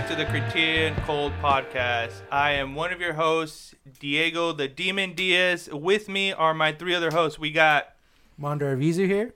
[0.00, 2.22] back to the Criterion Cold Podcast.
[2.32, 5.68] I am one of your hosts, Diego the Demon Diaz.
[5.70, 7.38] With me are my three other hosts.
[7.38, 7.94] We got
[8.38, 9.34] Mondo Arvizu here.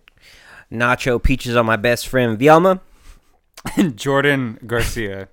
[0.73, 2.81] Nacho peaches on my best friend Vielma.
[3.77, 5.29] And Jordan Garcia.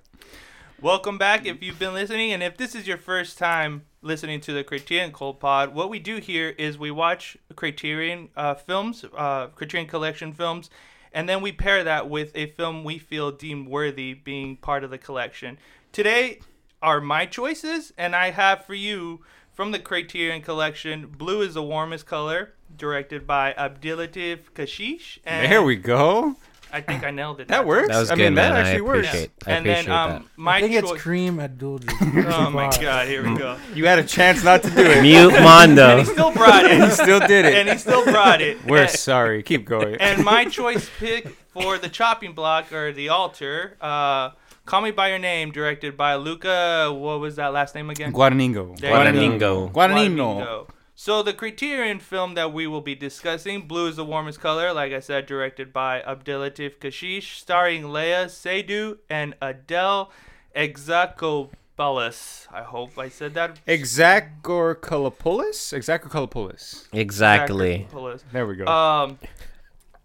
[0.82, 4.52] Welcome back if you've been listening, and if this is your first time listening to
[4.52, 9.46] the Criterion Cold Pod, what we do here is we watch Criterion uh, films, uh,
[9.46, 10.68] Criterion Collection films,
[11.12, 14.90] and then we pair that with a film we feel deemed worthy being part of
[14.90, 15.58] the collection.
[15.92, 16.40] Today
[16.82, 19.20] are my choices, and I have for you
[19.52, 25.18] from the Criterion Collection Blue is the Warmest Color, directed by Abdellatif Kechiche.
[25.24, 26.36] And There we go.
[26.72, 27.48] I think I nailed it.
[27.48, 27.88] That works.
[27.88, 28.64] That was I good, mean, that man.
[28.64, 29.08] I actually works.
[29.08, 29.30] appreciate.
[29.46, 31.80] I and appreciate then um, my I think choi- it's Cream Abdul.
[32.34, 33.58] Oh my god, here we go.
[33.74, 35.02] You had a chance not to do it.
[35.02, 35.98] Mute And Mondo.
[35.98, 37.54] he still brought and he still did it.
[37.54, 38.64] and he still brought it.
[38.64, 39.42] We're and, sorry.
[39.42, 39.96] Keep going.
[39.96, 44.30] and my choice pick for the chopping block or the altar, uh,
[44.64, 46.90] Call Me by Your Name, directed by Luca.
[46.92, 48.12] What was that last name again?
[48.12, 48.78] Guadaningo.
[48.78, 49.72] There you Guadagnino.
[49.72, 50.68] Guadagnino.
[50.94, 54.92] So the Criterion film that we will be discussing, Blue is the Warmest Color, like
[54.92, 60.10] I said, directed by Abdellatif Kechiche, starring Léa Seydoux and Adele
[60.54, 62.46] Exarchopoulos.
[62.52, 63.64] I hope I said that.
[63.66, 65.72] Exacorcolopoulos?
[65.72, 66.88] Exacorcolopoulos.
[66.92, 67.86] Exactly.
[67.90, 68.22] Exarchopoulos.
[68.30, 68.66] There we go.
[68.66, 69.18] Um.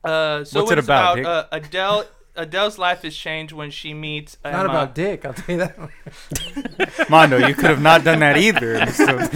[0.03, 0.43] Uh.
[0.45, 2.05] So What's it about, about, uh, Adele.
[2.37, 4.37] Adele's life is changed when she meets.
[4.43, 4.69] Not Emma.
[4.69, 7.09] about dick, I'll tell you that.
[7.09, 8.85] Mondo, you could have not done that either.
[8.91, 9.27] So-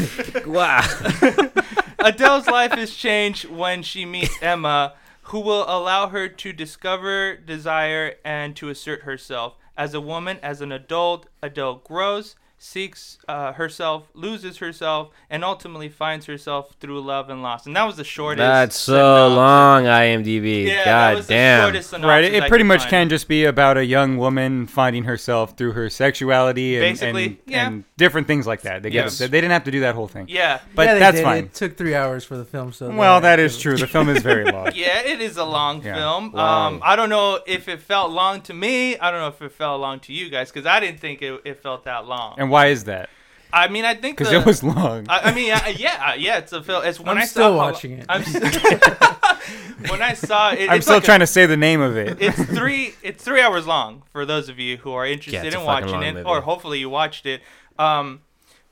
[0.49, 0.81] Wow.
[1.99, 4.93] Adele's life is changed when she meets Emma,
[5.23, 9.55] who will allow her to discover, desire, and to assert herself.
[9.77, 15.89] As a woman, as an adult, Adele grows, seeks uh, herself, loses herself, and ultimately
[15.89, 17.65] finds herself through love and loss.
[17.65, 18.45] And that was the shortest.
[18.45, 19.35] That's so synopsis.
[19.35, 20.67] long, IMDb.
[20.67, 21.63] Yeah, that God was the damn.
[21.63, 22.23] shortest right.
[22.23, 22.89] It I pretty much find.
[22.91, 27.37] can just be about a young woman finding herself through her sexuality and, Basically, and,
[27.47, 27.67] yeah.
[27.67, 28.83] and different things like that.
[28.83, 29.17] They, Yes.
[29.17, 30.27] they didn't have to do that whole thing.
[30.29, 30.59] Yeah.
[30.75, 31.23] But yeah, that's did.
[31.23, 31.43] fine.
[31.45, 33.75] It took three hours for the film, so Well, that is true.
[33.75, 34.69] The film is very long.
[34.75, 36.31] Yeah, it is a long Yeah, film.
[36.31, 36.75] long.
[36.75, 38.97] Um, I don't know if it felt long to me.
[38.99, 41.41] I don't know if it felt long to you guys because I didn't think it,
[41.43, 42.35] it felt that long.
[42.37, 43.09] And why is that?
[43.53, 45.07] I mean, I think Because the- it was long.
[45.09, 46.85] I, I mean, I, yeah, yeah, it's a film.
[46.85, 48.05] It's when I'm I still saw how- watching it.
[48.07, 48.33] I'm s-
[49.89, 51.97] when I saw it, I'm it's still like a- trying to say the name of
[51.97, 52.21] it.
[52.21, 52.93] It's three.
[53.03, 56.01] It's three hours long for those of you who are interested it's a in watching
[56.01, 56.25] it, movie.
[56.29, 57.41] or hopefully you watched it.
[57.77, 58.21] Um,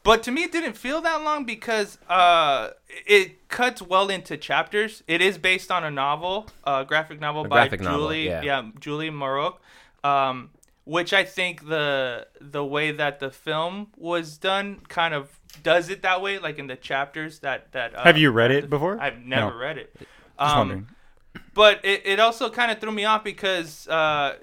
[0.03, 2.69] but to me, it didn't feel that long because uh,
[3.05, 5.03] it cuts well into chapters.
[5.09, 8.63] It is based on a novel, a graphic novel A by graphic novel, Julie, yeah.
[8.79, 9.57] Julie Maroh,
[10.05, 10.51] um,
[10.89, 16.01] which I think the the way that the film was done kind of does it
[16.01, 17.93] that way, like in the chapters that that.
[17.95, 18.99] Uh, Have you read it before?
[18.99, 19.55] I've never No.
[19.57, 19.95] read it.
[20.39, 20.87] Um,
[21.53, 24.37] but it, it also kind of threw me off because uh,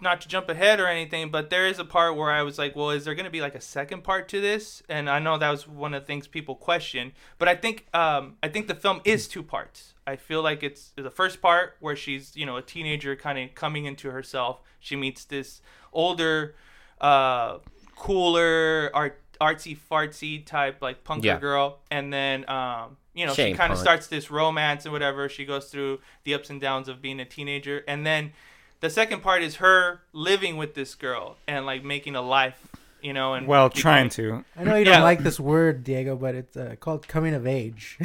[0.00, 2.74] not to jump ahead or anything but there is a part where i was like
[2.74, 5.36] well is there going to be like a second part to this and i know
[5.36, 8.74] that was one of the things people question but i think um, i think the
[8.74, 12.56] film is two parts i feel like it's the first part where she's you know
[12.56, 15.60] a teenager kind of coming into herself she meets this
[15.92, 16.54] older
[17.00, 17.58] uh,
[17.96, 21.38] cooler art artsy fartsy type like punker Yeah.
[21.38, 21.78] girl.
[21.90, 25.28] And then um, you know She she kind of starts this romance and whatever.
[25.28, 27.82] She goes through the ups and downs of being a teenager.
[27.88, 28.32] And then
[28.80, 32.58] the second part is her living with this girl and like making a life
[33.02, 34.44] you know and Well, becoming- trying to.
[34.58, 37.98] I know you don't like this word, Diego, but it's uh, called coming of age.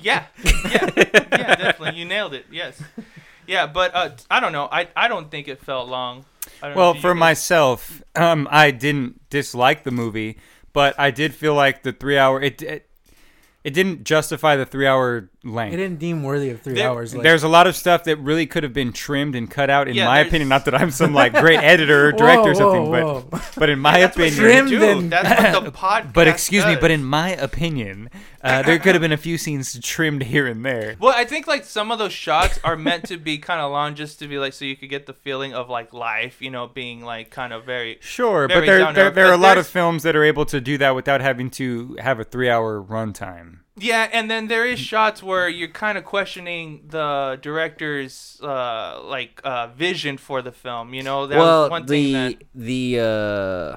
[0.00, 0.24] yeah.
[0.70, 0.90] Yeah.
[0.96, 1.98] Yeah definitely.
[2.00, 2.46] You nailed it.
[2.50, 2.80] Yes
[3.46, 4.68] yeah but uh, i don't know.
[4.70, 6.24] I i don't think it felt long.
[6.62, 10.38] I don't Well, for myself, um, I didn't dislike the movie,
[10.72, 12.88] but I did feel like the three hour it it,
[13.66, 15.74] it didn't justify the three hour length.
[15.74, 17.12] It didn't deem worthy of three There- hours.
[17.14, 19.88] Like, There's a lot of stuff that really could have been trimmed and cut out,
[19.88, 20.48] in Yeah, my there's- opinion.
[20.48, 23.26] Not that I'm some like great editor or Whoa, director or something, whoa.
[23.30, 24.84] but but in my that's opinion, you Trimmed do.
[24.84, 28.08] and- that's what the podcast but excuse me, but in my opinion,
[28.42, 30.94] uh, there could have been a few scenes trimmed here and there.
[31.00, 33.96] Well, I think like some of those shots are meant to be kind of long,
[33.96, 36.68] just to be like so you could get the feeling of like life, you know,
[36.68, 37.98] being like kind of very.
[38.00, 40.60] Sure, Very but there there, there are a lot of films that are able to
[40.60, 43.55] do that without having to have a three hour runtime.
[43.78, 49.40] Yeah, and then there is shots where you're kind of questioning the director's uh, like
[49.44, 50.94] uh, vision for the film.
[50.94, 53.76] You know, that was well, one thing the that the uh,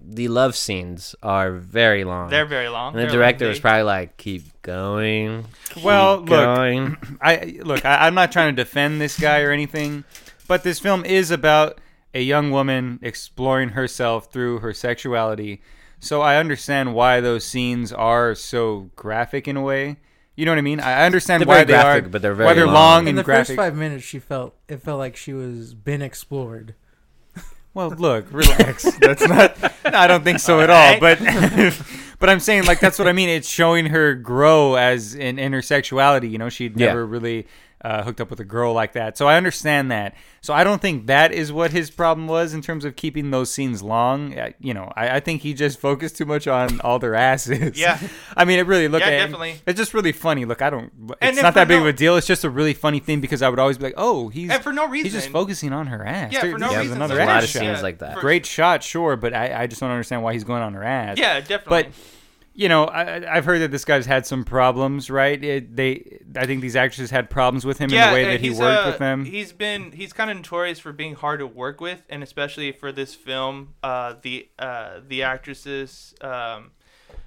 [0.00, 2.30] the love scenes are very long.
[2.30, 2.94] they're very long.
[2.94, 6.96] and the They're director was probably like, "Keep going." keep Well, look, going.
[7.20, 7.84] I look.
[7.84, 10.04] I, I'm not trying to defend this guy or anything,
[10.46, 11.80] but this film is about
[12.14, 15.60] a young woman exploring herself through her sexuality.
[16.00, 19.96] So I understand why those scenes are so graphic in a way.
[20.36, 20.80] You know what I mean?
[20.80, 22.74] I I understand They're why very they graphic, are, but they're why very they're long.
[22.74, 23.46] long in the graphic.
[23.48, 26.74] first five minutes, she felt it felt like she was been explored.
[27.72, 28.84] Well, look, relax.
[28.98, 29.56] That's not.
[29.84, 30.98] I don't think so at all.
[31.00, 31.18] But,
[32.18, 33.28] but I'm saying like that's what I mean.
[33.28, 36.30] It's showing her grow as in, intersexuality.
[36.30, 36.86] You know, she'd Yeah.
[36.88, 37.46] never really
[37.86, 39.16] uh, hooked up with a girl like that.
[39.16, 40.14] So I understand that.
[40.40, 43.52] So I don't think that is what his problem was in terms of keeping those
[43.52, 44.36] scenes long.
[44.36, 47.78] Uh, you know, I, I think he just focused too much on all their asses.
[47.78, 47.98] Yeah.
[48.36, 49.00] I mean, it really look.
[49.02, 49.60] Yeah, at- definitely.
[49.66, 50.44] It's just really funny.
[50.44, 50.90] Look, I don't.
[51.22, 52.16] It's if not that big no- of a deal.
[52.16, 54.62] It's just a really funny thing because I would always be like, oh, he's And
[54.62, 55.04] for no reason.
[55.04, 56.32] He's just focusing on her ass.
[56.32, 56.96] Yeah, There- for no there's reason.
[56.96, 57.60] Another There's a lot of shot.
[57.60, 58.14] scenes like that.
[58.14, 60.82] For- Great shot, sure, but I, I just don't understand why he's going on her
[60.84, 61.18] ass.
[61.18, 61.84] Yeah, definitely.
[61.84, 61.92] But
[62.56, 65.42] you know, I, I've heard that this guy's had some problems, right?
[65.44, 68.40] It, they, I think these actresses had problems with him in the way uh, that
[68.40, 69.24] he worked uh, with them.
[69.26, 72.90] He's been he's kind of notorious for being hard to work with, and especially for
[72.92, 76.14] this film, uh, the uh, the actresses.
[76.22, 76.72] Um,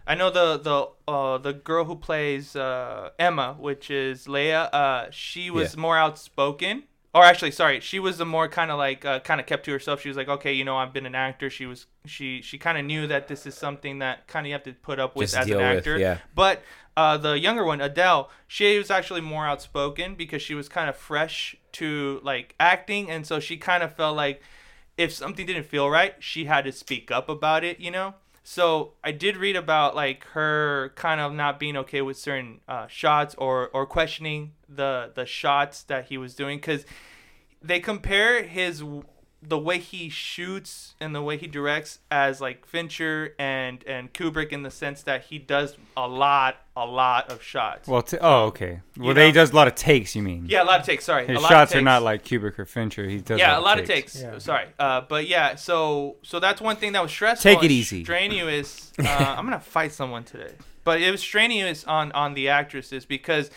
[0.08, 4.70] I know the the uh, the girl who plays uh, Emma, which is Léa.
[4.74, 5.82] Uh, she was Yeah.
[5.82, 6.84] more outspoken.
[7.14, 9.72] Or actually, sorry, she was the more kind of like uh, kind of kept to
[9.72, 10.00] herself.
[10.02, 11.50] She was like, okay, you know, I've been an actor.
[11.50, 14.54] She was she she kind of knew that this is something that kind of you
[14.54, 15.98] have to put up with Just as an with, actor.
[15.98, 16.20] yeah.
[16.36, 16.62] But
[16.96, 20.96] uh, the younger one, Adele, she was actually more outspoken because she was kind of
[20.96, 24.44] fresh to like acting, and so she kind of felt like
[24.96, 28.14] if something didn't feel right, she had to speak up about it, you know.
[28.44, 32.86] So I did read about like her kind of not being okay with certain uh,
[32.86, 36.86] shots or or questioning the the shots that he was doing because
[37.62, 38.84] they compare his
[39.42, 44.50] the way he shoots and the way he directs as like Fincher and and Kubrick
[44.50, 47.88] in the sense that he does a lot a lot of shots.
[47.88, 48.82] well, t- oh, okay.
[48.98, 50.14] Well, You they does a lot of takes.
[50.14, 50.46] You mean?
[50.50, 51.06] yeah, a lot of takes.
[51.06, 53.08] Sorry, His a lot shots of are not like Kubrick or Fincher.
[53.08, 53.40] He does.
[53.40, 54.22] yeah, a lot of takes.
[54.22, 54.38] Yeah.
[54.40, 57.50] Sorry, uh, but yeah, so so that's one thing that was stressful.
[57.50, 58.04] Take it and easy.
[58.04, 58.92] Strenuous.
[59.00, 60.52] Uh, I'm gonna fight someone today,
[60.84, 63.50] but it was strenuous on on the actresses because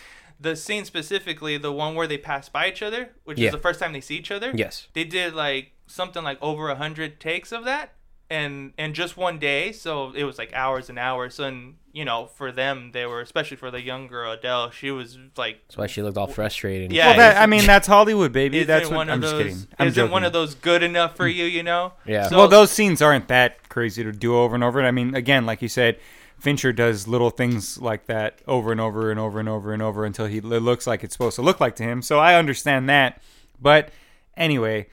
[0.42, 3.46] the scene specifically, the one where they pass by each other, which Yeah.
[3.48, 4.52] is the first time they see each other.
[4.54, 4.88] Yes.
[4.92, 7.92] they did like something like over a hundred takes of that
[8.30, 12.24] and and just one day so it was like hours and hours and you know
[12.38, 15.86] for them they were especially for the young girl adele she was like That's why
[15.86, 16.92] she looked all frustrated.
[16.92, 18.58] Yeah, Well, that, isn't- I mean, that's Hollywood, baby.
[18.58, 19.74] isn't That's what one of I'm those just kidding.
[19.78, 20.12] I'm isn't joking.
[20.12, 22.28] one of those good enough for you you know Yeah.
[22.28, 24.80] so, well, those scenes aren't that crazy to do over and over.
[24.82, 25.98] I mean, again, like you said,
[26.42, 30.04] Fincher does little things like that over and over and over and over and over
[30.04, 32.02] until he it looks like it's supposed to look like to him.
[32.02, 33.22] So I understand that.
[33.60, 33.90] But
[34.36, 34.88] anyway,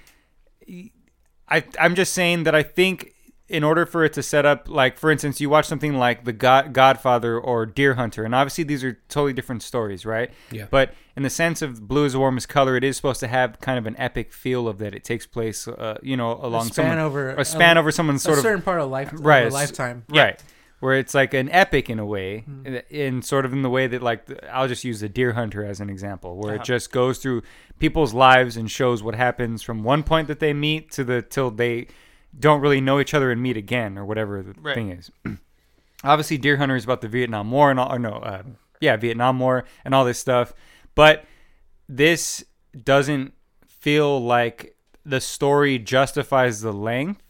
[1.50, 3.14] I I'm just saying that I think
[3.48, 6.34] in order for it to set up like for instance you watch something like the
[6.34, 10.68] God, godfather or deer hunter and obviously these are totally different stories right Yeah.
[10.70, 13.60] but in the sense of blue is the warmest color it is supposed to have
[13.60, 16.74] kind of an epic feel of that it takes place uh, you know along a
[16.74, 19.48] span someone, over a span over someone's a sort of certain part of life, right
[19.48, 20.04] a lifetime.
[20.10, 20.40] right
[20.80, 23.86] where it's like an epic in a way in, in sort of in the way
[23.88, 26.62] that like the, i'll just use the deer hunter as an example where Uh-huh.
[26.62, 27.42] it just goes through
[27.80, 31.52] people's lives and shows what happens from one point that they meet to the till
[31.52, 31.88] they
[32.40, 34.76] don't really know each other and meet again or whatever the Right.
[34.76, 35.12] thing is
[36.04, 38.44] obviously deer hunter is about the vietnam war and all or no uh,
[38.80, 40.54] yeah vietnam war and all this stuff
[40.96, 41.26] but
[41.88, 42.44] this
[42.84, 43.34] doesn't
[43.68, 44.76] feel like
[45.06, 47.22] the story justifies the length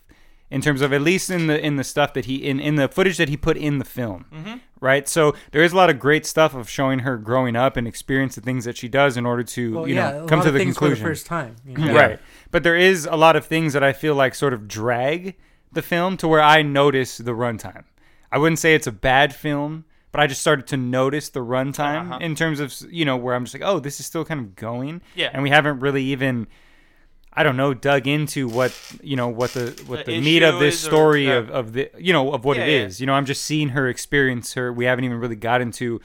[0.51, 2.87] in terms of at least in the in the stuff that he in in the
[2.87, 4.55] footage that he put in the film Mm-hmm.
[4.81, 7.87] right so there is a lot of great stuff of showing her growing up and
[7.87, 10.39] experience the things that she does in order to Well, you yeah, know a come
[10.39, 11.55] lot to of the things conclusion for the first time.
[11.65, 11.93] you know?
[11.93, 12.19] right
[12.51, 15.35] but there is a lot of things that i feel like sort of drag
[15.71, 17.83] the film to where i notice the runtime
[18.31, 22.07] i wouldn't say it's a bad film but i just started to notice the runtime
[22.09, 22.17] Uh-huh.
[22.21, 24.55] in terms of you know where i'm just like oh this is still kind of
[24.55, 25.29] going Yeah.
[25.31, 26.47] and we haven't really even
[27.31, 30.59] I don't know, dug into what you know what the what The the, meat of
[30.59, 31.33] this is or- story yeah.
[31.37, 32.85] of, of the you know of what it Yeah, yeah.
[32.85, 32.99] is.
[32.99, 34.73] You know, I'm just seeing her experience her.
[34.73, 36.01] We haven't even really got into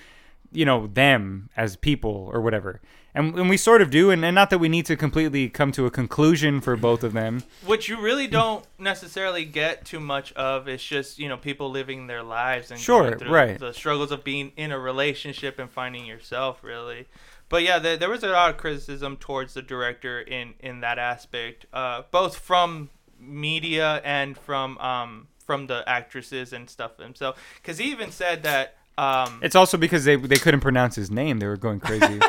[0.52, 2.80] you know them as people or whatever.
[3.16, 5.70] And, and we sort of do, and, and not that we need to completely come
[5.72, 7.44] to a conclusion for both of them.
[7.64, 12.08] which you really don't necessarily get too much of it's just you know people living
[12.08, 13.56] their lives and Sure, right.
[13.58, 17.06] the struggles of being in a relationship and finding yourself really
[17.48, 20.98] but yeah there, there was a lot of criticism towards the director in in that
[20.98, 27.78] aspect uh, both from media and from um from the actresses and stuff themselves because
[27.78, 31.46] he even said that um It's also because they they couldn't pronounce his name; they
[31.46, 32.20] were going crazy.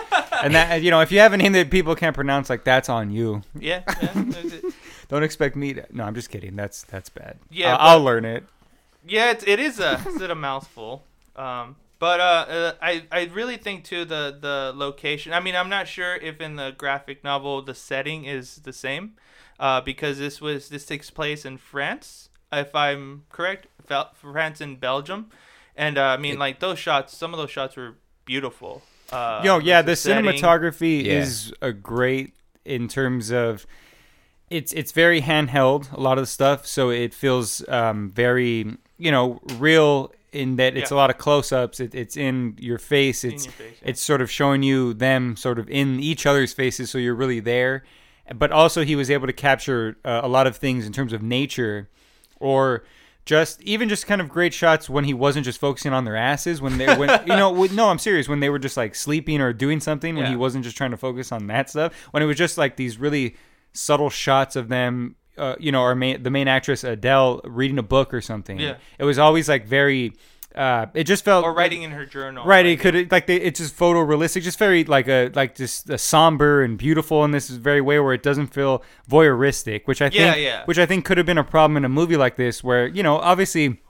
[0.43, 2.89] and that you know, if you have a name that people can't pronounce, like that's
[2.89, 3.43] on you.
[3.59, 4.13] yeah, yeah
[5.07, 5.85] Don't expect me to.
[5.91, 6.55] No, I'm just kidding.
[6.55, 7.37] That's that's bad.
[7.51, 8.43] Yeah, I'll, I'll learn it.
[9.07, 11.03] Yeah, it's, it is a it's a mouthful.
[11.35, 11.75] Um,
[12.05, 15.33] but uh, uh, I I really think too the the location.
[15.33, 19.13] I mean, I'm not sure if in the graphic novel the setting is the same,
[19.59, 23.65] uh, because this was this takes place in France, if I'm correct,
[24.13, 25.31] France and Belgium,
[25.75, 27.17] and uh, I mean like those shots.
[27.17, 28.83] Some of those shots were beautiful.
[29.11, 30.25] Uh, Yo, yeah, the setting.
[30.25, 31.13] cinematography Yeah.
[31.23, 32.35] is a great
[32.65, 33.65] in terms of
[34.51, 39.11] it's it's very handheld a lot of the stuff so it feels um, very you
[39.11, 40.97] know real in that it's Yeah.
[40.97, 41.79] a lot of close-ups.
[41.79, 43.23] It, it's in your face.
[43.23, 43.89] It's your face, yeah.
[43.89, 47.39] it's sort of showing you them sort of in each other's faces so you're really
[47.39, 47.83] there.
[48.35, 51.21] But also he was able to capture uh, a lot of things in terms of
[51.21, 51.89] nature
[52.39, 52.83] or
[53.25, 56.61] just even just kind of great shots when he wasn't just focusing on their asses
[56.61, 58.27] when they when you know when, no I'm serious.
[58.29, 60.97] When they were just like sleeping or doing something when he wasn't just trying to
[60.97, 61.93] focus on that stuff.
[62.11, 63.35] When it was just like these really
[63.73, 67.83] subtle shots of them uh, you know our main the main actress Adele reading a
[67.83, 68.77] book or something Yeah.
[68.99, 70.13] it was always like very
[70.55, 72.45] uh it just felt or writing in her journal.
[72.45, 75.89] Right, Like, it could like they, it's just photorealistic, just very like a like just
[75.89, 80.09] a somber and beautiful in this very way where it doesn't feel voyeuristic, which I
[80.09, 80.63] think Yeah, yeah.
[80.65, 83.03] which I think could have been a problem in a movie like this where you
[83.03, 83.81] know obviously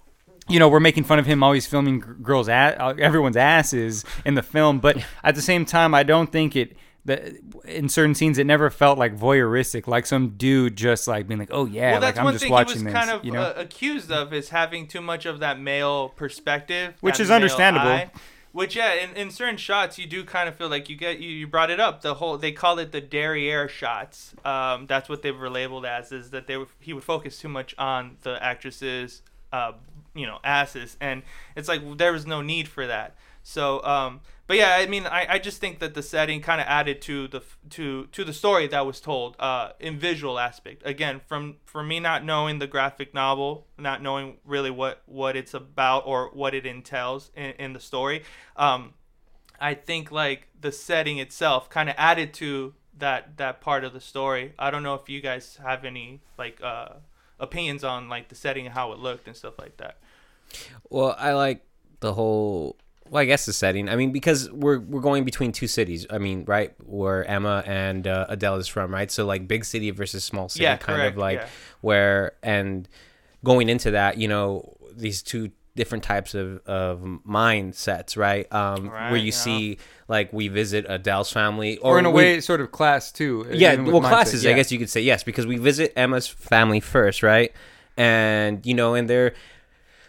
[0.48, 4.04] you know we're making fun of him always filming g- girls at uh, everyone's asses
[4.26, 6.76] in the film, but at the same time I don't think it.
[7.06, 11.40] The, in certain scenes, it never felt like voyeuristic, like some dude just like being
[11.40, 13.12] like, "Oh yeah, well, that's like I'm one just thing watching he was this," kind
[13.12, 13.42] of you know.
[13.42, 17.88] uh, accused of is having too much of that male perspective, Which is understandable.
[17.88, 18.10] eye.
[18.54, 21.30] Which yeah, in, in certain shots you do kind of feel like you get you,
[21.30, 24.34] you brought it up the whole they call it the derriere shots.
[24.46, 27.50] Um, that's what they were labeled as is that they were, he would focus too
[27.50, 29.22] much on the actresses,
[29.52, 29.74] uh,
[30.14, 31.24] you know, asses, and
[31.58, 33.16] it's like there was no need for that.
[33.44, 36.68] So, um, but yeah, I mean, I, I just think that the setting kind of
[36.68, 40.84] added to the to to the story that was told uh, in visual aspect.
[40.86, 45.54] Again, from for me not knowing the graphic novel, not knowing really what what it's
[45.54, 48.24] about or what it entails in, in the story,
[48.56, 48.94] um,
[49.60, 54.02] I think like the setting itself kind of added to that that part of the
[54.02, 54.54] story.
[54.60, 56.90] I don't know if you guys have any like uh,
[57.40, 59.98] opinions on like the setting and how it looked and stuff like that.
[60.90, 61.66] Well, I like
[62.00, 62.78] the whole.
[63.10, 63.88] Well, I guess the setting.
[63.88, 66.06] I mean, because we're we're going between two cities.
[66.10, 69.12] I mean, right, where Emma and uh, Adele is from, right?
[69.12, 71.48] So like big city versus small city, Yeah, kind correct, of like yeah.
[71.82, 72.90] where and
[73.44, 78.52] going into that, you know, these two different types of of mindsets, right?
[78.52, 79.32] Um, where you yeah.
[79.32, 83.46] see like we visit Adele's family, or in a we- way, sort of class too.
[83.52, 84.46] yeah, even with well, mindset, classes.
[84.46, 87.52] I guess you could say yes, because we visit Emma's family first, right?
[87.98, 89.34] And you know, and they're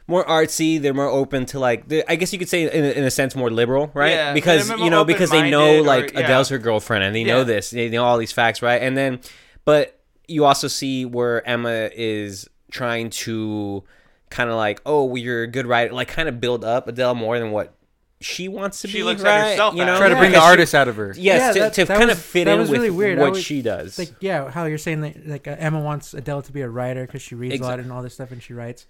[0.09, 0.81] more artsy.
[0.81, 1.93] They're more open to like.
[2.09, 4.13] I guess you could say in a, in a sense more liberal, right?
[4.13, 6.21] Yeah, because you know because they know open-minded or- like yeah.
[6.21, 7.71] Adele's her girlfriend and they know this.
[7.71, 8.81] They know all these facts, right?
[8.81, 9.21] And then,
[9.65, 13.85] but you also see where Emma is trying to
[14.31, 17.15] kind of like, oh, well, you're a good writer, like kind of build up Adele
[17.15, 17.73] more than what
[18.21, 19.03] she wants to She be.
[19.05, 19.51] looks at right?
[19.51, 21.15] herself you know, try to Yeah, bring the artist out of her.
[21.17, 23.19] Yes, Yeah, to, that- to that kind was- of fit in was with really weird.
[23.19, 23.99] What was- she does.
[23.99, 27.07] Like yeah, how you're saying that like uh, Emma wants Adele to be a writer
[27.07, 28.87] because she reads a lot and all this stuff and she writes.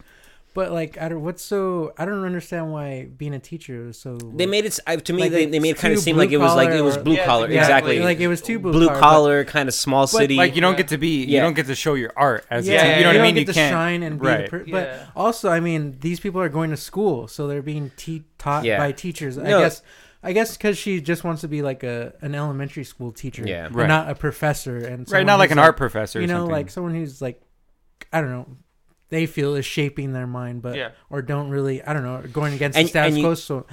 [0.56, 4.16] But like I don't what's so I don't understand why being a teacher is so
[4.16, 5.22] They made it I- to me.
[5.22, 7.12] Like, they, they made it kind of seem like it was like it was blue-collar
[7.12, 7.50] or- Yeah, collar.
[7.52, 7.98] yeah, exactly.
[8.00, 10.34] like it was too blue, blue collar, but- kind of small city.
[10.36, 12.80] Like you don't get to be, you don't get to show your art as yeah,
[12.80, 12.98] a team.
[12.98, 13.34] You know what I mean?
[13.34, 13.72] Don't You get to can't.
[13.72, 14.50] shine and be right.
[14.50, 14.72] per- Yeah.
[14.72, 18.64] But also, I mean, these people are going to school, so they're being te- taught
[18.64, 18.78] Yeah.
[18.78, 19.36] by teachers.
[19.38, 19.82] I guess,
[20.22, 23.66] I guess, because she just wants to be like a an elementary school teacher, Yeah.
[23.66, 23.86] and Right.
[23.88, 26.18] not a professor, and right, someone not like who's an art professor.
[26.20, 26.52] You or know, something.
[26.52, 27.40] like someone who's like,
[28.12, 28.46] I don't know,
[29.08, 30.90] they feel is shaping their mind, but Yeah.
[31.10, 33.66] or don't really, I don't know, going against And- the status quo, so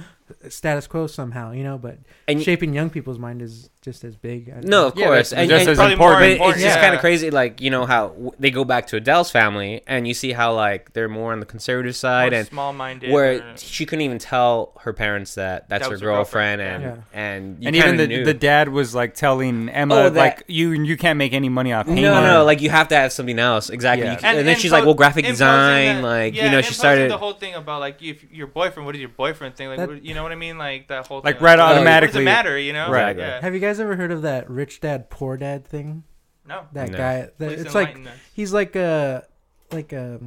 [0.48, 1.78] status quo somehow, you know.
[1.78, 4.50] But And shaping young people's mind is just as big.
[4.50, 5.98] I No, of course, that's and, just and- as important.
[6.00, 7.30] more but important, it's just kind of crazy.
[7.30, 10.54] Like you know how w- they go back to Adele's family, and you see how
[10.54, 13.10] like they're more on the conservative side, and small-minded.
[13.12, 16.60] where or- she couldn't even tell her parents that that's That her was her girlfriend,
[16.62, 18.24] girlfriend, and and you and even the, knew.
[18.24, 21.72] the dad was like telling Emma, Oh, that- like you you can't make any money
[21.74, 22.10] off no, painting.
[22.10, 23.68] no, like you have to have something else.
[23.68, 24.06] Exactly.
[24.06, 24.16] Yeah.
[24.16, 26.72] Can- and, then she's impo- like, "Well, graphic design, that- like yeah, you know." She
[26.72, 27.10] started.
[27.10, 28.86] the whole thing about like if your boyfriend.
[28.86, 29.68] What is your boyfriend thing?
[29.68, 30.58] Like, That- what, you know what I mean?
[30.58, 32.56] Like that whole Like, thing, right what does automatically- it matter?
[32.58, 32.88] You know?
[32.90, 33.16] Right.
[33.16, 33.40] Yeah.
[33.40, 36.04] Have you guys ever heard of that rich dad poor dad thing?
[36.46, 36.62] No.
[36.72, 36.96] That No.
[36.98, 38.18] guy, that, Please it's like enlighten us.
[38.32, 39.24] he's like a
[39.72, 40.20] like a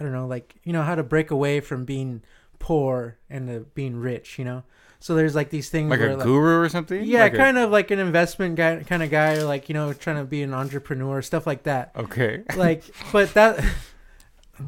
[0.00, 2.22] I don't know, like you know how to break away from being
[2.58, 4.62] poor and to being rich, you know.
[5.00, 7.04] So there's like these things like where a like, guru or something.
[7.04, 9.74] yeah, Like a- kind of like an investment guy, kind of guy, or like you
[9.74, 11.92] know trying to be an entrepreneur, stuff like that.
[11.94, 12.42] Okay.
[12.56, 12.82] Like,
[13.12, 13.62] but that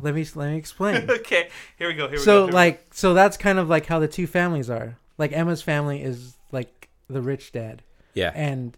[0.03, 1.11] let me let me explain.
[1.11, 2.09] okay, here we go.
[2.09, 2.23] Here we go.
[2.25, 2.57] so here we go.
[2.57, 4.99] like so that's kind of like how the two families are.
[5.19, 7.83] Like Emma's family is like the rich dad,
[8.15, 8.33] yeah.
[8.35, 8.77] and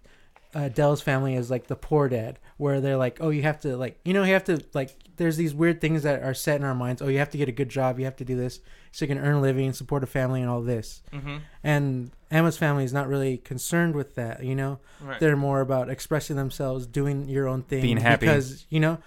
[0.55, 3.77] uh, Dell's family is like the poor dad, where they're like, oh, you have to
[3.77, 6.65] like, you know, you have to like, there's these weird things that are set in
[6.65, 7.03] our minds.
[7.03, 8.61] Oh, you have to get a good job, you have to do this,
[8.93, 11.03] so you can earn a living, and support a family, and all this.
[11.13, 11.41] Mhm.
[11.65, 14.45] And Emma's family is not really concerned with that.
[14.45, 15.19] You know, Right.
[15.21, 18.27] they're more about expressing themselves, doing your own thing, Being happy.
[18.27, 18.99] because you know,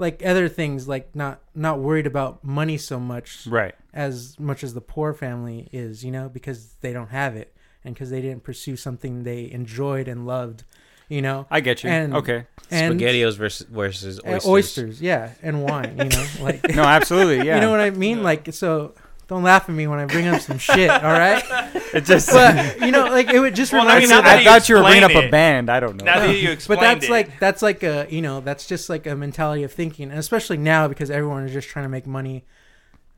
[0.00, 3.74] like other things, like not not worried about money so much Right.
[3.94, 7.54] as much as the poor family is, you know, because they don't have it
[7.84, 10.64] and because they didn't pursue something they enjoyed and loved,
[11.08, 11.90] you know, I get you.
[11.90, 12.46] And- okay.
[12.70, 14.46] and Spaghettios versus versus uh, oysters.
[14.46, 17.46] oysters, yeah, and wine, you know, like No, absolutely.
[17.46, 17.54] Yeah.
[17.56, 18.94] you know what I mean, like so.
[19.30, 21.42] Don't laugh at me when I bring up some shit, all right?
[21.94, 22.28] it just.
[22.30, 24.12] But you know, like it would just Well, remind I mean, me.
[24.14, 25.70] now of that I you thought you were bringing up explain a it- band.
[25.70, 26.04] I don't know.
[26.04, 27.10] Now that you explained but that's it.
[27.10, 30.56] like that's like a you know that's just like a mentality of thinking and especially
[30.56, 32.44] now because everyone is just trying to make money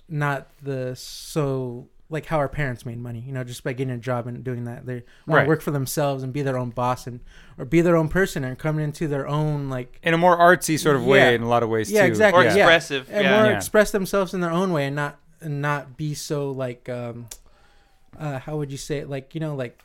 [0.08, 3.96] not the so like how our parents made money you know just by getting a
[3.98, 5.04] job and doing that they want
[5.38, 5.42] Right.
[5.44, 7.20] to work for themselves and be their own boss and
[7.56, 10.78] or be their own person and come into their own like in a more artsy
[10.78, 11.30] sort of way Yeah.
[11.30, 12.08] in a lot of ways Yeah, too.
[12.08, 12.42] exactly.
[12.42, 12.56] or yeah.
[12.56, 13.08] expressive.
[13.10, 13.36] and yeah.
[13.40, 13.56] more Yeah.
[13.56, 17.28] express themselves in their own way and not and not be so like um
[18.18, 19.78] uh how would you say it like you know like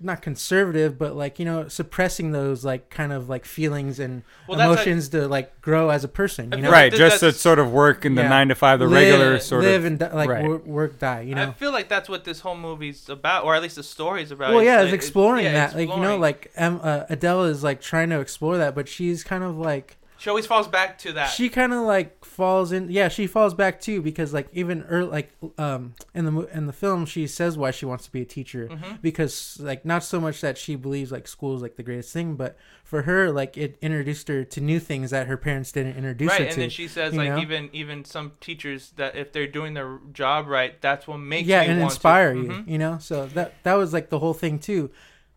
[0.00, 4.56] not conservative but like you know suppressing those like kind of like feelings and Well,
[4.56, 7.24] that's like- emotions to like grow as a person you know Right, Th- just to
[7.26, 8.28] that's- sort of work in the Yeah.
[8.28, 9.86] nine to five, the live, regular sort of live of.
[9.86, 10.46] and di- like right.
[10.46, 13.42] work, work die you know, I know feel like that's what this whole movie's about,
[13.44, 14.54] or at least the story's about.
[14.54, 16.20] well yeah It's- it's exploring yeah, that like you know exploring.
[16.20, 19.96] like um, uh, adele is like trying to explore that but she's kind of like
[20.18, 21.26] she always falls back to that.
[21.30, 25.08] she kind of like falls in yeah she falls back too because like even early,
[25.08, 28.24] like um in the in the film she says why she wants to be a
[28.24, 29.00] teacher Mhm.
[29.00, 32.34] because like not so much that she believes like school is like the greatest thing
[32.34, 36.30] but for her like it introduced her to new things that her parents didn't introduce
[36.32, 36.32] her.
[36.32, 37.38] right, her and to then she says like know?
[37.38, 41.60] even even some teachers that if they're doing their job right, that's what makes yeah
[41.62, 42.68] me and want to- inspire you Mhm.
[42.68, 44.90] you know so that that was like the whole thing too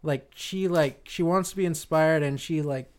[0.03, 2.91] like she like she wants to be inspired and she like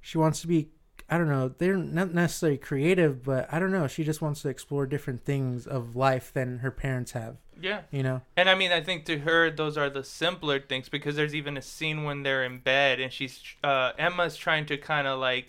[0.00, 0.68] she wants to be
[1.08, 4.48] i don't know they're not necessarily creative but i don't know she just wants to
[4.48, 8.72] explore different things of life than her parents have Yeah, you know and I mean,
[8.72, 12.22] I think to her those are the simpler things because there's even a scene when
[12.22, 15.46] they're in bed and she's uh, Emma's trying to kind of like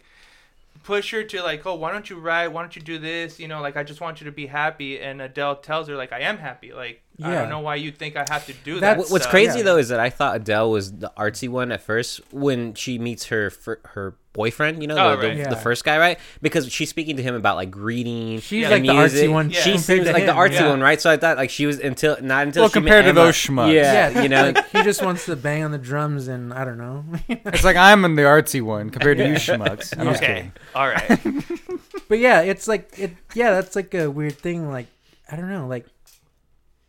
[0.84, 2.48] push her to like, oh, why don't you write?
[2.48, 3.40] Why don't you do this?
[3.40, 5.00] You know, like I just want you to be happy.
[5.00, 6.74] And Adele tells her like, I am happy.
[6.74, 8.82] Like I don't know why you think I have to do that.
[8.82, 9.32] That's- What's stuff.
[9.32, 9.64] crazy yeah.
[9.66, 13.26] though is that I thought Adele was the artsy one at first when she meets
[13.26, 15.34] her fir- her boyfriend, you know, Oh, the, the.
[15.36, 15.50] Yeah.
[15.50, 16.20] the first guy, right?
[16.44, 18.40] Because she's speaking to him about like reading.
[18.40, 18.70] she's Yeah.
[18.70, 19.62] like the artsy one Yeah.
[19.62, 20.70] She seems to like the artsy yeah.
[20.70, 21.02] one, right?
[21.02, 23.22] So I thought like she was until not until Well, she met compared to Emma.
[23.22, 23.74] those schmucks.
[23.74, 24.52] Yeah, yeah you know.
[24.52, 27.78] like, he just wants to bang on the drums and i don't know It's like
[27.78, 29.98] I'm the artsy one compared to you schmucks.
[30.00, 31.20] I'm Okay, all right.
[32.10, 34.86] but yeah it's like it yeah that's like a weird thing like
[35.32, 35.88] i don't know like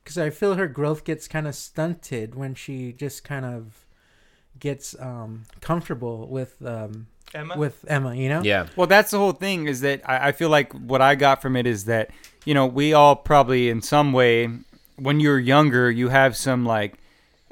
[0.08, 3.84] because i feel her growth gets kind of stunted when she just kind of
[4.58, 7.58] gets um comfortable with um Emma.
[7.58, 8.68] with emma you know yeah.
[8.74, 9.66] Well, that's the whole thing.
[9.68, 12.10] Is that I, I feel like what I got from it is that
[12.46, 14.48] you know we all probably in some way
[14.96, 16.94] when you're younger you have some like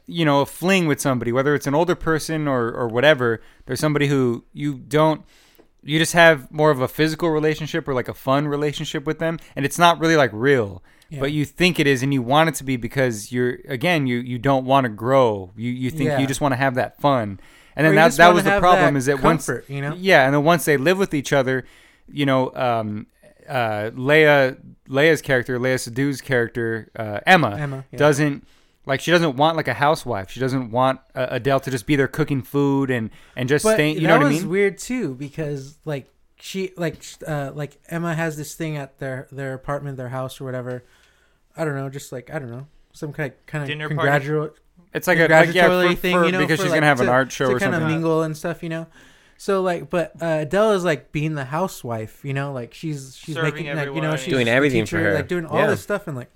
[0.06, 3.42] you know a fling with somebody whether it's an older person or or whatever.
[3.66, 5.26] There's somebody who you don't
[5.82, 9.38] you just have more of a physical relationship or like a fun relationship with them
[9.54, 11.20] and it's not really like real Yeah.
[11.20, 14.16] but you think it is and you want it to be because you're again you
[14.18, 16.18] you don't want to grow you you think Yeah.
[16.18, 17.38] you just want to have that fun
[17.76, 20.34] and then that that was the problem that is that once you know yeah, and
[20.34, 21.66] then once they live with each other,
[22.10, 23.06] you know, um,
[23.46, 24.56] uh, Léa,
[24.88, 27.98] Léa's character, Léa Seydoux's character, uh, Emma, Emma, yeah.
[27.98, 28.46] doesn't
[28.86, 30.30] like she doesn't want like a housewife.
[30.30, 33.74] She doesn't want uh, Adele to just be there cooking food and and just but
[33.74, 34.00] staying.
[34.00, 34.48] You know what I mean?
[34.48, 36.08] weird too because like
[36.38, 40.44] she like uh like emma has this thing at their their apartment their house or
[40.44, 40.84] whatever
[41.56, 44.10] i don't know just like i don't know some kind of kind Dinner of party?
[44.10, 44.52] congratulate
[44.94, 46.76] It's like a like, yeah, congratulatory for, thing, for- you know, because for, she's like,
[46.78, 47.82] gonna have an art show to or kind something.
[47.82, 48.86] of mingle and stuff, you know.
[49.38, 53.34] So like, but uh, Adele is like being the housewife, you know, like she's she's
[53.34, 55.12] Serving making like you know she's Doing the everything for her.
[55.14, 55.66] like doing all Yeah.
[55.66, 56.30] this stuff and like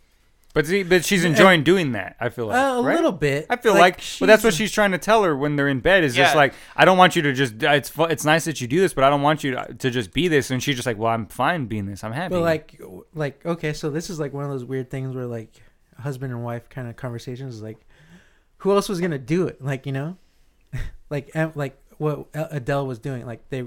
[0.53, 2.17] But see, but she's enjoying doing that.
[2.19, 2.97] I feel like uh, a right?
[2.97, 3.47] little bit.
[3.49, 5.79] I feel like, but that's what she's- she's trying to tell her when they're in
[5.79, 6.03] bed.
[6.03, 6.39] Is just Yeah.
[6.39, 7.63] like, I don't want you to just.
[7.63, 9.91] It's fu- it's nice that you do this, but I don't want you to, to
[9.91, 10.51] just be this.
[10.51, 12.03] And she's just like, well, I'm fine being this.
[12.03, 12.35] I'm happy.
[12.35, 12.81] But like,
[13.15, 15.53] like okay, so this is like one of those weird things where like
[16.01, 17.79] husband and wife kind of conversations is like,
[18.59, 19.63] who else was gonna do it?
[19.63, 20.17] Like you know,
[21.11, 23.25] like em- like what Adele was doing.
[23.25, 23.61] Like they,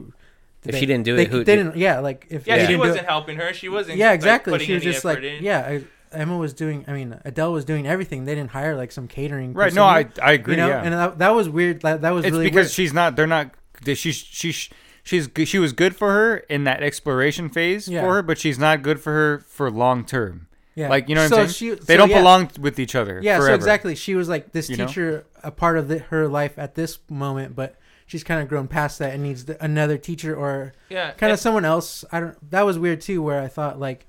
[0.66, 1.78] If she didn't do they, it, who they didn't?
[1.78, 3.54] Yeah, like if yeah, they she didn't do wasn't it, helping her.
[3.54, 3.98] She wasn't.
[4.00, 4.52] yeah, like, exactly.
[4.52, 5.42] putting she was any just like, in.
[5.44, 6.86] yeah, I, Emma was doing.
[6.88, 8.26] I mean, Adele was doing everything.
[8.26, 9.54] They didn't hire like some catering.
[9.54, 9.66] right?
[9.66, 10.54] person, No, I I agree.
[10.56, 10.84] you know, yeah.
[10.84, 11.82] and that, that was weird.
[11.82, 12.72] That, that was it's really because weird.
[12.72, 13.16] she's not.
[13.16, 13.52] They're not.
[13.86, 14.70] She's she's
[15.04, 18.02] she's she was good for her in that exploration phase Yeah.
[18.02, 20.48] for her, but she's not good for her for long term.
[20.76, 20.88] yeah.
[20.90, 21.78] Like you know what so I'm saying?
[21.78, 22.20] She, they so, don't yeah.
[22.20, 23.20] belong with each other.
[23.22, 23.52] Yeah, forever.
[23.52, 23.96] so exactly.
[23.96, 24.88] She was like this You know?
[24.88, 28.68] teacher, a part of the, her life at this moment, but she's kind of grown
[28.68, 32.06] past that and needs the, another teacher or yeah, kind of someone else.
[32.12, 32.52] I don't.
[32.52, 34.06] That was weird too, where I thought like,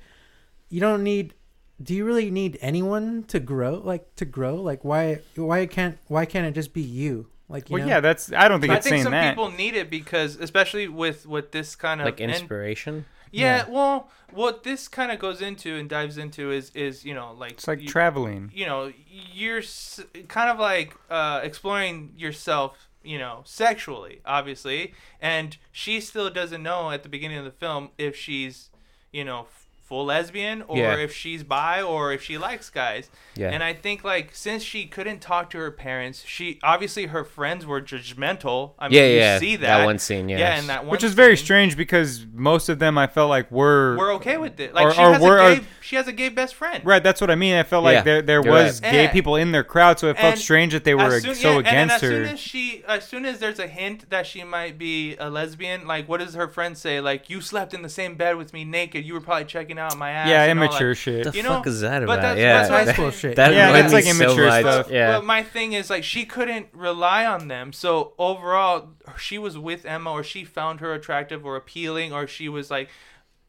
[0.68, 1.34] you don't need.
[1.82, 3.74] Do you really need anyone to grow?
[3.74, 4.56] Like to grow?
[4.56, 5.20] Like why?
[5.34, 5.98] Why can't?
[6.08, 7.28] Why can't it just be you?
[7.48, 7.88] Like you Well, know?
[7.88, 8.32] yeah, that's.
[8.32, 9.30] I don't think I it's I think some that.
[9.30, 13.04] people need it because, especially with with this kind of like and- inspiration.
[13.32, 13.72] yeah, Yeah.
[13.72, 17.52] well, what this kind of goes into and dives into is is you know like
[17.52, 18.50] it's like you, traveling.
[18.54, 25.58] you know you're s- kind of like uh, exploring yourself you know, sexually, obviously, and
[25.70, 28.70] she still doesn't know at the beginning of the film if she's,
[29.12, 30.96] you know, f- full lesbian or Yeah.
[30.96, 33.10] if she's bi or if she likes guys.
[33.36, 33.50] Yeah.
[33.50, 37.66] And I think like since she couldn't talk to her parents, she obviously her friends
[37.66, 38.72] were judgmental.
[38.78, 40.60] I mean, Yeah, you yeah, see that that one scene, Yeah, yes.
[40.60, 43.96] and that one Which is very strange because most of them I felt like were
[43.98, 44.74] We're okay with it.
[44.74, 46.84] Like Or- she or has we're- a or- gay, she has a gay best friend.
[46.84, 47.54] Right, that's what I mean.
[47.54, 48.90] I felt like Yeah, there there was right.
[48.92, 51.50] gay And- people in their crowd, so it felt strange that they were soon- so
[51.50, 52.08] yeah, and then as her.
[52.08, 55.86] soon as she, as soon as there's a hint that she might be a lesbian,
[55.86, 57.00] like what does her friend say?
[57.00, 59.04] Like you slept in the same bed with me naked.
[59.04, 60.28] You were probably checking out my ass.
[60.28, 60.94] yeah, and all immature that.
[60.96, 61.24] shit.
[61.32, 62.22] the You fuck is that but about?
[62.22, 63.36] that's- yeah, that's what I'm that, High school shit.
[63.36, 64.60] that Yeah, that's like immature much.
[64.62, 64.90] stuff.
[64.90, 67.72] Yeah, But my thing is like she couldn't rely on them.
[67.72, 72.48] So overall, she was with Emma, or she found her attractive or appealing, or she
[72.48, 72.88] was like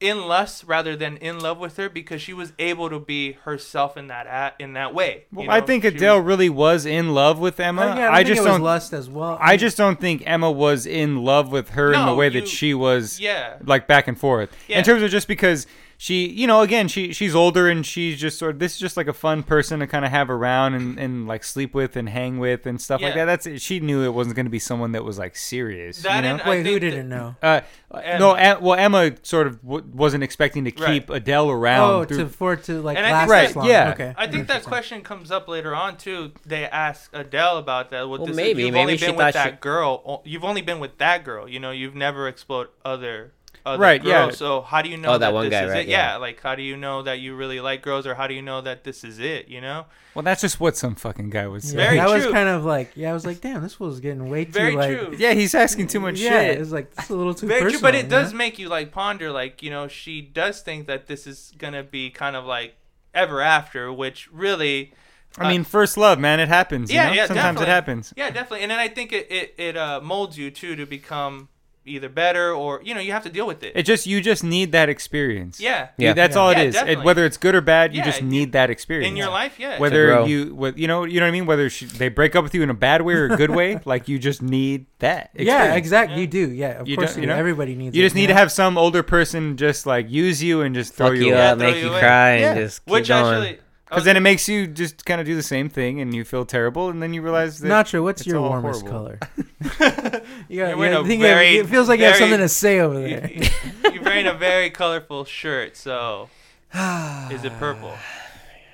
[0.02, 3.96] in lust rather than in love with her because she was able to be herself
[3.96, 5.24] in that at, in that way.
[5.32, 7.94] you Well, I think She Adele was- really was in love with Emma.
[7.96, 8.62] Oh, yeah, I, I, think just it don't.
[8.62, 9.38] lust as well.
[9.40, 12.48] I just don't think Emma was in love with her in the way you- that
[12.50, 13.22] she was.
[13.22, 13.56] yeah.
[13.64, 14.50] like back and forth.
[14.68, 14.80] Yeah.
[14.80, 15.66] In terms of just because
[15.98, 18.98] she, you know, again, she she's older and she's just sort of this is just
[18.98, 22.10] like a fun person to kind of have around and, and like sleep with and
[22.10, 23.26] hang with and stuff like that.
[23.26, 23.62] That's it.
[23.62, 26.02] she knew it wasn't going to be someone that was like serious.
[26.02, 26.28] That you know?
[26.34, 27.36] and I Wait, who didn't that- know?
[27.42, 27.62] Uh,
[28.04, 31.18] And- no, Em- well, Emma sort of w- wasn't expecting to keep Right.
[31.18, 31.90] Adele around.
[31.90, 33.68] Oh, through- to for it to like And I last think Right, long.
[33.70, 33.90] yeah.
[33.92, 34.14] Okay.
[34.18, 36.34] I think that question comes up later on too.
[36.46, 38.10] They ask Adele about that.
[38.10, 40.22] Well, Well, this, maybe- you've maybe only she been with that she- girl.
[40.26, 41.48] You've only been with that girl.
[41.48, 43.32] You know, you've never explored other.
[43.66, 44.34] Other Right, girls.
[44.34, 44.38] yeah.
[44.38, 45.88] So how do you know Oh, that that, one this guy, is right, it?
[45.90, 46.12] Yeah.
[46.14, 46.18] yeah.
[46.18, 48.62] Like how do you know that you really like girls, or how do you know
[48.62, 49.48] that this is it?
[49.48, 49.86] You know.
[50.14, 51.78] well, that's just what some fucking guy was say.
[51.78, 54.30] Yeah, Very that was kind of like yeah, I was like, damn, this was getting
[54.30, 55.16] way too Very like true.
[55.18, 56.62] Yeah, he's asking too much yeah, shit.
[56.62, 57.80] it's like it's a little too Very personal.
[57.80, 58.38] true, but it does know?
[58.38, 59.32] make you like ponder.
[59.32, 62.76] Like you know, she does think that this is gonna be kind of like
[63.14, 64.94] ever after, which really.
[65.38, 66.90] I mean, first love, man, it happens.
[66.90, 67.14] you Yeah, know?
[67.14, 67.64] yeah, Sometimes definitely.
[67.66, 68.14] it happens.
[68.16, 68.62] Yeah, definitely.
[68.62, 71.50] And then I think it it, it uh, molds you too to become
[71.86, 73.74] either better or you know you have to deal with it.
[73.76, 75.60] It just you just need that experience.
[75.60, 75.90] yeah.
[75.98, 76.14] Yeah.
[76.14, 76.42] that's Yeah.
[76.42, 76.76] all it Yeah, is.
[76.76, 79.60] It, whether it's good or bad, you Yeah, just need that experience In your life,
[79.60, 79.80] yeah.
[79.80, 81.46] Whether you, what you know, you know what I mean.
[81.46, 83.80] Whether she, they break up with you in a bad way or a good way,
[83.86, 85.30] like you just need that.
[85.36, 86.16] Yeah, exactly.
[86.16, 86.22] Yeah.
[86.22, 86.52] You do.
[86.52, 87.36] Yeah, of You course you, you know?
[87.36, 87.96] Everybody needs.
[87.96, 90.94] You it, just need to have some older person just like use you and just
[90.96, 91.48] throw Fuck you you away.
[91.48, 92.00] up, make you you away.
[92.00, 93.44] cry, and just keep Which going.
[93.44, 96.26] actually, Because then it makes you just kind of do the same thing and you
[96.26, 99.18] feel terrible, and then you realize that Nacho, what's it's your warmest horrible.
[99.18, 99.20] color?
[100.50, 102.16] you got, You're wearing yeah, a I think have- very- it feels like you have
[102.16, 103.30] something to say over there.
[103.94, 106.30] you're wearing a very colorful shirt, so
[106.74, 107.94] is it purple?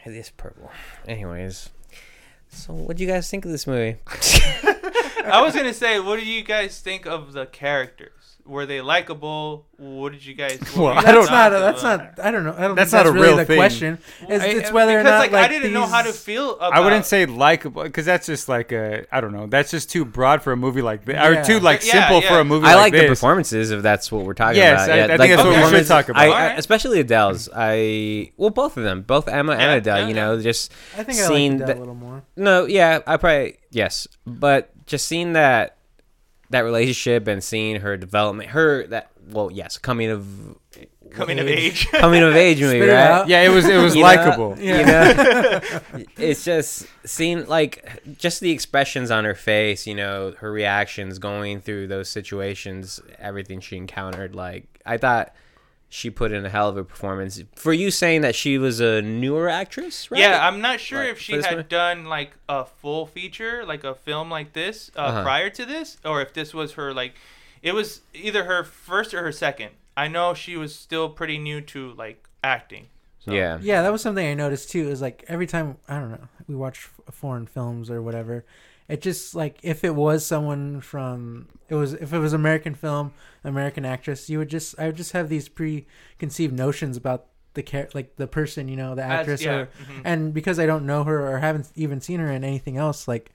[0.04, 0.72] It is purple.
[1.08, 1.70] Anyways,
[2.50, 3.98] so what do you guys think of this movie?
[5.26, 8.12] I was gonna say, what do you guys think of the characters?
[8.52, 9.66] Were they likable?
[9.78, 10.60] What did you guys?
[10.60, 11.54] what Well, were I don't- That's not.
[11.54, 12.20] A, that's not.
[12.22, 12.54] I don't know.
[12.58, 13.58] I don't That's think not a really real the thing.
[13.58, 13.98] question.
[14.28, 16.56] It's, I- it's whether or not like, like I didn't know how to feel.
[16.58, 19.48] About, I wouldn't say likable because that's just like a I don't know.
[19.48, 22.28] That's just too broad for a movie like this, or too like Yeah, simple yeah.
[22.30, 24.92] for a movie I like, like the performances if that's what we're talking Yes, about.
[24.92, 26.22] I- yeah, I think like that's what we should performance- talk about.
[26.22, 27.48] I, I, especially Adele's.
[27.56, 29.98] I well, both of them, both Emma Yeah, and Adele.
[30.00, 30.22] yeah, you yeah.
[30.26, 32.24] know, just I think I seeing like that that- a little more.
[32.36, 35.78] No, yeah, I probably yes, but just seeing that
[36.52, 40.58] that relationship and seeing her development, her that well, yes, coming of
[41.12, 41.88] coming of age.
[41.92, 43.02] coming of age movie, Spit it right?
[43.12, 43.28] out.
[43.28, 44.08] Yeah, it was it was You know?
[44.08, 44.60] likable.
[44.60, 45.62] You know,
[46.18, 51.62] it's just seeing like just the expressions on her face, you know, her reactions going
[51.62, 54.36] through those situations, everything she encountered.
[54.36, 55.34] Like I thought
[55.94, 57.42] she put in a hell of a performance.
[57.54, 60.22] For you saying that she was a newer actress, right?
[60.22, 61.64] Yeah, I'm not sure Like, if she had movie?
[61.68, 65.24] done like a full feature, like a film like this, uh, Uh-huh.
[65.24, 67.16] prior to this, or if this was her like,
[67.62, 69.72] it was either her first or her second.
[69.98, 72.88] I know she was still pretty new to like acting.
[73.20, 73.34] So.
[73.34, 74.88] yeah, Yeah, that was something I noticed too.
[74.88, 78.46] Is like every time I don't know we watch foreign films or whatever,
[78.92, 83.14] it just like if it was someone from it was if it was American film,
[83.44, 87.90] American actress, you would just I would just have these preconceived notions about the char-
[87.94, 90.02] like the person, you know, the As- actress, yeah, or, mhm.
[90.06, 93.32] and because I don't know her or haven't even seen her in anything else, like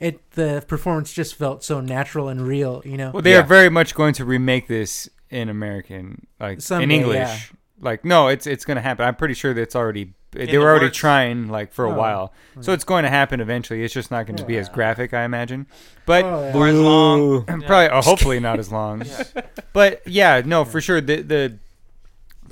[0.00, 3.10] it the performance just felt so natural and real, you know.
[3.12, 3.40] Well, they Yeah.
[3.40, 7.16] are very much going to remake this in American, like in English.
[7.18, 7.38] yeah.
[7.80, 9.04] Like no, it's it's gonna happen.
[9.06, 10.96] I'm pretty sure that's already they the were already works.
[10.96, 13.82] trying like for a Oh, while, so it's going to happen eventually.
[13.84, 14.74] It's just not going to be as Yeah.
[14.74, 15.66] graphic, I imagine.
[16.06, 16.56] But Oh, yeah.
[16.56, 17.44] Or as long.
[17.48, 17.66] and Yeah.
[17.68, 19.04] probably oh, hopefully not as long.
[19.72, 21.00] But yeah, no, for sure.
[21.00, 21.58] The the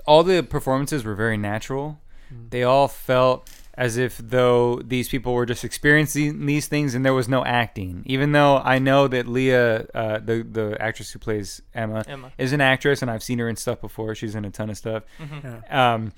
[0.06, 2.00] all the performances were very natural.
[2.32, 2.50] Mm.
[2.50, 7.12] They all felt as if though these people were just experiencing these things and there
[7.12, 8.02] was no acting.
[8.06, 12.32] Even though I know that Léa, uh, the the actress who plays Emma, Emma.
[12.38, 14.14] is an actress and I've seen her in stuff before.
[14.14, 15.02] She's in a ton of stuff.
[15.20, 15.62] Mhm.
[15.68, 15.94] Yeah.
[15.94, 16.12] Um,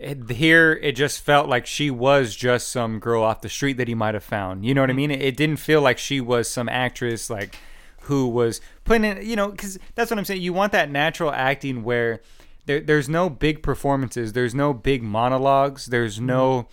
[0.00, 3.88] it- here it just felt like she was just some girl off the street that
[3.88, 4.64] he might have found.
[4.64, 4.96] You know what I mm-hmm.
[4.96, 5.10] mean?
[5.10, 7.56] It, it didn't feel like she was some actress like
[8.02, 10.42] who was putting in, you know, because that's what I'm saying.
[10.42, 12.22] You want that natural acting where
[12.66, 16.26] there, there's no big performances, there's no big monologues, there's mm-hmm.
[16.26, 16.68] no,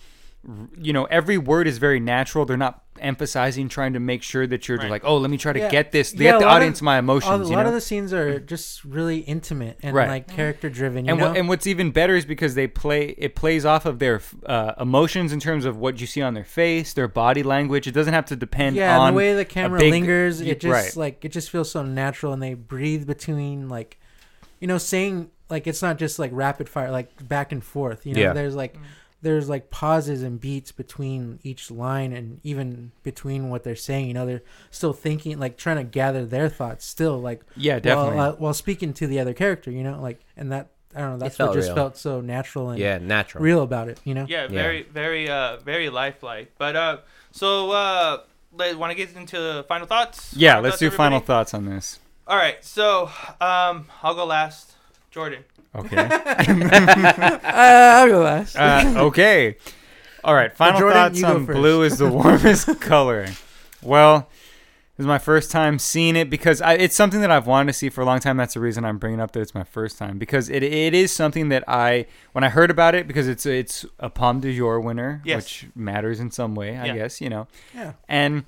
[0.78, 2.44] you know, every word is very natural.
[2.44, 4.90] They're not emphasizing trying to make sure that you're Right.
[4.90, 5.68] like, oh, let me try to Yeah.
[5.70, 7.48] get this, Yeah, get a the lot of- audience my emotions.
[7.48, 7.68] A you lot know?
[7.68, 10.08] of the scenes are just really intimate and Right.
[10.08, 11.08] like character driven.
[11.08, 11.28] And know?
[11.28, 14.72] what, and what's even better is because they play it plays off of their uh,
[14.78, 17.86] emotions in terms of what you see on their face, their body language.
[17.86, 20.72] It doesn't have to depend yeah, on the way the camera big- lingers, it just
[20.72, 20.96] right.
[20.96, 23.98] like it just feels so natural, and they breathe between like,
[24.60, 28.06] you know, saying like it's not just like rapid fire, like back and forth.
[28.06, 28.32] You know, Yeah.
[28.32, 28.76] there's like
[29.24, 34.06] there's like pauses and beats between each line, and even between what they're saying.
[34.06, 38.16] You know, they're still thinking, like trying to gather their thoughts, still like yeah, definitely.
[38.16, 39.70] while, uh, while speaking to the other character.
[39.70, 41.74] You know, like and that I don't know, that's what just real.
[41.74, 43.42] felt so natural and Yeah, natural.
[43.42, 43.98] real about it.
[44.04, 44.48] You know, Yeah, Yeah.
[44.48, 46.52] very, very, uh, very lifelike.
[46.56, 46.98] But uh,
[47.32, 48.20] so uh,
[48.52, 50.34] let want to get into final thoughts?
[50.36, 51.98] yeah, Final let's thoughts, do final thoughts on this.
[52.28, 53.10] All right, so
[53.40, 54.72] um, I'll go last.
[55.10, 55.44] Jordan.
[55.74, 55.96] Okay.
[55.98, 58.56] uh, I'll go last.
[58.56, 59.56] uh, okay.
[60.22, 60.54] All right.
[60.56, 63.26] Final Jordan, thoughts on blue is the warmest color.
[63.82, 64.28] Well,
[64.96, 67.78] this is my first time seeing it because I, it's something that I've wanted to
[67.78, 68.36] see for a long time.
[68.36, 71.10] That's the reason I'm bringing up that it's my first time because it, it is
[71.12, 75.20] something that I when I heard about it because it's it's a Palme d'Or winner,
[75.24, 75.42] Yes.
[75.44, 76.94] which matters in some way, I Yeah.
[76.94, 77.48] guess you know.
[77.74, 77.94] yeah.
[78.08, 78.44] And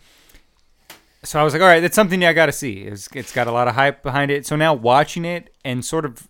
[1.24, 2.82] so I was like, all right, that's something I got to see.
[2.82, 4.46] It's, it's got a lot of hype behind it.
[4.46, 6.28] So now watching it and sort of,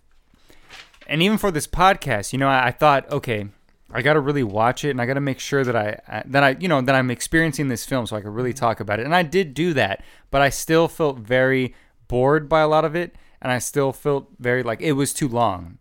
[1.07, 3.47] and even for this podcast, you know, I, I thought, okay,
[3.91, 6.23] I got to really watch it and I got to make sure that I, I
[6.25, 8.99] that I you know that I'm experiencing this film so I can really talk about
[8.99, 9.05] it.
[9.05, 11.73] And I did do that, but I still felt very
[12.07, 15.27] bored by a lot of it, and I still felt very like it was too
[15.27, 15.77] long.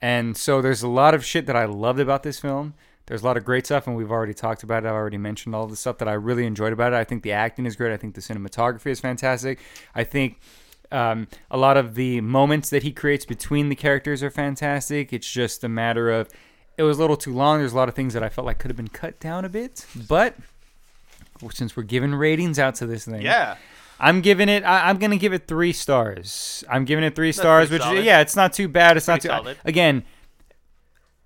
[0.00, 2.74] And so there's a lot of shit that I loved about this film.
[3.06, 4.86] There's a lot of great stuff, and we've already talked about it.
[4.86, 6.96] I've already mentioned all the stuff that I really enjoyed about it.
[6.96, 7.92] I think the acting is great.
[7.92, 9.58] I think the cinematography is fantastic.
[9.94, 10.40] I think
[10.92, 15.12] um, a lot of the moments that he creates between the characters are fantastic.
[15.12, 16.28] It's just a matter of
[16.76, 17.58] it was a little too long.
[17.58, 19.48] There's a lot of things that I felt like could have been cut down a
[19.48, 20.34] bit, but
[21.52, 23.56] since we're giving ratings out to this thing, Yeah.
[24.00, 24.62] I'm giving it.
[24.62, 26.62] I, I'm gonna give it three stars.
[26.70, 28.04] I'm giving it three stars, which solid.
[28.04, 28.96] yeah, it's not too bad.
[28.96, 29.56] It's not too solid.
[29.64, 30.04] again.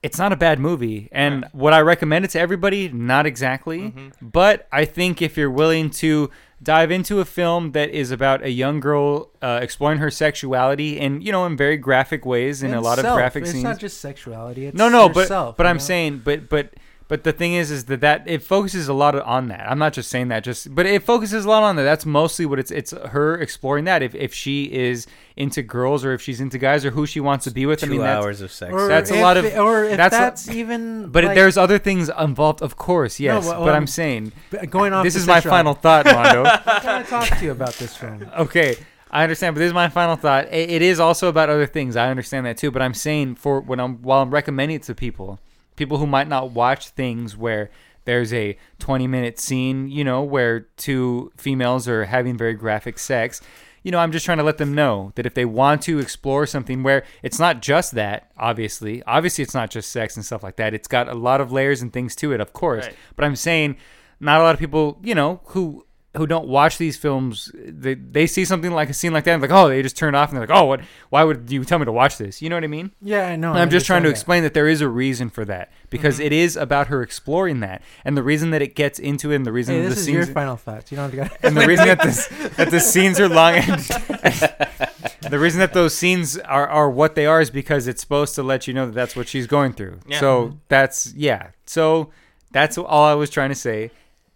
[0.03, 2.88] It's not a bad movie, and would I recommend it to everybody?
[2.88, 4.09] Not exactly, Mm-hmm.
[4.27, 6.29] but I think if you're willing to
[6.62, 11.20] dive into a film that is about a young girl uh, exploring her sexuality in
[11.20, 13.16] you know in very graphic ways in a And lot of self.
[13.16, 14.66] graphic it's scenes, not just sexuality.
[14.66, 15.81] It's no, no, but but I'm know?
[15.81, 16.75] saying, but but
[17.12, 19.70] but the thing is, is that that it focuses a lot on that.
[19.70, 21.83] I'm not just saying that, just but it focuses a lot on that.
[21.83, 24.03] That's mostly what it's it's her exploring that.
[24.03, 27.44] If if she is into girls or if she's into guys or who she wants
[27.44, 27.85] to be with.
[27.85, 28.72] I Two mean, that's, hours of sex.
[28.72, 31.11] Or That's a lot of- it- or if that's that's, a- even.
[31.11, 33.46] But like, there's other things involved, of course, yes.
[33.46, 34.33] but- but I'm um, saying
[34.70, 35.05] going off.
[35.05, 35.59] this is my sexuality.
[35.59, 36.44] final thought, Mondo.
[36.44, 38.27] I'm trying to talk to you about this film.
[38.38, 38.77] okay
[39.11, 41.96] i understand but this is my final thought it, it is also about other things
[41.96, 44.94] i understand that too but i'm saying for when i'm while i'm recommending it to
[44.94, 45.38] people
[45.77, 47.71] people who might not watch things where
[48.05, 53.41] there's a 20 minute scene you know where two females are having very graphic sex
[53.85, 56.45] you know i'm just trying to let them know that if they want to explore
[56.47, 60.57] something where it's not just that obviously obviously it's not just sex and stuff like
[60.57, 62.97] that it's got a lot of layers and things to it of course Right.
[63.15, 63.77] but i'm saying
[64.19, 68.27] not a lot of people you know who who don't watch these films, they, they
[68.27, 70.37] see something like a scene like that, and like, oh, they just turn off, and
[70.37, 70.83] they're like, oh, what?
[71.09, 72.42] Why would you tell me to watch this?
[72.42, 72.92] You know what I mean?
[73.01, 73.51] Yeah, I know.
[73.51, 75.72] And I I'm just trying to understand explain that there is a reason for that
[75.88, 76.27] because mm-hmm.
[76.27, 79.46] it is about her exploring that, and the reason that it gets into it, and
[79.46, 80.92] the reason Hey, that this the is scenes, your final thoughts.
[80.92, 81.37] You don't have to go.
[81.48, 83.81] and the reason that this that the scenes are long, and,
[85.31, 88.42] the reason that those scenes are are what they are is because it's supposed to
[88.42, 90.01] let you know that that's what she's going through.
[90.07, 90.20] Yeah.
[90.20, 91.53] So that's yeah.
[91.64, 92.11] So
[92.53, 93.90] that's all I was trying to say.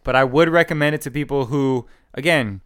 [0.07, 2.61] But I would recommend it to people who, again,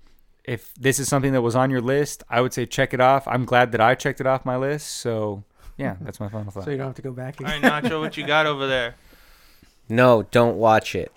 [0.45, 3.27] if this is something that was on your list, I would say check it off.
[3.27, 4.89] I'm glad that I checked it off my list.
[4.89, 5.43] So
[5.79, 6.65] yeah, that's my final thought.
[6.65, 7.41] so you don't have to go back.
[7.41, 7.63] All Again.
[7.63, 8.95] right, Nacho, what you got over there?
[9.93, 11.11] No, don't watch it.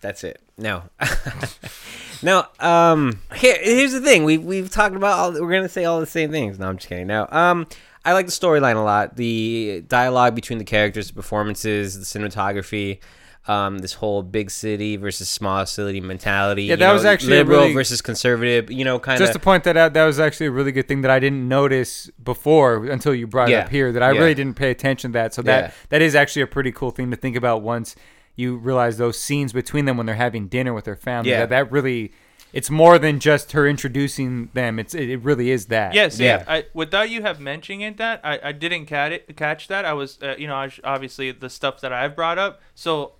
[0.00, 0.40] That's it.
[0.56, 0.84] No.
[2.22, 4.22] no, um here here's the thing.
[4.22, 6.56] We've we've talked about all we're going to say all the same things.
[6.56, 7.08] No, I'm just kidding.
[7.08, 7.26] No.
[7.32, 7.66] Um
[8.04, 9.16] I like the storyline a lot.
[9.16, 13.00] The dialogue between the characters, the performances, the cinematography,
[13.46, 16.64] um, this whole big city versus small city mentality.
[16.64, 18.70] Yeah, you that was actually liberal really- versus conservative.
[18.70, 20.86] You know, kind of Just to point that out, that was actually a really good
[20.88, 23.92] thing that I didn't notice before until you brought it up here.
[23.92, 24.20] That I Yeah.
[24.20, 25.34] really didn't pay attention to that.
[25.34, 25.70] So that Yeah.
[25.88, 27.96] that is actually a pretty cool thing to think about once
[28.36, 31.30] you realize those scenes between them when they're having dinner with their family.
[31.30, 31.40] Yeah.
[31.40, 32.12] That, that really
[32.52, 34.78] it's more than just her introducing them.
[34.78, 35.94] It's it, it really is that.
[35.94, 36.38] Yes, yeah.
[36.38, 36.44] Yeah.
[36.48, 39.84] I, without you have mentioning it, that I, I didn't catch it, catch that.
[39.84, 42.60] I was, uh, you know, I was- obviously the stuff that I've brought up.
[42.74, 43.12] So, like,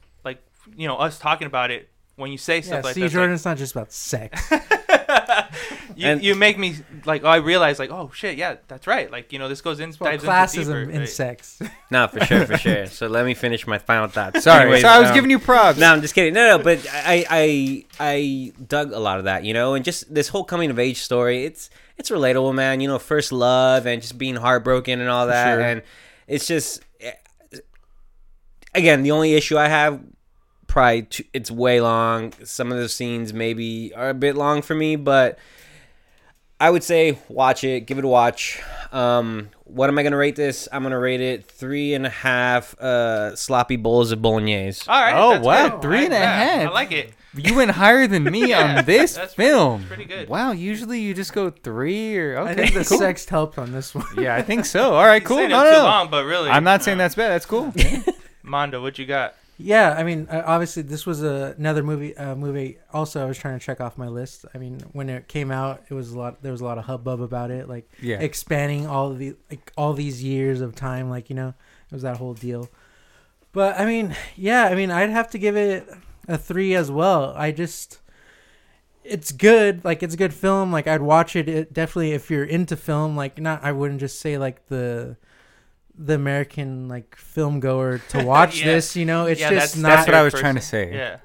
[0.77, 3.15] you know, us talking about it when you say Yeah, stuff like see, that, it's
[3.15, 4.51] Jordan, like, it's not just about sex.
[5.97, 9.11] you, And- you make me like, oh, I realize, like, oh shit, yeah, that's right.
[9.11, 11.09] Like, you know, this goes in, It's about dives into classism deeper, in right?
[11.09, 11.61] sex.
[11.91, 12.87] No, for sure, for sure.
[12.87, 14.45] So let me finish my final thoughts.
[14.45, 15.79] Sorry, Anyways, so I was um, giving you props.
[15.79, 16.35] No, I'm just kidding.
[16.35, 20.13] No, no, but I, I, I dug a lot of that, you know, and just
[20.15, 21.45] this whole coming of age story.
[21.45, 22.81] It's, it's relatable, man.
[22.81, 25.61] You know, first love and just being heartbroken and all that, sure.
[25.63, 25.83] and
[26.29, 27.11] it's just, eh,
[28.75, 30.01] again, the only issue I have,
[30.71, 32.33] probably too, it's way long.
[32.45, 35.39] Some of the scenes maybe are a bit long for me, but
[36.59, 38.61] I would say watch it, give it a watch.
[38.93, 40.69] Um, what am I gonna rate this?
[40.73, 44.85] I'm gonna rate it three and a half uh, sloppy bowls of bolognese.
[44.89, 45.15] All right.
[45.15, 45.83] Oh, wow, good.
[45.83, 46.69] three and a Yeah, half.
[46.71, 47.13] I like it.
[47.35, 49.81] You went higher than me on this that's pretty- film.
[49.83, 50.29] that's pretty good.
[50.29, 52.51] Wow, usually you just go three or okay.
[52.51, 52.99] I think the cool.
[52.99, 54.05] sex helped on this one.
[54.19, 54.95] Yeah, I think so.
[54.95, 55.37] All right, cool.
[55.39, 55.85] saying No, no, too no.
[55.85, 57.29] long, but really, I'm not saying that's bad.
[57.31, 57.73] That's cool.
[58.43, 59.35] Mondo, what you got?
[59.63, 62.17] Yeah, I mean, uh, obviously, this was a, another movie.
[62.17, 62.79] Uh, movie.
[62.93, 64.45] Also, I was trying to check off my list.
[64.55, 66.43] I mean, when it came out, it was a lot.
[66.43, 68.19] There was a lot of hubbub about it, like Yeah.
[68.21, 71.11] expanding all the like all these years of time.
[71.11, 71.49] Like you know,
[71.91, 72.69] it was that whole deal.
[73.53, 75.89] But I mean, yeah, I mean, I'd have to give it
[76.29, 77.35] a three as well.
[77.37, 77.99] I just,
[79.05, 79.85] it's good.
[79.85, 80.71] Like it's a good film.
[80.73, 81.49] Like I'd watch it.
[81.49, 85.17] It definitely, if you're into film, like not, I wouldn't just say like the.
[86.03, 88.67] The American like film goer to watch Yeah.
[88.67, 90.43] this, you know, it's Yeah, just that's- not That's what I was person.
[90.45, 90.95] trying to say.
[90.95, 91.17] Yeah.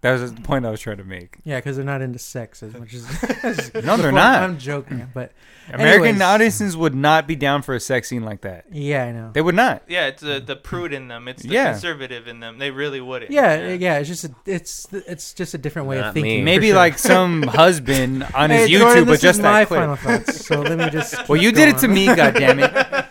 [0.00, 1.38] That was the point I was trying to make.
[1.42, 3.02] Yeah, because they're not into sex as much as.
[3.84, 4.42] No, they're Well, not.
[4.44, 5.32] I'm joking, but
[5.72, 6.22] American Anyways.
[6.22, 8.66] audiences would not be down for a sex scene like that.
[8.70, 9.30] yeah, I know.
[9.32, 9.82] They would not.
[9.88, 11.26] Yeah, it's the the prude in them.
[11.26, 11.72] It's the Yeah.
[11.72, 12.58] conservative in them.
[12.58, 13.32] They really wouldn't.
[13.32, 16.38] Yeah, yeah, it's just a, it's it's just a different way Not of thinking.
[16.38, 16.42] me.
[16.44, 16.76] Maybe sure.
[16.76, 19.80] like some husband on his Hey, YouTube, Jordan, but this just is my that clip.
[19.80, 20.46] final thoughts.
[20.46, 21.28] So let me just.
[21.28, 21.94] Well, keep you did it to going.
[21.94, 23.07] me, goddammit.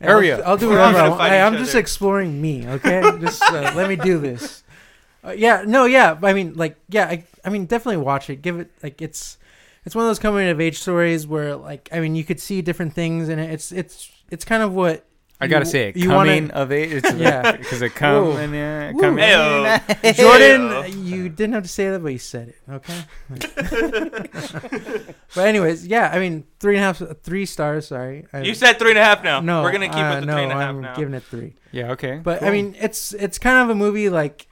[0.00, 0.42] Hurry I'll.
[0.44, 0.98] I'll do whatever.
[0.98, 1.22] I want.
[1.22, 1.80] Hey, I'm just other.
[1.80, 2.66] exploring me.
[2.66, 4.62] Okay, just uh, let me do this.
[5.24, 6.18] Uh, yeah, no, yeah.
[6.22, 7.06] I mean, like, yeah.
[7.06, 8.42] I, I mean, definitely watch it.
[8.42, 9.38] Give it like it's
[9.84, 12.62] it's one of those coming of age stories where like I mean you could see
[12.62, 13.50] different things in it.
[13.50, 15.04] It's it's it's kind of what
[15.42, 15.96] I gotta you- say it.
[15.96, 16.92] you coming wanna- of age.
[16.92, 17.56] It's Yeah.
[17.56, 18.36] Because it come Whoa.
[18.36, 19.00] and yeah, Woo.
[19.00, 19.24] coming.
[19.24, 20.16] Heyo.
[20.16, 21.04] Jordan, Heyo.
[21.10, 22.56] you didn't have to say that, but you said it.
[22.70, 23.04] Okay.
[25.34, 26.10] but anyways, yeah.
[26.12, 27.88] I mean, three and a half, three stars.
[27.88, 28.26] Sorry.
[28.32, 29.40] I, You said three and a half now.
[29.40, 29.62] no.
[29.62, 30.94] We're gonna keep uh, with the no, three and a half I'm now.
[30.94, 31.54] giving it three.
[31.72, 31.92] Yeah.
[31.92, 32.20] Okay.
[32.22, 34.46] But I mean, it's it's kind of a movie like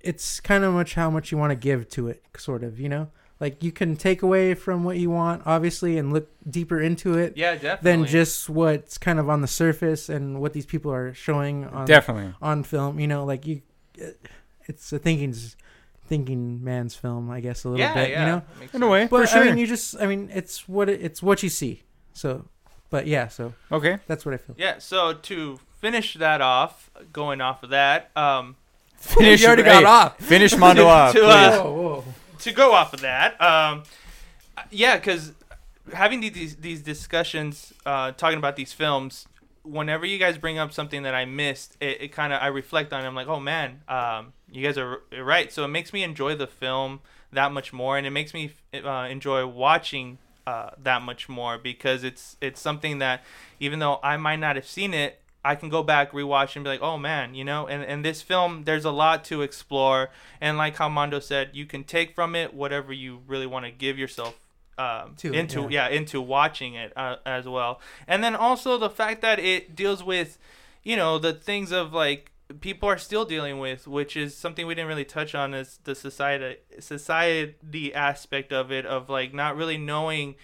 [0.00, 2.78] it's kind of much how much you want to give to it, sort of.
[2.80, 3.08] You know,
[3.40, 7.36] like you can take away from what you want, obviously, and look deeper into it
[7.36, 7.90] yeah, definitely.
[7.90, 11.86] than just what's kind of on the surface and what these people are showing on
[11.86, 12.34] definitely.
[12.42, 12.98] on film.
[12.98, 13.62] You know, like you,
[14.66, 15.34] it's a thinking
[16.06, 18.10] thinking man's film, I guess, a little yeah, bit.
[18.10, 18.20] yeah.
[18.20, 19.42] You know, In a way, but for sure.
[19.42, 21.82] I mean, you just, I mean, it's what it, it's what you see.
[22.14, 22.46] So,
[22.90, 23.98] but yeah, so okay.
[24.06, 24.56] that's what I feel.
[24.58, 24.78] Yeah.
[24.78, 28.56] So to finish that off, going off of that, um,
[28.98, 29.42] Finish.
[29.42, 30.18] You already hey, got off.
[30.18, 31.12] Finish Mondo off.
[31.12, 32.04] To, uh, Whoa, whoa.
[32.40, 33.82] To go off of that, um,
[34.70, 35.32] yeah, because
[35.92, 39.26] having these these discussions, uh, talking about these films,
[39.62, 42.92] whenever you guys bring up something that I missed, it, it kind of I reflect
[42.92, 43.04] on.
[43.04, 43.06] it.
[43.06, 45.52] I'm like, oh man, um, you guys are right.
[45.52, 47.00] So it makes me enjoy the film
[47.32, 52.04] that much more, and it makes me uh, enjoy watching uh, that much more because
[52.04, 53.22] it's it's something that
[53.60, 55.20] even though I might not have seen it.
[55.44, 58.22] I can go back, rewatch, and be like, "Oh man, you know." And and this
[58.22, 62.34] film, there's a lot to explore, and like how Mondo said, you can take from
[62.34, 64.48] it whatever you really want to give yourself
[64.78, 65.88] um, To into yeah.
[65.88, 65.88] yeah.
[65.88, 70.38] into watching it uh, as well and then also the fact that it deals with
[70.84, 74.74] you know the things of like people are still dealing with which is something we
[74.74, 79.76] didn't really touch on is the society society aspect of it of like not really
[79.76, 80.36] knowing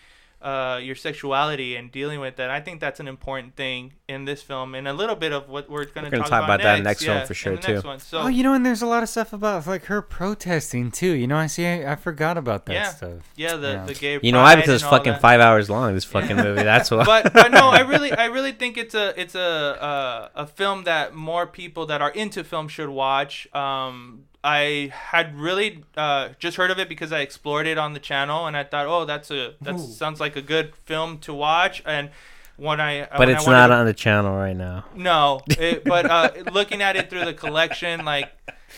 [0.44, 2.50] uh, your sexuality and dealing with that.
[2.50, 5.70] I think that's an important thing in this film, and a little bit of what
[5.70, 7.00] we're going to talk, talk about that next.
[7.00, 7.98] next film for sure, in the next too.
[8.10, 11.12] So, oh, you know, and there's a lot of stuff about like her protesting too.
[11.12, 11.66] You know, I see.
[11.66, 12.88] I, I forgot about that Yeah.
[12.90, 13.12] stuff.
[13.36, 13.84] yeah, the Yeah.
[13.86, 14.18] the gay.
[14.22, 14.56] You know why?
[14.56, 15.20] Because it's fucking that.
[15.22, 15.94] five hours long.
[15.94, 16.62] This fucking movie.
[16.62, 17.04] That's why.
[17.04, 19.40] but but no, I really I really think it's a it's a
[19.82, 23.48] uh, a film that more people that are into film should watch.
[23.54, 27.98] Um, I had really uh, just heard of it because I explored it on the
[27.98, 29.78] channel, and I thought, oh, that's a that Ooh.
[29.78, 31.82] sounds like a good film to watch.
[31.86, 32.10] And
[32.56, 34.84] when I but when it's wanted not to- on the channel right now.
[34.94, 38.30] no, it, but uh, looking at it through the collection, like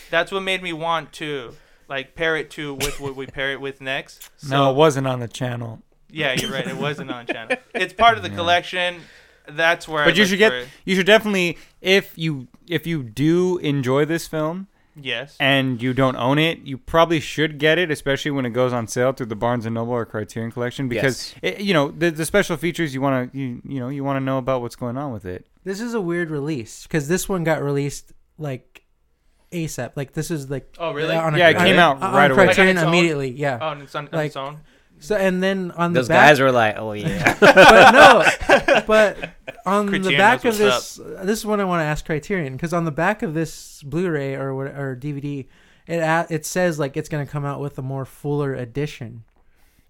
[0.09, 1.55] that's what made me want to
[1.89, 4.31] like pair it to with what we pair it with next.
[4.49, 5.83] no, it wasn't on the channel.
[6.11, 6.67] Yeah, you're right.
[6.67, 7.57] It wasn't on channel.
[7.75, 9.01] It's part of the collection.
[9.49, 10.05] That's where.
[10.05, 10.53] I But you should get.
[10.53, 10.69] it.
[10.85, 14.69] You should definitely, if you if you do enjoy this film,
[15.01, 15.36] Yes.
[15.38, 18.86] and you don't own it, you probably should get it, especially when it goes on
[18.88, 22.24] sale through the Barnes and Noble or Criterion Collection, because it, you know the, the
[22.24, 24.97] special features you want to you you know you want to know about what's going
[24.97, 25.47] on with it.
[25.64, 28.84] This is a weird release because this one got released like
[29.53, 29.92] ASAP.
[29.97, 31.14] Like this is like Oh, really?
[31.14, 32.44] on a- Yeah, it on- came out on right away.
[32.47, 32.94] Criterion Like on own?
[32.94, 33.30] immediately.
[33.30, 33.59] Yeah.
[33.61, 34.61] Oh, and it's on, on Like- its own.
[34.99, 39.30] So and then on Those the back, guys were like, "Oh yeah." but no, but
[39.67, 42.73] on the back of this, uh, this is what I want to ask Criterion because
[42.73, 45.47] on the back of this Blu-ray or or DVD,
[45.87, 49.25] it it says like it's gonna come out with a more fuller edition,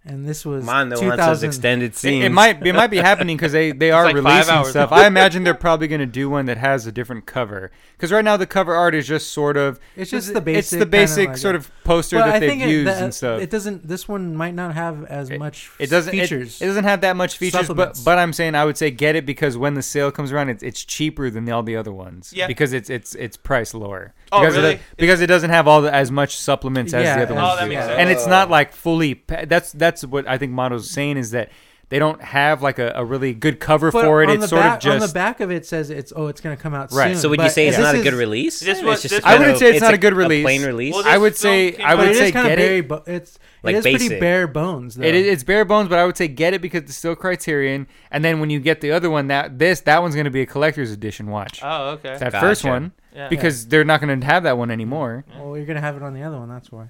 [0.07, 2.25] and this was Mine the one that says 2000 extended It, scenes.
[2.25, 4.93] it might it might be happening because they, they are like releasing stuff.
[4.93, 8.25] I imagine they're probably going to do one that has a different cover because right
[8.25, 10.79] now the cover art is just sort of It's just the basic It's basic.
[10.79, 13.03] the kinda basic like sort of poster But that I they've think it, used that-
[13.03, 13.41] and stuff.
[13.41, 13.87] It doesn't.
[13.87, 16.61] This one might not have as It- much It doesn't features.
[16.61, 19.27] It, doesn't have that much features, but but I'm saying I would say get it
[19.27, 22.33] because when the sale comes around, it's it's cheaper than all the other ones.
[22.35, 22.47] Yeah.
[22.47, 24.15] Because it's it's it's price lower.
[24.33, 24.75] Oh, because really?
[24.75, 27.35] Of the, because it doesn't have all the, as much supplements as Yeah, the other
[27.35, 27.45] ones.
[27.45, 27.71] oh, ones that do.
[27.71, 27.99] makes sense.
[27.99, 29.23] And it's not like fully.
[29.47, 31.51] That's That's that's what I think Mondo's saying is that
[31.89, 34.29] they don't have like a, a really good cover But for it.
[34.29, 36.27] on It's the sort back, of just on the back of it says it's oh
[36.27, 37.13] it's gonna come out Right.
[37.13, 37.21] soon.
[37.23, 38.59] so would you but say it's this not a is- good release?
[38.59, 40.43] This It's was- just this I wouldn't say it's not a good A release.
[40.45, 40.95] plain release.
[40.95, 42.51] Well, I this would say came I out- But would it say is kind of
[42.51, 42.79] get very.
[42.79, 42.89] it.
[42.89, 44.21] Bo- it's Like it is pretty basic.
[44.21, 44.97] bare bones.
[44.97, 45.05] Though.
[45.05, 47.87] It, is- it's bare bones, but I would say get it because it's still Criterion.
[48.11, 50.41] And then when you get the other one, that this that one's going to be
[50.43, 51.29] a collector's edition.
[51.29, 52.17] Watch Oh, okay.
[52.19, 52.69] that first Gotcha.
[52.73, 53.29] one Yeah.
[53.29, 55.25] because they're not going to have that one anymore.
[55.39, 56.49] Well, you're gonna have it on the other one.
[56.49, 56.89] That's why.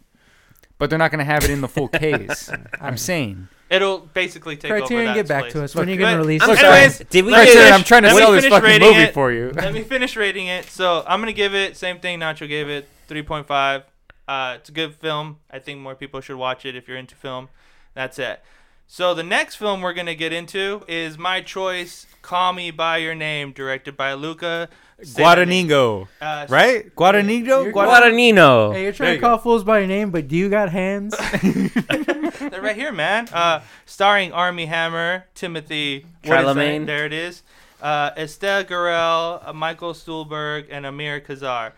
[0.78, 2.50] But they're not going to have it in the full case.
[2.80, 3.48] I'm saying.
[3.68, 5.52] It'll basically take over Criterion, that get back place.
[5.54, 5.74] to us.
[5.74, 6.62] When are you gonna release I'm- it?
[6.62, 9.00] anyways, Did we let me get- Criterion, finish- I'm trying to sell this fucking movie
[9.00, 9.12] it.
[9.14, 9.50] for you.
[9.56, 10.66] Let me finish rating it.
[10.66, 12.20] So I'm gonna give it same thing.
[12.20, 13.82] Nacho gave it 3.5.
[14.28, 15.38] Uh, it's a good film.
[15.50, 17.48] I think more people should watch it if you're into film.
[17.94, 18.40] That's it.
[18.86, 23.16] So the next film we're gonna get into is my choice, "Call Me by Your
[23.16, 24.68] Name," directed by Luca
[25.02, 26.94] Guadagnino, Uh, right?
[26.94, 27.64] Guadagnino.
[27.64, 28.72] You're- Guadagnino.
[28.72, 31.14] Hey, you're trying you to call fools by your name, but do you got hands?
[31.42, 33.28] They're right here, man.
[33.32, 36.56] Uh, starring Armie Hammer, Timothy what is that?
[36.56, 36.86] Chalamet.
[36.86, 37.42] There it is.
[37.82, 41.72] Uh, Estelle Garrel, uh, Michael Stuhlbarg, and Amir Casar.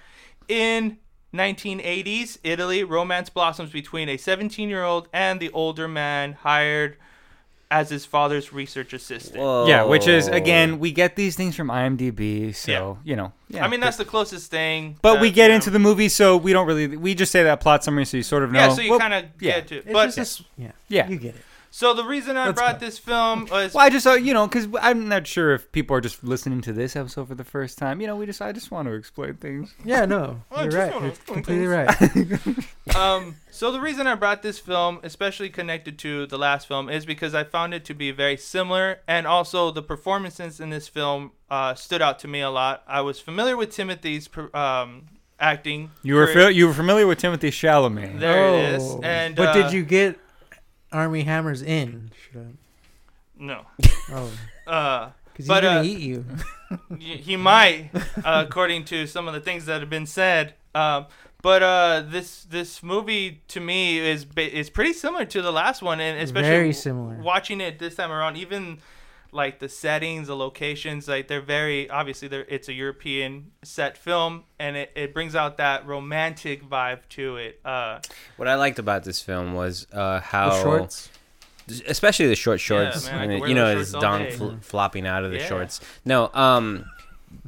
[0.48, 0.98] In
[1.34, 6.96] 1980s Italy, romance blossoms between a 17-year-old and the older man hired
[7.70, 9.38] as his father's research assistant.
[9.38, 9.66] Whoa.
[9.68, 12.94] Yeah, which is again, we get these things from IMDb, so Yeah.
[13.10, 13.32] you know.
[13.48, 14.96] Yeah, I mean, that's the closest thing.
[15.02, 16.86] But that, we get you into the movie, so we don't really.
[16.96, 18.60] We just say that plot summary, so you sort of know.
[18.60, 19.56] yeah, so you Well, kind of yeah.
[19.60, 19.84] get to it.
[19.84, 21.08] It's But just a s- yeah, Yeah.
[21.08, 21.42] you get it.
[21.78, 22.86] So the reason I Let's brought go.
[22.86, 25.94] this film was Well, I just, uh, you know, because I'm not sure if people
[25.94, 28.00] are just listening to this episode for the first time.
[28.00, 29.72] You know, we just, I just want to explain things.
[29.84, 30.92] Yeah, no, I you're just right.
[30.92, 32.66] wanna You're explain completely things.
[32.88, 32.96] right.
[32.96, 37.06] um, so the reason I brought this film, especially connected to the last film, is
[37.06, 41.30] because I found it to be very similar, and also the performances in this film
[41.48, 42.82] uh, stood out to me a lot.
[42.88, 45.06] I was familiar with Timothy's per- um,
[45.38, 45.92] acting.
[46.02, 46.46] You were, career.
[46.48, 48.18] fa- you were familiar with Timothy Chalamet.
[48.18, 48.82] There it is.
[48.82, 49.00] Oh.
[49.04, 50.18] And but uh, did you get
[50.92, 52.10] Armie Hammers in?
[52.32, 52.56] Should
[53.38, 53.64] No.
[53.82, 54.30] I- Oh,
[54.66, 56.24] Uh, because he's But, gonna uh, eat you.
[56.98, 57.90] he might,
[58.24, 60.54] uh, according to some of the things that have been said.
[60.74, 61.06] Um,
[61.42, 66.00] but uh, this this movie to me is is pretty similar to the last one,
[66.00, 67.14] and especially Very similar.
[67.22, 68.78] watching it this time around, even
[69.32, 74.44] like the settings, the locations, like they're very obviously they're it's a European set film,
[74.58, 77.60] and it, it brings out that romantic vibe to it.
[77.64, 78.00] Uh,
[78.36, 81.10] What I liked about this film was uh, how, The shorts.
[81.86, 83.06] especially the short shorts.
[83.06, 85.46] man, I I mean, you know, shorts his dong fl- flopping out of the Yeah.
[85.48, 85.80] shorts.
[86.04, 86.86] No, um,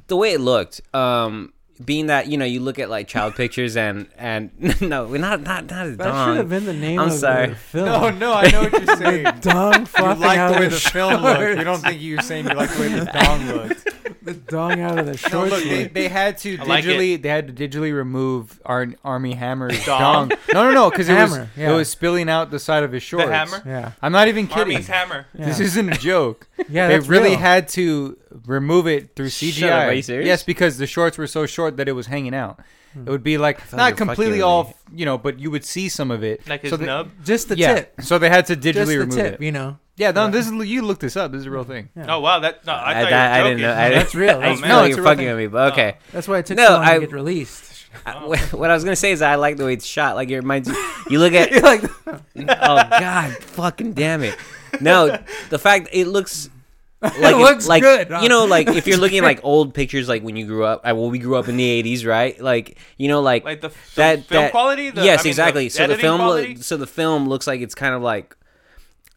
[0.08, 1.52] the way it looked, um,
[1.84, 4.50] being that you know you look at like child pictures and and
[4.82, 7.48] no, not not not his That should have been the name I'm of sorry.
[7.48, 7.86] the film.
[7.86, 9.24] No, no, I know what you're saying.
[9.40, 11.58] Dong flopping out of the, film looked.
[11.58, 13.86] You don't think you were saying you like the way the dong looked.
[14.22, 15.50] the dong out of the No, shorts.
[15.52, 19.32] look, they, they had to I like digitally, they had to digitally remove our Armie
[19.34, 20.28] Hammer's Dong?
[20.28, 20.38] dong.
[20.52, 21.70] No, no, no, because it was yeah.
[21.70, 23.26] it was spilling out the side of his shorts.
[23.26, 24.74] the hammer, yeah, I'm not even kidding.
[24.74, 25.26] Army's hammer.
[25.36, 25.46] yeah.
[25.46, 26.46] This isn't a joke.
[26.68, 27.38] Yeah, they that's really real.
[27.38, 29.70] had to remove it through Shut CGI.
[29.70, 30.26] up, are you serious?
[30.26, 32.60] Yes, because the shorts were so short that it was hanging out.
[32.92, 33.06] Hmm.
[33.06, 36.10] It would be like not completely fucking all, you know, but you would see some
[36.10, 36.46] of it.
[36.48, 37.10] Like his so they- nub.
[37.24, 37.74] just the yeah.
[37.74, 38.00] tip.
[38.02, 39.34] So they had to Just digitally the remove tip.
[39.34, 39.44] it.
[39.44, 39.78] You know.
[39.96, 41.30] Yeah, no, this is you looked this up.
[41.30, 41.90] This is a real thing.
[41.94, 42.06] Yeah.
[42.08, 43.72] Oh wow, that no, I, I, thought that, I didn't know.
[43.72, 44.36] I, That's real.
[44.38, 44.68] I That's know.
[44.68, 45.28] No, it's you're fucking thing.
[45.28, 45.96] with me, but okay.
[46.10, 47.86] That's why it took No, so long I- to get released.
[48.06, 48.14] I-
[48.52, 50.16] what I was gonna say is I like the way it's shot.
[50.16, 50.92] Like it reminds you.
[51.10, 51.50] You look at.
[51.52, 54.36] You're like, oh God, fucking damn it!
[54.80, 55.18] No,
[55.50, 56.48] the fact it looks.
[57.02, 58.20] Like looks like good, huh?
[58.22, 60.82] you know, like if you're looking at like old pictures, like when you grew up,
[60.84, 62.38] uh, well, we grew up in the '80s, right?
[62.38, 64.90] Like you know, like, Like the, the that film that quality.
[64.90, 65.68] The, yes, I mean, exactly.
[65.70, 68.36] so the film, lo- so the film looks like it's kind of like,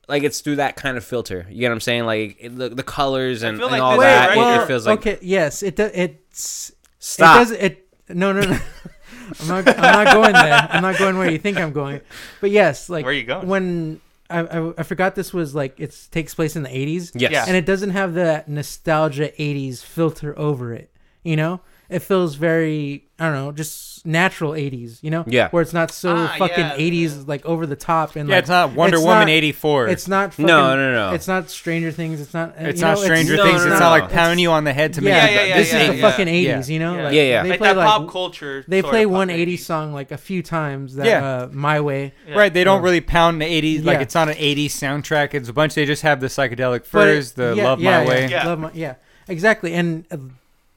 [0.07, 1.45] like it's through that kind of filter.
[1.49, 2.05] You get what I'm saying?
[2.05, 4.27] Like it, the, the colors and, feel and all this- that.
[4.29, 4.37] right?
[4.37, 7.35] it- Well, it, feels like okay, yes, it do, it's stop.
[7.35, 7.87] It does it.
[8.07, 8.59] No, no, no.
[9.41, 9.67] I'm not.
[9.67, 10.67] I'm not going there.
[10.71, 11.99] I'm not going where you think I'm going.
[12.39, 13.47] But yes, like Where you going?
[13.47, 17.11] when I, I I forgot this was like it takes place in the 80s.
[17.13, 17.31] Yes.
[17.31, 17.45] Yeah.
[17.47, 20.89] and it doesn't have that nostalgia 80s filter over it
[21.23, 21.59] you know
[21.89, 25.47] it feels very i don't know just natural 80s you know Yeah.
[25.51, 26.75] where it's not so Ah, fucking yeah.
[26.77, 29.87] 80s like over the top and Yeah, like, it's not Wonder it's Woman not- '84.
[29.87, 31.13] it's not fucking, No, no, no.
[31.13, 33.59] it's not stranger things it's not It's you not know, Stranger No, Things.
[33.65, 34.03] no, it's no, not no.
[34.03, 35.35] like pounding you on the head to make yeah, you.
[35.35, 36.01] yeah, yeah, this yeah, is the yeah.
[36.09, 36.73] fucking 80s Yeah.
[36.73, 37.03] you know Yeah.
[37.03, 37.43] like Yeah, yeah.
[37.43, 38.65] they like play that like pop culture.
[38.67, 41.25] they play of pop one 80s song like a few times that Yeah.
[41.25, 43.85] uh, my way Right, they don't really pound the 80s.
[43.85, 45.33] Like it's not an 80s soundtrack.
[45.33, 45.75] It's a bunch.
[45.75, 48.27] They just have the psychedelic furs, the Love My Way.
[48.29, 48.47] Yeah.
[48.47, 48.95] Love my yeah
[49.29, 50.17] exactly and uh,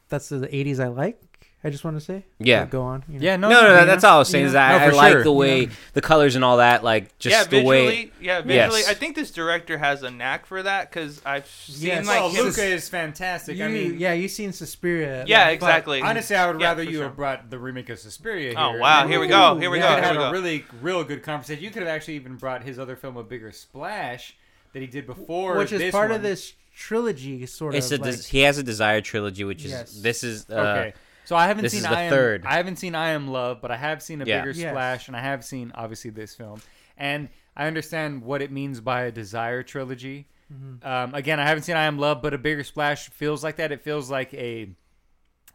[0.08, 1.18] that's the 80s i like
[1.66, 2.60] i just want to say Yeah.
[2.64, 3.24] But go on you know.
[3.24, 4.08] Yeah, no, No, no, no, that, that's know?
[4.10, 4.42] all I was saying.
[4.42, 5.22] You Is that No, I like sure.
[5.24, 5.70] the way Yeah.
[5.94, 7.86] the colors and all that, like just yeah, the way.
[7.86, 8.80] visually, yeah, visually.
[8.80, 8.88] Yes.
[8.88, 12.06] I think this director has a knack for that because I've seen Yes.
[12.06, 12.44] like well, him.
[12.46, 13.56] Luca is fantastic.
[13.56, 15.24] You, I mean, yeah, you've seen Suspiria.
[15.26, 16.00] Yeah, like, exactly.
[16.02, 17.06] honestly, I would rather for you sure.
[17.08, 18.50] have brought the remake of Suspiria.
[18.50, 18.58] Here.
[18.58, 20.18] Oh wow, here we go, here we Ooh, go, We here have we had a
[20.18, 20.30] go.
[20.32, 21.64] really, real good conversation.
[21.64, 24.36] You could have actually even brought his other film, A Bigger Splash,
[24.72, 25.56] that he did before.
[25.56, 26.16] which is this part one.
[26.16, 28.02] of this trilogy, sort It's a of.
[28.02, 29.92] des- like, he has a Desire trilogy, which is Yes.
[30.02, 30.94] this is uh, Okay.
[31.26, 32.44] So I haven't this seen is the I am, third.
[32.46, 34.40] I haven't seen I Am Love, but I have seen a Yeah.
[34.40, 34.70] bigger Yes.
[34.70, 36.62] splash, and I have seen obviously this film,
[36.96, 40.28] and I understand what it means by a desire trilogy.
[40.52, 40.86] Mm-hmm.
[40.86, 43.72] Um, again, I haven't seen I Am Love, but a bigger splash feels like that.
[43.72, 44.68] It feels like a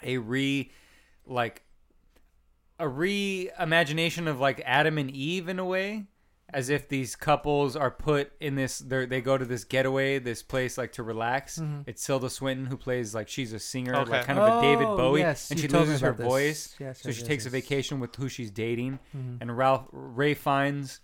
[0.04, 0.72] a re
[1.26, 1.64] like
[2.80, 6.06] a reimagination of like Adam and Eve in a way.
[6.54, 10.78] As if these couples are put in this, they're- go to this getaway, this place
[10.78, 11.60] like to relax.
[11.60, 11.82] Mm-hmm.
[11.88, 14.12] It's Tilda Swinton who plays like she's a singer, Okay.
[14.12, 16.26] like kind of a David Oh, Bowie, yes, and she told me loses her this.
[16.26, 16.76] voice.
[16.80, 19.38] Yes, so yes, she yes, takes a vacation with who she's dating, Mhm.
[19.42, 21.00] and Ralph Ray Fiennes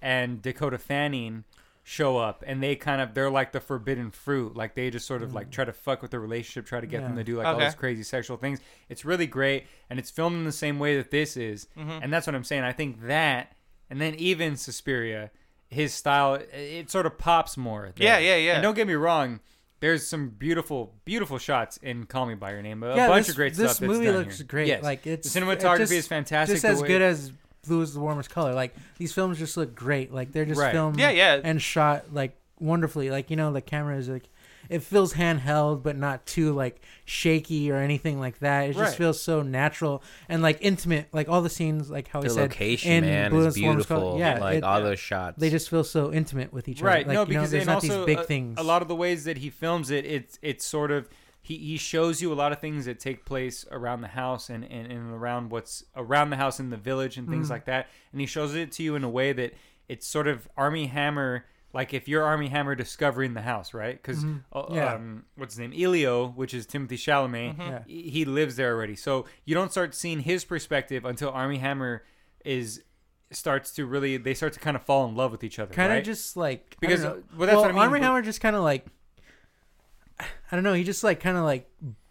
[0.00, 1.44] and Dakota Fanning
[1.84, 4.54] show up, and they kind of they're like the forbidden fruit.
[4.54, 7.02] Like they just sort of like try to fuck with the relationship, try to get
[7.02, 7.16] them Mm.
[7.16, 7.64] To do like all Okay.
[7.64, 8.60] these crazy sexual things.
[8.88, 11.98] It's really great, and it's filmed in the same way that this is, Mm-hmm.
[12.02, 12.62] and that's what I'm saying.
[12.62, 13.56] I think that,
[13.92, 15.30] and then even Suspiria,
[15.68, 17.92] his style, it- it sort of pops more.
[17.94, 18.06] there.
[18.06, 18.52] Yeah, yeah, yeah.
[18.54, 19.40] And don't get me wrong.
[19.80, 23.30] There's some beautiful, beautiful shots in "Call Me by Your Name," a yeah, bunch this,
[23.34, 23.80] of great this stuff.
[23.80, 24.46] that's movie done looks here.
[24.46, 24.68] great.
[24.68, 24.82] Yes.
[24.82, 26.54] Like it's the cinematography it just, is fantastic.
[26.56, 27.32] just as way- good as
[27.66, 28.54] Blue is the warmest color.
[28.54, 30.12] Like these films just look great.
[30.12, 30.72] Like they're just Right.
[30.72, 31.40] filmed Yeah, yeah.
[31.44, 33.10] and shot like wonderfully.
[33.10, 34.24] Like you know the camera is like
[34.68, 38.62] it feels handheld but not too like shaky or anything like that.
[38.70, 38.94] It just Right.
[38.96, 41.08] feels so natural and like intimate.
[41.12, 43.54] Like all the scenes, like how the I said, location, in man, Blue is is
[43.54, 44.18] the warmest color- beautiful.
[44.20, 45.38] Yeah, like it- all those shots.
[45.38, 46.88] they just feel so intimate with each other.
[46.88, 48.58] right Like, no you know, because there's and not also these big a, things.
[48.58, 51.08] a lot of the ways that he films it it's it's sort of
[51.44, 54.62] he, he shows you a lot of things that take place around the house and,
[54.64, 57.32] and, and around what's around the house in the village and Mm.
[57.32, 59.52] things like that and he shows it to you in a way that
[59.88, 64.24] it's sort of armie hammer like if you're armie hammer discovering the house right because
[64.24, 64.74] Mm-hmm.
[64.74, 64.94] Yeah.
[64.94, 67.82] um, what's his name elio which is timothy chalamet Yeah.
[67.86, 72.04] he lives there already so you don't start seeing his perspective until armie hammer
[72.44, 72.82] is
[73.30, 75.90] starts to really they start to kind of fall in love with each other kind
[75.92, 76.04] of right?
[76.04, 77.24] just like Because, I uh, don't know.
[77.38, 78.84] well, that's what I mean, but- Hammer just kind of like
[80.20, 80.74] I don't know.
[80.74, 81.66] He just like kind of like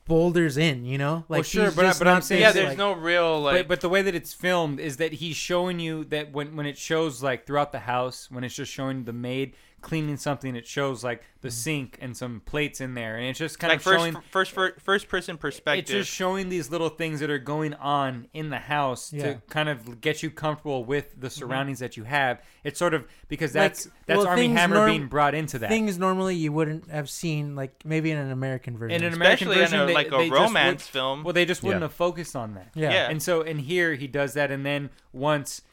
[0.05, 1.23] boulders in, you know.
[1.29, 3.59] Like sure, he's but I- just but I'm saying- yeah, there's like- no real like.
[3.59, 6.65] but, but the way that it's filmed is that he's showing you that when, when
[6.65, 10.67] it shows like throughout the house when it's just showing the maid cleaning something it
[10.67, 11.53] shows like the Mm-hmm.
[11.53, 14.51] sink and some plates in there and it's just kind like of first, showing first,
[14.51, 15.79] first, first person perspective.
[15.81, 19.23] it's just showing these little things that are going on in the house Yeah.
[19.23, 19.31] Mm-hmm.
[19.39, 23.07] to kind of get you comfortable with the surroundings that you have it's sort of
[23.27, 26.51] because Like, that's that's well, armie hammer norm- being brought into that things normally you
[26.51, 28.97] wouldn't have seen, like maybe in an American version.
[29.01, 31.23] in an American especially version in a, they- like a romance film.
[31.23, 31.85] well they just wouldn't Yeah.
[31.87, 32.91] have focused on that yeah.
[32.91, 33.09] Yeah.
[33.09, 35.63] And so in here he does that, and then once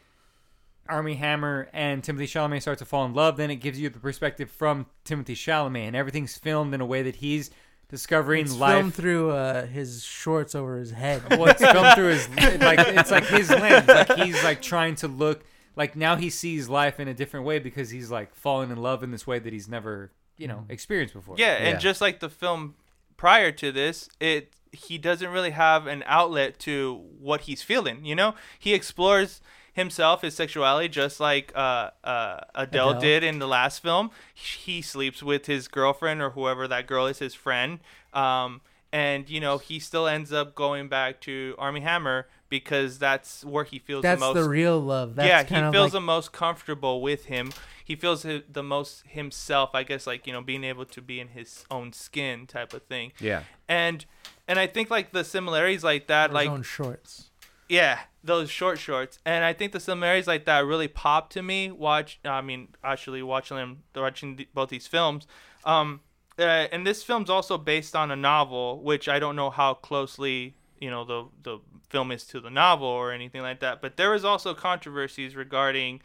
[0.89, 3.99] Armie Hammer and Timothy Chalamet start to fall in love, then it gives you the
[3.99, 7.51] perspective from Timothy Chalamet, and everything's filmed in a way that he's
[7.89, 8.75] discovering It's life.
[8.75, 11.23] filmed through uh, his shorts over his head.
[11.31, 12.29] well, it's filmed through his
[12.61, 15.45] like it's like his lens, like he's like trying to look
[15.77, 19.03] like now he sees life in a different way because he's like falling in love
[19.03, 21.37] in this way that he's never you know experienced before.
[21.39, 21.79] yeah, and Yeah.
[21.79, 22.75] just like the film
[23.17, 28.05] prior to this, it he doesn't really have an outlet to what he's feeling.
[28.05, 29.41] You know, he explores
[29.79, 33.01] himself, his sexuality, just like uh, uh, Adele, Adele.
[33.01, 34.11] did in the last film.
[34.35, 37.81] He sleeps with his girlfriend or whoever that girl is, his friend.
[38.13, 38.61] Um,
[38.93, 43.65] and you know, he still ends up going back to Armie Hammer because that's where
[43.65, 45.17] he feels That's the most the real love.
[45.17, 47.53] That's yeah, kind he of feels like, the most comfortable with him.
[47.85, 51.29] He feels the most himself, I guess, like you know, being able to be in
[51.29, 53.13] his own skin, type of thing.
[53.21, 53.43] yeah.
[53.69, 54.05] And
[54.47, 57.31] and I think like the similarities like that, his like own shorts.
[57.69, 61.73] yeah, those short shorts, and I think the similarities like that really pop to me.
[61.73, 65.27] Watch, I mean, actually watching them, watching both these films.
[65.65, 66.01] Um,
[66.39, 70.55] uh, and this film's also based on a novel, which I don't know how closely
[70.81, 71.59] you know the the
[71.89, 73.81] film is to the novel or anything like that.
[73.83, 76.01] But there was also controversies regarding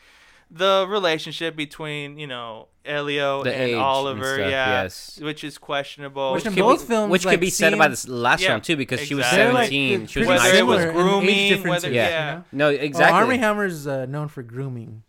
[0.55, 5.19] the relationship between you know Elio The and age and Oliver, stuff, yeah, yes.
[5.21, 6.33] which is questionable.
[6.33, 8.49] Which in could both be, films, which like, could be said about this last Yeah,
[8.49, 9.43] film too, because she was exactly.
[9.43, 10.07] They're, like, seventeen.
[10.07, 12.07] she was pretty high Whether it was similar in age grooming, whether Yeah.
[12.07, 12.43] yeah, you know?
[12.51, 13.19] No, Well, exactly.
[13.19, 15.03] Armie Hammer's uh, known for grooming.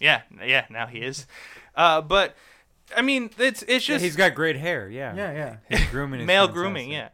[0.00, 0.64] yeah, yeah.
[0.70, 1.26] Now he is,
[1.76, 2.34] uh, but
[2.96, 4.88] I mean, it's it's Yeah, just he's got great hair.
[4.88, 5.14] Yeah.
[5.14, 5.56] Yeah, yeah.
[5.78, 6.54] His grooming male fantastic.
[6.54, 7.08] grooming, yeah.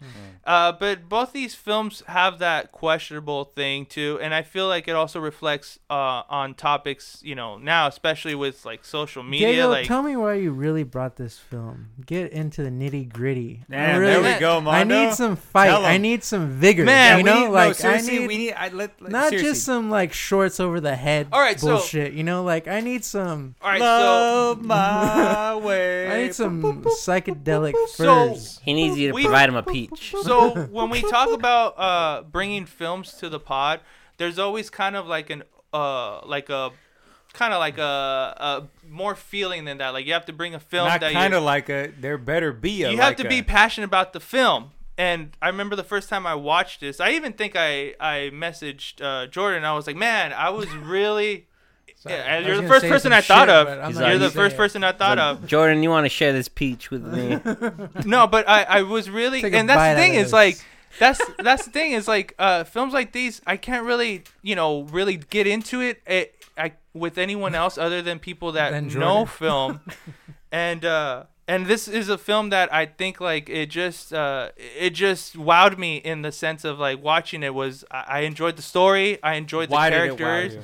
[0.45, 4.97] Uh, but both these films have that questionable thing too, and I feel like it
[4.97, 9.49] also reflects uh, on topics, you know, now especially with like social media.
[9.53, 11.91] Diego, like, tell me why you really brought this film.
[12.05, 13.63] Get into the nitty gritty.
[13.69, 14.71] Man, really, there we go, Mondo.
[14.95, 15.71] I need some fight.
[15.71, 16.85] I need some vigor.
[16.85, 18.53] Man, you we know, need, like no, seriously, I need we need.
[18.55, 19.51] I, let, let- not seriously.
[19.51, 21.29] just some like shorts over the head.
[21.33, 22.15] All right, so- bullshit.
[22.15, 23.55] you know, like I need some.
[23.63, 26.09] all right, so Love my way.
[26.11, 28.61] I need some psychedelic So- furs.
[28.65, 30.15] He needs you to We- provide him a peach.
[30.23, 30.32] so
[30.71, 33.81] when we talk about uh, bringing films to the pod,
[34.19, 36.71] there's always kind of like an uh, like a
[37.33, 39.91] kind of like a, a more feeling than that.
[39.91, 41.93] Like you have to bring a film Not that kind of like a.
[41.99, 42.91] There better be a.
[42.91, 44.71] you have like to a- be passionate about the film.
[44.99, 49.03] And I remember the first time I watched this, I even think I I messaged
[49.03, 49.65] uh, Jordan.
[49.65, 51.47] I was like, "Man, I was really."
[52.03, 53.67] Sorry, Yeah, you're the first person I thought shit, of.
[53.69, 54.59] but I'm He's not like- You're the gonna first it.
[54.59, 55.47] person I thought of.
[55.47, 57.39] Jordan, you want to share this peach with me?
[58.05, 60.65] No, but I, I was really, Take and that's the thing out is like,
[60.99, 64.83] that's that's the thing is like, uh, films like these, I can't really, you know,
[64.83, 69.81] really get into it, it I with anyone else other than people that know film,
[70.51, 74.91] and uh, and this is a film that I think like it just uh, it
[74.91, 78.63] just wowed me in the sense of like watching it was I, I enjoyed the
[78.63, 80.61] story, I enjoyed the Why did it wow characters you?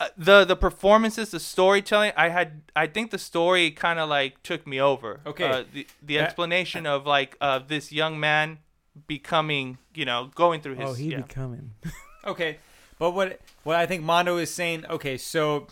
[0.00, 4.42] Uh, the the performances, the storytelling, I had I think the story kind of like
[4.42, 5.20] took me over.
[5.26, 5.44] Okay.
[5.48, 8.58] Uh, the the That- explanation of like uh, this young man
[9.06, 11.18] becoming, you know, going through his Oh, he yeah.
[11.18, 11.72] be coming.
[12.24, 12.58] Okay,
[12.98, 14.84] but what what I think Mondo is saying.
[14.90, 15.68] Okay, so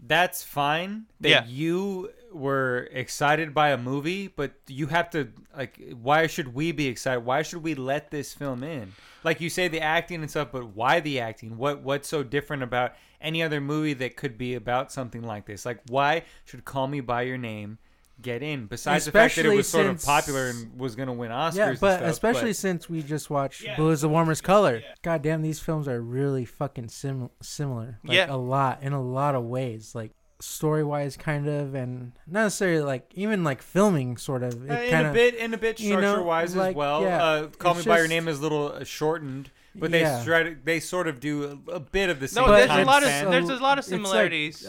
[0.00, 1.44] that's fine that Yeah.
[1.46, 5.80] you were excited by a movie, but you have to like.
[6.00, 7.20] Why should we be excited?
[7.20, 8.92] Why should we let this film in?
[9.24, 11.56] Like you say, the acting and stuff, but why the acting?
[11.56, 15.64] What what's so different about any other movie that could be about something like this?
[15.66, 17.78] Like, why should Call Me by Your Name?
[18.20, 18.66] Get in.
[18.66, 21.30] Besides the fact that it Especially was sort of popular and was going to win
[21.30, 24.82] Oscars, yeah, and but stuff, especially since we just watched Blue is the Warmest Color.
[25.02, 28.00] God damn, these films are really fucking sim- similar.
[28.02, 28.26] Like, Yeah.
[28.28, 29.94] a lot in a lot of ways.
[29.94, 30.10] Like
[30.40, 34.64] story wise, kind of, and not necessarily like even like filming, sort of.
[34.64, 37.02] It Uh, in kind a bit, in a bit, you know, structure wise as well.
[37.02, 40.00] yeah, uh, Call Me it's by Your Name is a little uh, shortened, but they
[40.00, 40.24] Yeah.
[40.24, 42.44] try to, they sort of do a, a bit of the same.
[42.46, 43.30] No, there's a lot of span.
[43.30, 44.66] there's a lot of It's like- similarities.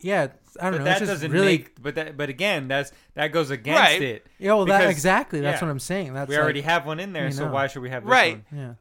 [0.00, 0.28] yeah.
[0.58, 0.84] I don't but know.
[0.84, 1.46] that it's just doesn't really.
[1.58, 1.82] make.
[1.82, 4.00] But that, but again, that's that goes against Right.
[4.02, 4.26] it.
[4.38, 5.40] yeah, well, that exactly.
[5.40, 5.66] That's yeah.
[5.66, 6.14] what I'm saying.
[6.14, 8.10] That's we already like, have one in there, you so why should we have this
[8.10, 8.42] Right.
[8.50, 8.58] one?
[8.58, 8.72] Yeah.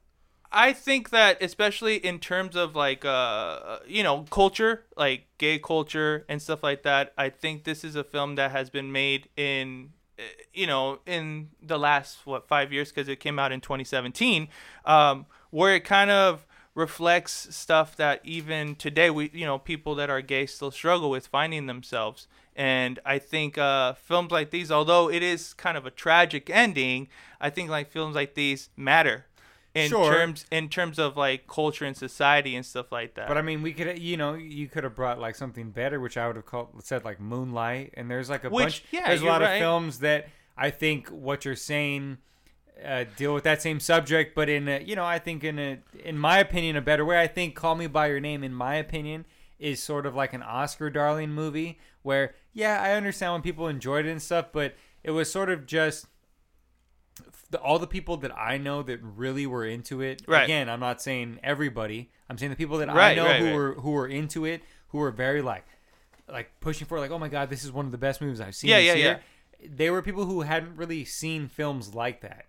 [0.57, 6.25] I think that especially in terms of like uh you know culture, like gay culture
[6.29, 9.89] and stuff like that, I think this is a film that has been made in
[10.17, 12.93] uh, you know in the last what 5 years?
[12.93, 14.47] Cuz it came out in 2017
[14.85, 20.09] um where it kind of reflects stuff that even today we you know people that
[20.09, 22.27] are gay still struggle with finding themselves.
[22.55, 27.09] And i think uh, films like these although it is kind of a tragic ending
[27.41, 29.25] i think like films like these matter
[29.75, 30.11] in Sure.
[30.11, 33.61] terms in terms of like culture and society and stuff like that But I mean,
[33.61, 36.45] we could, you know, you could have brought like something better, which I would have
[36.45, 38.83] called said like Moonlight, and there's like a Which, bunch.
[38.91, 39.55] yeah, there's a lot right.
[39.55, 42.17] of films that I think what you're saying
[42.83, 45.79] uh, deal with that same subject, but in a, you know, I think in a,
[46.03, 47.21] in my opinion, a better way.
[47.21, 49.25] I think Call Me by Your Name, in my opinion,
[49.59, 54.05] is sort of like an Oscar darling movie where, yeah, I understand when people enjoyed
[54.05, 56.07] it and stuff, but it was sort of just
[57.51, 60.21] the, all the people that I know that really were into it.
[60.27, 60.43] Right.
[60.43, 62.09] Again, I'm not saying everybody.
[62.29, 63.55] I'm saying the people that I know right, who right.
[63.55, 65.65] were who were into it, who were very like
[66.27, 68.55] like pushing for like, oh my god, this is one of the best movies I've
[68.55, 69.21] seen Yeah, this yeah, year.
[69.63, 72.45] They were people who hadn't really seen films like that.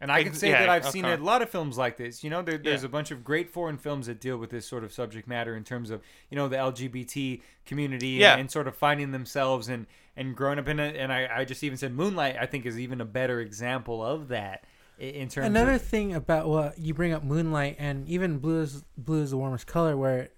[0.00, 2.22] And I can say yeah, that I've seen a lot of films like this.
[2.22, 2.86] You know, there, there's Yeah.
[2.86, 5.64] a bunch of great foreign films that deal with this sort of subject matter in
[5.64, 8.36] terms of, you know, the LGBT community and, Yeah.
[8.36, 9.86] and sort of finding themselves and,
[10.16, 10.94] and growing up in it.
[10.94, 14.28] And I, I just even said Moonlight, I think, is even a better example of
[14.28, 14.64] that
[15.00, 15.82] in terms Another of.
[15.82, 19.66] thing about what you bring up Moonlight and even Blue is Blue is the warmest
[19.66, 20.28] color, where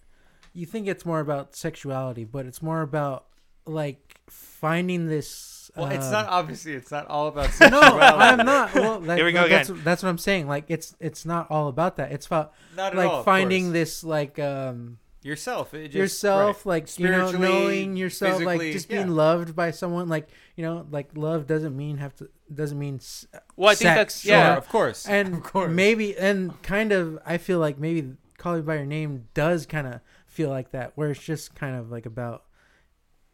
[0.55, 3.27] you think it's more about sexuality, but it's more about
[3.67, 5.59] like finding this.
[5.81, 7.81] Well, it's uh, not obviously, it's not all about No.
[7.81, 8.75] I'm not.
[8.75, 9.83] Well, that, Here we go that's, again.
[9.85, 10.49] That's what I'm saying.
[10.49, 12.13] Like it's it's not all about that.
[12.13, 13.73] It's about Not at like all, finding course.
[13.73, 15.75] this like um yourself.
[15.75, 16.83] It just, yourself, right.
[16.83, 18.97] like you know, knowing yourself, like physically, just yeah.
[18.99, 22.97] being loved by someone, like you know, like love doesn't mean have to doesn't mean
[22.97, 23.27] s-
[23.57, 24.51] Well, I think sex, that's you yeah.
[24.51, 24.59] know?
[24.59, 25.71] of course, and of course.
[25.71, 29.87] maybe and kind of I feel like maybe Call Me by Your Name does kind
[29.87, 32.45] of feel like that, where it's just kind of like about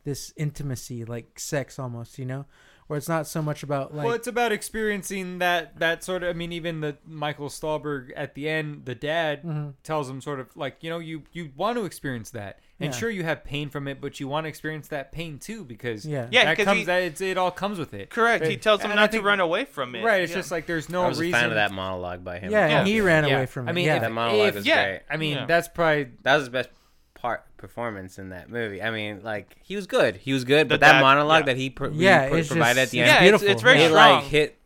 [0.06, 2.46] this intimacy, like sex almost, you know,
[2.86, 6.30] where it's not so much about like well, it's about experiencing that that sort of.
[6.30, 9.74] I mean, even the Michael Stuhlbarg at the end, the dad Mhm.
[9.82, 12.98] tells him sort of like, you know, you you want to experience that, and Yeah.
[12.98, 16.06] sure you have pain from it, but you want to experience that pain too because
[16.06, 16.28] Yeah.
[16.30, 18.08] Yeah, that 'cause comes he- that it's, it all comes with it.
[18.10, 18.46] Correct.
[18.46, 20.04] He tells him and I not to run away from it.
[20.04, 20.22] Right.
[20.22, 20.38] It's Yeah.
[20.38, 21.34] just like there's no I was reason.
[21.34, 22.52] a fan of that monologue by him.
[22.52, 22.84] yeah, Yeah.
[22.84, 23.38] he ran Yeah.
[23.38, 23.70] away from it.
[23.70, 23.96] I mean, yeah.
[23.96, 24.84] if- that monologue if- was yeah.
[24.84, 25.00] great.
[25.10, 25.46] I mean, Yeah.
[25.46, 26.68] that's probably That was the best
[27.14, 28.82] part performance in that movie.
[28.82, 30.16] I mean, like he was good.
[30.16, 31.46] He was good, The but that dad- monologue yeah.
[31.46, 33.48] that he pro- Yeah, he it's provided just- at the end, Yeah, it's, beautiful.
[33.48, 33.84] it's very Yeah.
[33.84, 34.14] it strong.
[34.14, 34.58] like hit.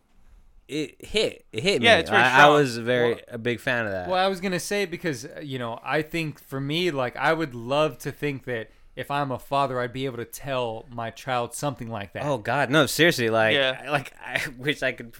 [0.69, 1.45] It hit.
[1.53, 1.87] It hit me.
[1.87, 2.53] Yeah, it's very I, I strong.
[2.55, 4.09] was very Well- a big fan of that.
[4.09, 7.33] Well, I was gonna say because uh, you know I think for me, like I
[7.33, 11.11] would love to think that if I'm a father, I'd be able to tell my
[11.11, 12.25] child something like that.
[12.25, 12.87] Oh God, no!
[12.87, 13.81] Seriously, like, Yeah.
[13.85, 15.13] I- like I wish I could,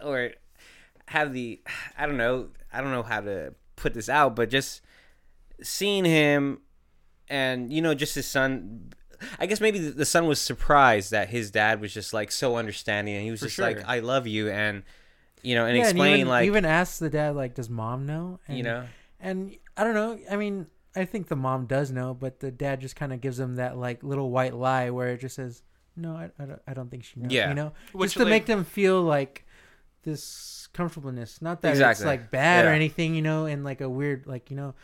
[0.00, 0.30] or
[1.08, 1.60] have the,
[1.96, 4.82] I don't know, I don't know how to put this out, but just
[5.62, 6.60] seeing him,
[7.30, 8.90] and you know, just his son.
[9.40, 12.56] I guess maybe the the son was surprised that his dad was just like so
[12.56, 13.66] understanding, and he was For just sure.
[13.66, 14.82] like, "I love you," and
[15.42, 18.06] you know, and yeah, explain and even, like, even asked the dad like, "Does mom
[18.06, 18.84] know?" And, you know,
[19.20, 20.18] and I don't know.
[20.30, 23.36] I mean, I think the mom does know, but the dad just kind of gives
[23.38, 25.62] them that like little white lie where it just says,
[25.96, 27.48] "No, I, I, don't, I don't think she knows." Yeah.
[27.48, 29.44] you know, Which, just to like- make them feel like
[30.04, 31.42] this comfortableness.
[31.42, 32.02] Not that Exactly.
[32.04, 34.74] it's like bad or anything, you know, in like a weird like you know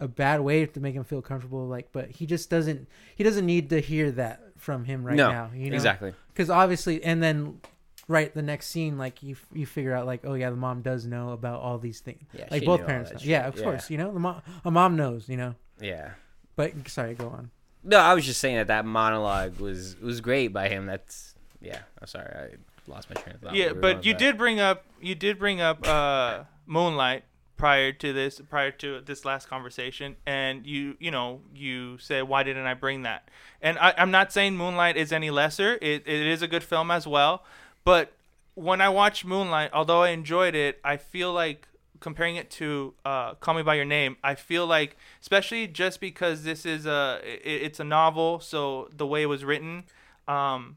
[0.00, 1.66] a bad way to make him feel comfortable.
[1.68, 2.88] Like, but he just doesn't.
[3.14, 5.50] He doesn't need to hear that from him right no, now.
[5.54, 6.12] You know, exactly.
[6.32, 7.60] because obviously, and then.
[8.08, 11.06] Right, the next scene, like you, you figure out, like, oh yeah, the mom does
[11.06, 12.20] know about all these things.
[12.32, 13.10] Yeah, like both parents.
[13.10, 13.20] that know.
[13.20, 13.28] shit.
[13.28, 13.62] Yeah, of Yeah.
[13.62, 13.88] course.
[13.88, 15.28] You know, the mom, a mom knows.
[15.28, 16.14] You know, Yeah.
[16.56, 17.52] but sorry, go on.
[17.84, 20.86] No, I was just saying that that monologue was was great by him.
[20.86, 21.82] That's yeah.
[22.00, 23.54] I'm sorry, I lost my train of thought.
[23.54, 24.18] yeah, We but you back.
[24.18, 27.22] did bring up you did bring up uh, Moonlight
[27.60, 32.42] prior to this prior to this last conversation, and you you know you say why
[32.42, 33.28] didn't I bring that?
[33.60, 35.74] And I, I'm not saying Moonlight is any lesser.
[35.80, 37.44] It it is a good film as well,
[37.84, 38.12] but
[38.54, 41.68] when I watch Moonlight, although I enjoyed it, I feel like
[42.00, 46.44] comparing it to uh, Call Me by Your Name, I feel like, especially just because
[46.44, 49.84] this is a, it, it's a novel, so the way it was written,
[50.26, 50.76] um,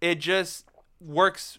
[0.00, 0.64] it just
[1.00, 1.58] works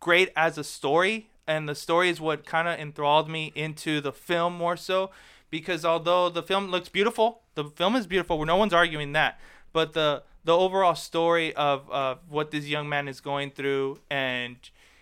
[0.00, 4.12] great as a story, and the story is what kind of enthralled me into the
[4.12, 5.10] film more so,
[5.50, 8.44] because although the film looks beautiful, the film is beautiful.
[8.44, 9.40] No one's arguing that,
[9.72, 14.56] but the the overall story of uh, what this young man is going through and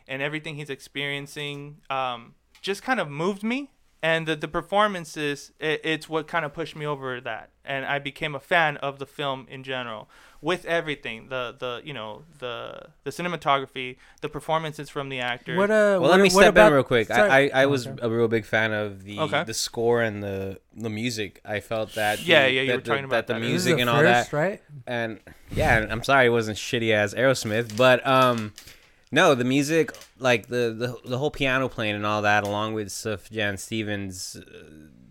[0.08, 3.70] and everything he's experiencing um, just kind of moved me
[4.02, 7.98] and the, the performances it, it's what kind of pushed me over that and i
[7.98, 10.08] became a fan of the film in general
[10.40, 15.70] with everything the the you know the the cinematography the performances from the actors What
[15.70, 15.98] uh?
[16.00, 17.08] Well, what, let me step about, in real quick.
[17.08, 17.28] sorry.
[17.28, 17.96] I, I, I Oh, was sorry.
[18.02, 19.42] a real big fan of the Okay.
[19.44, 21.40] the score and the the music.
[21.44, 23.40] I felt that Yeah, the, yeah, you that were the, talking about that the that.
[23.40, 24.36] This music the and all first, that.
[24.36, 24.62] right?
[24.86, 25.18] And
[25.50, 28.52] yeah, I'm sorry it wasn't shitty as Aerosmith, but um,
[29.10, 32.88] no, the music, like the the, the whole piano playing and all that, along with
[32.88, 34.62] Sufjan Stevens' uh,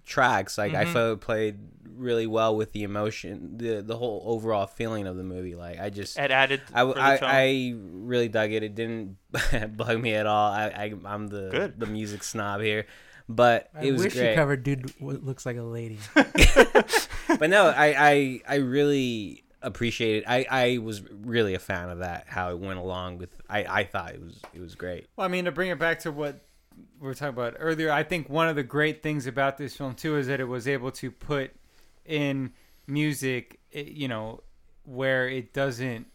[0.05, 0.93] tracks, like I Mhm.
[0.93, 1.57] felt it played
[1.95, 5.55] really well with the emotion, the the whole overall feeling of the movie.
[5.55, 6.17] Like I just.
[6.19, 7.19] it added I, I.
[7.21, 8.61] I really dug it.
[8.63, 9.17] It didn't
[9.77, 10.51] bug me at all.
[10.51, 11.79] I, I I'm the Good.
[11.79, 12.85] the music snob here,
[13.27, 14.29] but I it was wish great.
[14.29, 15.97] you covered dude w- looks like a lady.
[16.13, 20.23] but no, I, I I really appreciate it.
[20.27, 22.25] I, I was really a fan of that.
[22.27, 23.35] How it went along with.
[23.49, 25.07] I, I thought it was it was great.
[25.15, 26.41] Well, I mean, to bring it back to what
[26.99, 29.93] we were talking about earlier, I think one of the great things about this film
[29.95, 31.51] too is that it was able to put
[32.05, 32.53] in
[32.87, 34.41] music, eh, you know,
[34.83, 36.07] where it doesn't.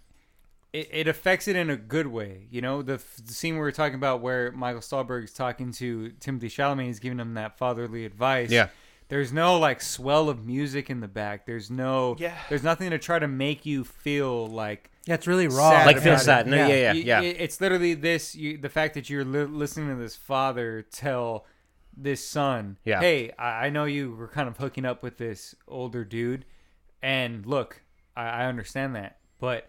[0.73, 2.81] It, it affects it in a good way, you know.
[2.81, 6.49] The, f- the scene we were talking about, where Michael Stuhlbarg is talking to Timothy
[6.49, 8.51] Chalamet, he's giving him that fatherly advice.
[8.51, 8.69] Yeah.
[9.13, 11.45] There's no like swell of music in the back.
[11.45, 12.17] There's no.
[12.19, 12.35] Yeah.
[12.49, 15.71] There's nothing to try to make you feel like Yeah, it's really raw.
[15.71, 16.19] Sad Like about feel it.
[16.21, 16.47] sad.
[16.47, 17.21] No, yeah, yeah, you- yeah.
[17.21, 21.45] it- it's literally this: you, the fact that you're li- listening to this father tell
[21.95, 23.01] this son, Yeah.
[23.01, 26.47] "Hey, I, I know you were kind of hooking up with this older dude,
[27.03, 27.83] and look,
[28.17, 29.69] I, I understand that, but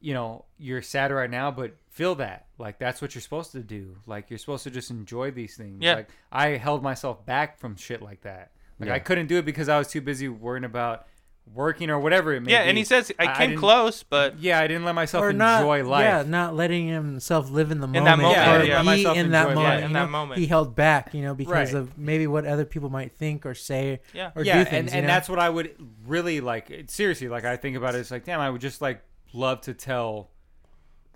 [0.00, 3.60] you know you're sad right now, but feel that like that's what you're supposed to
[3.64, 3.96] do.
[4.06, 5.78] Like you're supposed to just enjoy these things.
[5.82, 5.94] Yeah.
[5.96, 8.52] Like I held myself back from shit like that.
[8.80, 8.94] Like Yeah.
[8.94, 11.06] I couldn't do it because I was too busy worrying about
[11.52, 12.68] working or whatever it may yeah, be.
[12.68, 15.24] and he says I I- I came didn't- close, but yeah, I didn't let myself
[15.24, 16.04] or enjoy not, life.
[16.04, 18.80] yeah, not letting himself live in the moment, In that moment, Yeah, or didn't let
[18.82, 19.68] be myself in that enjoy moment.
[19.68, 19.80] life.
[19.80, 20.10] you In that know?
[20.10, 20.38] moment.
[20.40, 21.80] he held back, you know, because Right.
[21.80, 24.74] of maybe what other people might think or say yeah, or yeah, do things.
[24.76, 25.12] and, you and know?
[25.12, 25.74] that's what I would
[26.06, 26.70] really like.
[26.70, 29.02] it- Seriously, like I think about it, it's like, damn, I would just like
[29.32, 30.30] love to tell,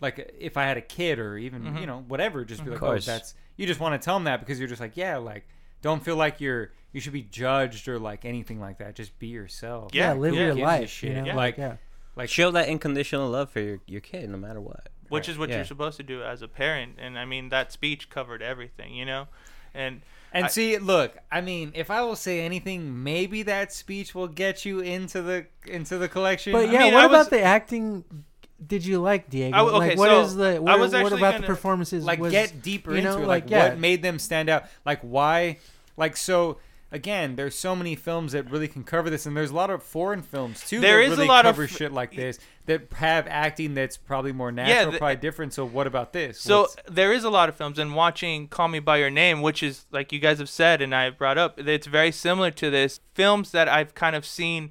[0.00, 1.78] like if I had a kid or even Mm-hmm.
[1.78, 3.06] you know whatever, just be like, oh, course.
[3.06, 5.46] that's you just want to tell them that because you're just like, yeah, like
[5.80, 8.94] don't feel like you're you should be judged or like anything like that.
[8.94, 9.90] Just be yourself.
[9.92, 10.40] yeah, Yeah, live yeah.
[10.46, 10.88] your life.
[10.88, 11.10] shit.
[11.10, 11.34] You know, Yeah.
[11.36, 11.76] like Like- yeah.
[12.16, 14.88] Like Show that unconditional love for your, your kid, no matter what.
[15.08, 15.56] which is what Yeah.
[15.56, 16.94] you're supposed to do as a parent.
[16.98, 19.26] And I mean, that speech covered everything, you know.
[19.74, 20.00] And
[20.32, 24.28] And I- see, look, I mean, if I will say anything, maybe that speech will
[24.28, 26.52] get you into the into the collection.
[26.52, 28.04] But I yeah, mean, what I about was- the acting?
[28.64, 29.54] Did you like Diego?
[29.54, 30.56] I w- okay, like, what so is the?
[30.56, 32.04] I What, was what about gonna- the performances?
[32.04, 33.26] like was, get deeper you know, into it.
[33.26, 33.68] like, Like, yeah.
[33.70, 34.64] what made them stand out?
[34.86, 35.58] Like why?
[35.96, 36.58] Like so.
[36.94, 39.82] Again, there's so many films that really can cover this, and there's a lot of
[39.82, 40.78] foreign films too.
[40.80, 43.74] There that is a really lot of cover f- shit like this that have acting
[43.74, 45.52] that's probably more natural, the- probably different.
[45.54, 46.40] So what about this?
[46.40, 49.42] So What's- there is a lot of films, and watching Call Me by Your Name,
[49.42, 52.70] which is like you guys have said, and I brought up, it's very similar to
[52.70, 53.00] this.
[53.12, 54.70] Films that I've kind of seen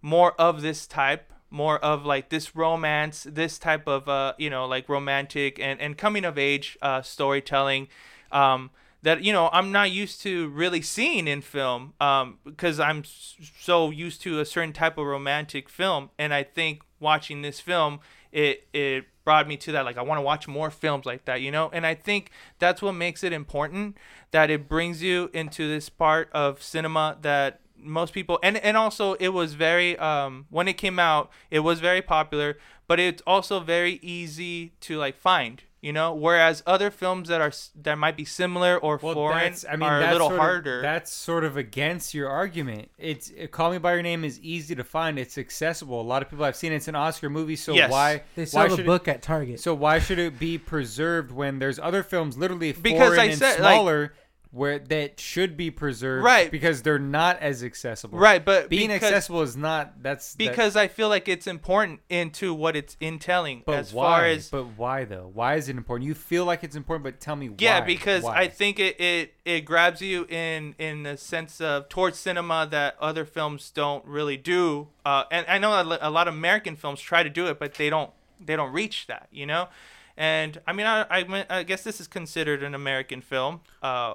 [0.00, 4.64] more of this type, more of like this romance, this type of uh, you know,
[4.66, 7.88] like romantic and and coming of age uh, storytelling.
[8.30, 8.70] Um,
[9.04, 13.90] that you know I'm not used to really seeing in film um, because I'm so
[13.90, 18.00] used to a certain type of romantic film, and I think watching this film
[18.32, 21.40] it it brought me to that like I want to watch more films like that,
[21.40, 23.96] you know, and I think that's what makes it important
[24.32, 29.12] that it brings you into this part of cinema that most people and and also
[29.14, 33.60] it was very um when it came out it was very popular but it's also
[33.60, 38.24] very easy to like find you know whereas other films that are that might be
[38.24, 41.12] similar or Well, foreign that's, I mean, are a that's little sort of- harder that's
[41.12, 42.88] sort of against your argument.
[42.98, 45.18] It's uh, Call Me by Your Name is easy to find.
[45.18, 46.00] It's accessible.
[46.00, 46.76] A lot of people have seen it.
[46.76, 47.90] It's an Oscar movie, so Yes.
[47.90, 49.60] why They why sell the should it- book at Target.
[49.60, 53.38] so why should it be preserved when there's other films literally Because foreign I and
[53.38, 54.14] said, like- smaller
[54.54, 56.50] where that should be preserved, Right.
[56.50, 60.76] Because they're not as accessible, right but Being because, accessible is not that's that- because
[60.76, 64.04] I feel like it's important into what it's intelling but as why?
[64.04, 65.30] far as but why though?
[65.34, 66.06] Why is it important?
[66.06, 67.56] You feel like it's important, but tell me why.
[67.58, 68.36] Yeah, because Why?
[68.36, 72.96] I think it, it it grabs you in in the sense of towards cinema that
[73.00, 74.88] other films don't really do.
[75.04, 77.90] Uh, and I know a lot of American films try to do it, but they
[77.90, 79.68] don't they don't reach that, you know.
[80.16, 83.60] And I mean, I I, I guess this is considered an American film.
[83.82, 84.14] Uh,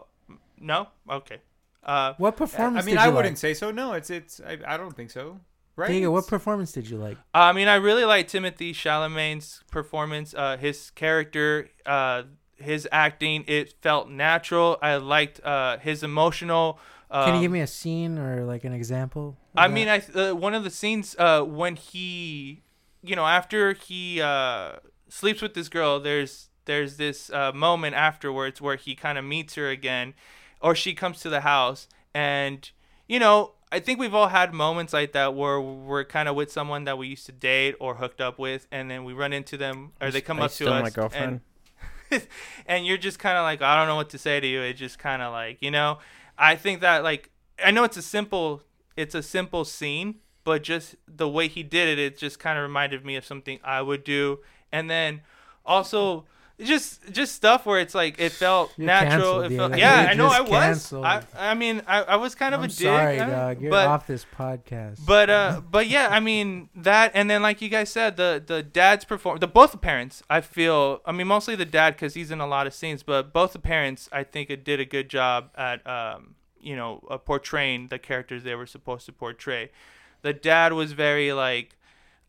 [0.59, 1.37] no, okay.
[1.83, 2.85] Uh, what performance?
[2.85, 3.71] I mean, I wouldn't say so.
[3.71, 4.41] No, it's it's.
[4.41, 5.39] I, I don't think so.
[5.75, 5.87] Right?
[5.87, 7.17] Diego, what performance did you like?
[7.33, 10.33] I mean, I really like Timothy Chalamet's performance.
[10.33, 12.23] Uh, his character, uh,
[12.57, 14.77] his acting, it felt natural.
[14.81, 16.79] I liked uh, his emotional.
[17.09, 19.37] Um, Can you give me a scene or like an example?
[19.55, 19.73] I that?
[19.73, 22.61] mean, I uh, one of the scenes uh, when he,
[23.01, 24.73] you know, after he uh,
[25.07, 29.55] sleeps with this girl, there's there's this uh, moment afterwards where he kind of meets
[29.55, 30.13] her again,
[30.61, 32.69] or she comes to the house, and
[33.07, 36.51] you know, I think we've all had moments like that where we're kind of with
[36.51, 39.57] someone that we used to date or hooked up with, and then we run into
[39.57, 41.41] them, or they come I up to us, my girlfriend.
[42.11, 42.27] and
[42.65, 44.61] and you're just kind of like I don't know what to say to you.
[44.61, 45.99] It's just kind of like you know.
[46.37, 47.29] I think that like
[47.63, 48.63] I know it's a simple
[48.95, 52.63] it's a simple scene, but just the way he did it, it just kind of
[52.63, 54.39] reminded me of something I would do.
[54.71, 55.21] And then
[55.65, 56.25] also
[56.63, 59.41] just just stuff where it's like it felt You're natural.
[59.41, 60.49] canceled, It felt, yeah, You're I know I was.
[60.49, 61.05] canceled.
[61.05, 62.77] I I mean I, I was kind of I'm a dick.
[62.77, 63.61] sorry, uh, dog.
[63.61, 65.05] You're but, off this podcast.
[65.05, 68.61] but uh, but yeah, I mean that, and then like you guys said, the the
[68.63, 72.31] dad's perform, the both the parents, I feel, I mean mostly the dad because he's
[72.31, 75.09] in a lot of scenes, but both the parents, I think, it did a good
[75.09, 79.71] job at um, you know, uh, portraying the characters they were supposed to portray.
[80.21, 81.77] The dad was very like,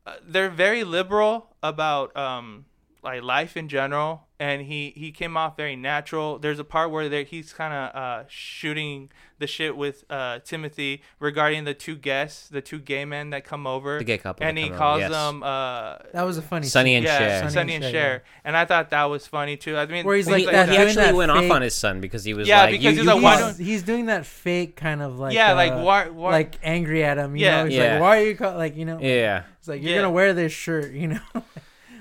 [0.07, 2.67] uh, they're very liberal about um
[3.03, 7.09] like life in general and he he came off very natural there's a part where
[7.09, 12.49] there he's kind of uh shooting the shit with uh timothy regarding the two guests
[12.49, 15.01] the two gay men that come over The gay couple and he come over, calls
[15.01, 15.11] yes.
[15.11, 16.67] them uh that was a funny.
[16.67, 16.97] sunny scene.
[16.99, 17.39] and yeah, Cher.
[17.41, 19.77] Sonny, Sonny and and Cher, Cher, and I thought that was funny too.
[19.77, 21.75] I mean, Where he's things like Well, that- he actually that went off on his
[21.75, 23.83] son because he was Yeah, like, because you, he's you like, why he's- He's, he's
[23.83, 27.37] doing that fake kind of like yeah, uh, like why, why like angry at him.
[27.37, 27.63] You Yeah.
[27.63, 27.93] know, he's Yeah.
[27.93, 28.57] like, why are you call-?
[28.57, 28.99] like you know?
[29.01, 29.45] yeah.
[29.59, 29.97] It's like you're Yeah.
[29.99, 30.93] gonna wear this shirt.
[30.93, 31.21] You know,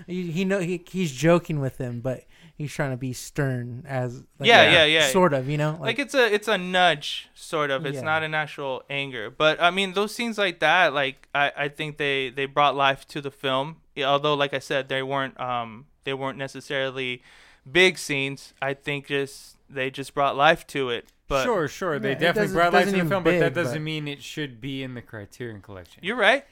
[0.09, 2.23] he, he know he, he's joking with him, but
[2.57, 5.07] he's trying to be stern as like, Yeah, uh, yeah, yeah.
[5.07, 5.47] sort of.
[5.49, 8.01] You know, like it's a it's a nudge sort of it's Yeah.
[8.01, 11.97] not an actual anger but i mean those scenes like that like i i think
[11.97, 16.13] they they brought life to the film although like i said they weren't um they
[16.13, 17.23] weren't necessarily
[17.71, 21.99] big scenes i think just they just brought life to it but sure, sure.
[21.99, 24.21] They Yeah, definitely brought life to the even film, but that doesn't but- mean it
[24.23, 25.99] should be in the Criterion Collection.
[26.03, 26.43] you're right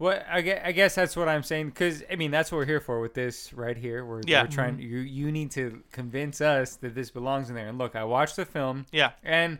[0.00, 2.64] Well, I guess, I guess that's what I'm saying because I mean that's what we're
[2.64, 4.04] here for with this right here.
[4.04, 4.42] We're, Yeah.
[4.42, 4.78] we're trying.
[4.80, 7.68] You you need to convince us that this belongs in there.
[7.68, 9.12] And look, I watched the film, Yeah.
[9.22, 9.58] and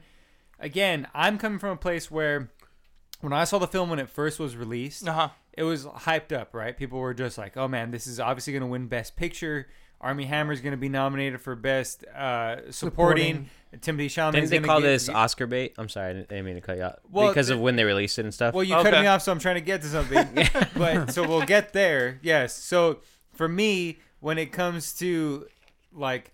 [0.59, 2.51] again, I'm coming from a place where
[3.21, 5.29] when I saw the film when it first was released, Uh huh.
[5.53, 6.75] it was hyped up, right?
[6.77, 9.69] People were just like, "Oh man, this is obviously going to win Best Picture."
[10.01, 13.51] Armie Hammer is going to be nominated for Best uh, supporting.
[13.83, 14.33] Timothy Chalamet.
[14.33, 15.75] Didn't they call get- this Oscar bait?
[15.79, 16.97] I'm sorry, I didn't, I didn't mean to cut you off.
[17.11, 18.53] Well, because the- of when they released it and stuff.
[18.55, 18.91] Well, you Okay.
[18.91, 20.27] cut me off, so I'm trying to get to something.
[20.77, 22.19] but so we'll get there.
[22.23, 22.57] Yes.
[22.57, 22.99] So
[23.35, 25.47] for me, when it comes to
[25.93, 26.33] like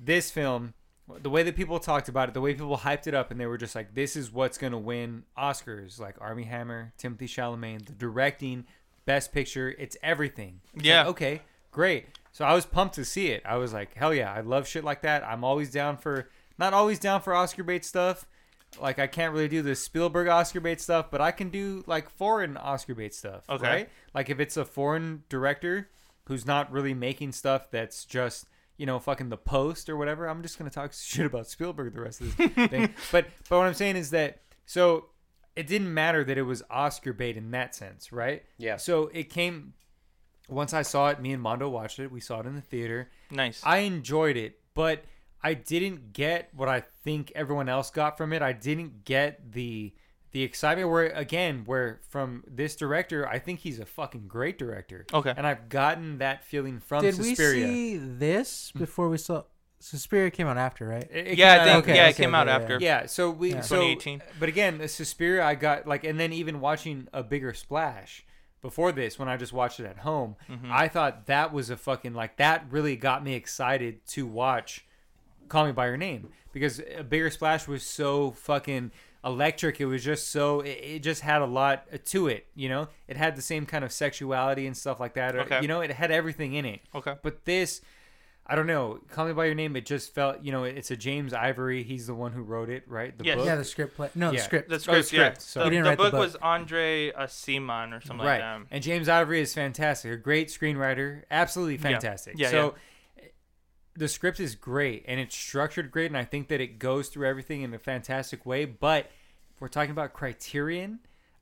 [0.00, 0.74] this film,
[1.22, 3.46] the way that people talked about it, the way people hyped it up, and they
[3.46, 7.92] were just like, "This is what's gonna win Oscars." Like Armie Hammer, Timothy Chalamet, the
[7.92, 8.66] directing,
[9.04, 10.60] Best Picture, it's everything.
[10.74, 11.00] It's Yeah.
[11.00, 11.42] like, okay.
[11.70, 12.06] Great.
[12.32, 13.42] So I was pumped to see it.
[13.44, 15.24] I was like, hell yeah, I love shit like that.
[15.24, 18.26] I'm always down for not always down for Oscar bait stuff.
[18.80, 22.10] Like I can't really do the Spielberg Oscar bait stuff, but I can do like
[22.10, 23.44] foreign Oscar bait stuff.
[23.48, 23.66] Okay.
[23.66, 23.88] Right?
[24.14, 25.88] Like if it's a foreign director
[26.24, 30.42] who's not really making stuff that's just you know fucking the post or whatever, I'm
[30.42, 32.94] just gonna talk shit about Spielberg the rest of this thing.
[33.10, 35.06] But but what I'm saying is that so
[35.56, 38.44] it didn't matter that it was Oscar bait in that sense, right?
[38.58, 38.76] Yeah.
[38.76, 39.72] So it came
[40.48, 41.20] once I saw it.
[41.20, 42.10] Me and Mondo watched it.
[42.10, 43.10] We saw it in the theater.
[43.30, 43.60] Nice.
[43.64, 45.04] I enjoyed it, but
[45.42, 48.42] I didn't get what I think everyone else got from it.
[48.42, 49.94] I didn't get the
[50.32, 55.06] the excitement where again, where from this director, I think he's a fucking great director.
[55.12, 55.32] Okay.
[55.36, 57.66] And I've gotten that feeling from Did Suspiria.
[57.66, 58.78] we see this hmm.
[58.80, 59.44] before we saw?
[59.80, 61.08] Suspiria came out after, right?
[61.10, 62.62] It- it yeah, came I think okay, yeah, it okay, came out yeah, yeah.
[62.62, 62.78] after.
[62.80, 63.60] Yeah, so we Yeah.
[63.60, 64.22] so 2018.
[64.40, 68.26] but again, the Suspiria I got like and then even watching a bigger splash
[68.60, 70.70] before this when I just watched it at home, Mm-hmm.
[70.72, 74.84] I thought that was a fucking like that really got me excited to watch
[75.48, 78.90] Call Me by Your Name because a bigger splash was so fucking
[79.24, 79.80] electric.
[79.80, 82.88] It was just so it, it just had a lot to it, you know?
[83.06, 85.34] It had the same kind of sexuality and stuff like that.
[85.36, 85.60] or- Okay.
[85.62, 86.80] You know, it had everything in it.
[86.94, 87.14] Okay.
[87.22, 87.80] But this,
[88.50, 88.98] I don't know.
[89.10, 89.76] Call Me by Your Name.
[89.76, 91.82] It just felt, you know, it's a James Ivory.
[91.82, 93.16] He's the one who wrote it, right?
[93.16, 93.36] The Yes.
[93.36, 93.44] book.
[93.46, 94.08] Yeah, the script play.
[94.14, 94.70] No, the script.
[94.70, 95.36] The Oh, script, script.
[95.36, 95.38] yeah.
[95.38, 96.20] So- The, didn't the write the book, book.
[96.20, 98.40] was Andre uh, Simon or something right.
[98.40, 98.66] like that.
[98.70, 100.12] And James Ivory is fantastic.
[100.12, 101.24] A great screenwriter.
[101.30, 102.34] Absolutely fantastic.
[102.38, 102.74] Yeah, so
[103.94, 107.26] the script is great and it's structured great, and I think that it goes through
[107.28, 108.64] everything in a fantastic way.
[108.64, 109.10] But
[109.54, 111.00] if we're talking about Criterion,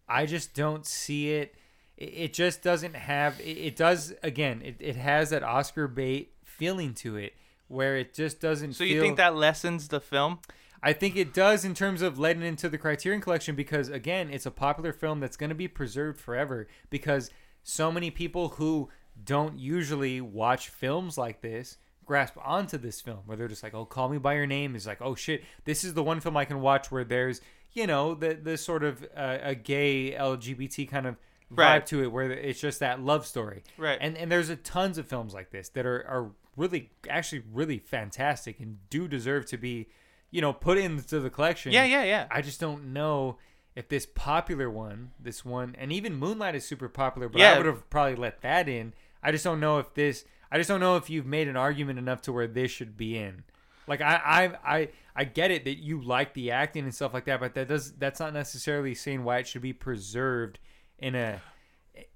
[0.08, 1.54] I just don't see it.
[1.96, 3.38] It, it just doesn't have.
[3.40, 4.62] It, it does again.
[4.64, 7.34] It, it has that Oscar bait feeling to it,
[7.68, 8.74] where it just doesn't.
[8.74, 10.38] So you feel, think that lessens the film?
[10.82, 14.46] I think it does in terms of letting into the Criterion Collection because again, it's
[14.46, 17.30] a popular film that's going to be preserved forever because
[17.62, 18.88] so many people who
[19.24, 23.84] don't usually watch films like this grasp onto this film where they're just like, "Oh,
[23.84, 26.44] Call Me by Your Name" is like, "Oh shit, this is the one film I
[26.44, 27.40] can watch where there's,
[27.72, 31.14] you know, the the sort of uh, a gay LGBT kind of
[31.52, 31.86] vibe Right.
[31.86, 33.98] to it where it's just that love story." Right.
[34.00, 37.78] And and there's a tons of films like this that are are really actually really
[37.78, 39.88] fantastic and do deserve to be
[40.30, 41.72] you know, put into the collection.
[41.72, 42.26] Yeah, yeah, yeah.
[42.30, 43.38] I just don't know
[43.74, 47.54] if this popular one, this one, and even Moonlight is super popular, but Yeah.
[47.54, 48.94] I would have probably let that in.
[49.22, 50.24] I just don't know if this.
[50.50, 53.16] I just don't know if you've made an argument enough to where this should be
[53.16, 53.44] in.
[53.88, 54.20] Like I,
[54.64, 57.54] I, I, I get it that you like the acting and stuff like that, but
[57.54, 60.58] that does that's not necessarily saying why it should be preserved
[60.98, 61.40] in a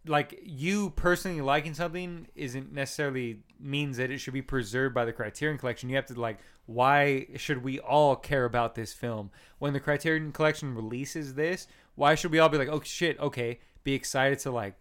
[0.06, 5.12] like you personally liking something isn't necessarily means that it should be preserved by the
[5.12, 5.88] Criterion Collection.
[5.88, 10.32] You have to like, why should we all care about this film when the Criterion
[10.32, 11.66] Collection releases this?
[11.94, 14.74] Why should we all be like, oh shit, okay, be excited to like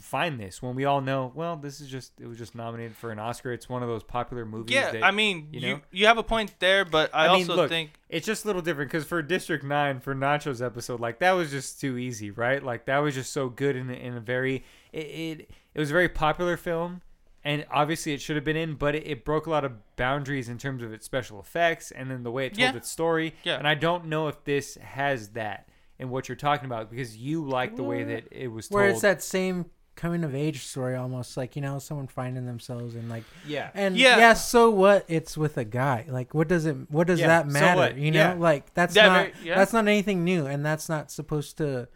[0.00, 3.10] find this when we all know, well, this is just it was just nominated for
[3.10, 3.52] an Oscar.
[3.52, 4.74] It's one of those popular movies.
[4.74, 5.80] Yeah, that, I mean, you you, know?
[5.90, 8.46] you have a point there, but I, I mean, also look, think it's just a
[8.48, 12.30] little different because for District Nine, for Nacho's episode, like that was just too easy,
[12.30, 12.62] right?
[12.62, 15.90] Like that was just so good in, a- in a very it, it it was
[15.90, 17.00] a very popular film,
[17.44, 20.48] and obviously it should have been in, but it, it broke a lot of boundaries
[20.48, 22.76] in terms of its special effects and then the way it told Yeah.
[22.76, 23.34] its story.
[23.44, 23.56] Yeah.
[23.58, 25.68] And I don't know if this has that
[25.98, 28.80] in what you're talking about because you like the way that it was told.
[28.80, 32.94] Where it's that same coming of age story, almost like you know someone finding themselves
[32.94, 33.70] and like yeah.
[33.74, 34.16] and Yeah.
[34.18, 34.34] yeah.
[34.34, 35.04] so what?
[35.08, 36.06] It's with a guy.
[36.08, 36.90] Like, what does it?
[36.90, 37.78] What does Yeah, that matter?
[37.78, 37.96] what?
[37.96, 38.34] You know, Yeah.
[38.34, 39.54] like that's Yeah, not very- yeah.
[39.56, 41.88] that's not anything new, and that's not supposed to.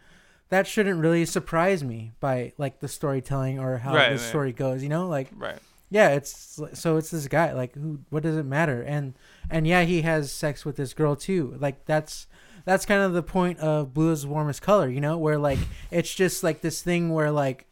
[0.49, 4.19] That shouldn't really surprise me by like the storytelling or how Right, the right.
[4.19, 4.81] story goes.
[4.81, 5.59] You know, like right.
[5.89, 7.51] yeah, it's so it's this guy.
[7.53, 7.99] Like, who?
[8.09, 8.81] What does it matter?
[8.81, 9.13] And
[9.49, 11.57] and yeah, he has sex with this girl too.
[11.59, 12.27] Like that's
[12.63, 14.87] that's kind of the point of blue is the warmest color.
[14.89, 15.59] You know, where like
[15.91, 17.65] it's just like this thing where like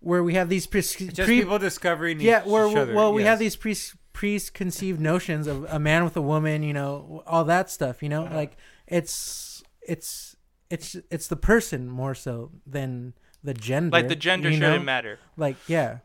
[0.00, 2.94] where we have these pre- Just pre- people discovering yeah, each where other.
[2.94, 3.74] well we have these pre
[4.12, 6.62] preconceived notions of a man with a woman.
[6.62, 8.02] You know, all that stuff.
[8.02, 8.34] You know, Uh-huh.
[8.36, 10.36] like it's it's
[10.70, 13.96] it's it's the person more so than the gender.
[13.96, 14.66] like the gender you know?
[14.68, 15.18] shouldn't matter.
[15.36, 15.98] Like yeah,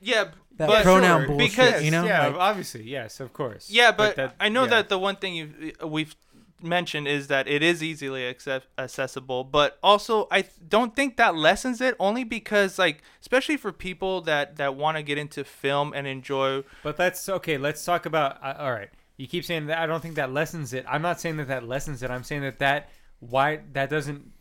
[0.00, 0.24] Yeah,
[0.56, 1.50] that but pronoun sure, bullshit.
[1.50, 3.68] because- you know, yeah, like, obviously, yes, of course.
[3.68, 4.70] Yeah, but, that- I know yeah.
[4.70, 6.14] that the one thing you we've
[6.62, 11.34] mentioned is that it is easily accept- accessible, but also I th- don't think that
[11.34, 15.92] lessens it only because like especially for people that that want to get into film
[15.94, 17.58] and enjoy But that's okay.
[17.58, 18.42] Let's talk about.
[18.42, 19.78] Uh, all right, you keep saying that.
[19.78, 20.84] I don't think that lessens it.
[20.88, 22.10] I'm not saying that that lessens it.
[22.10, 22.90] I'm saying that that
[23.20, 24.32] why that doesn't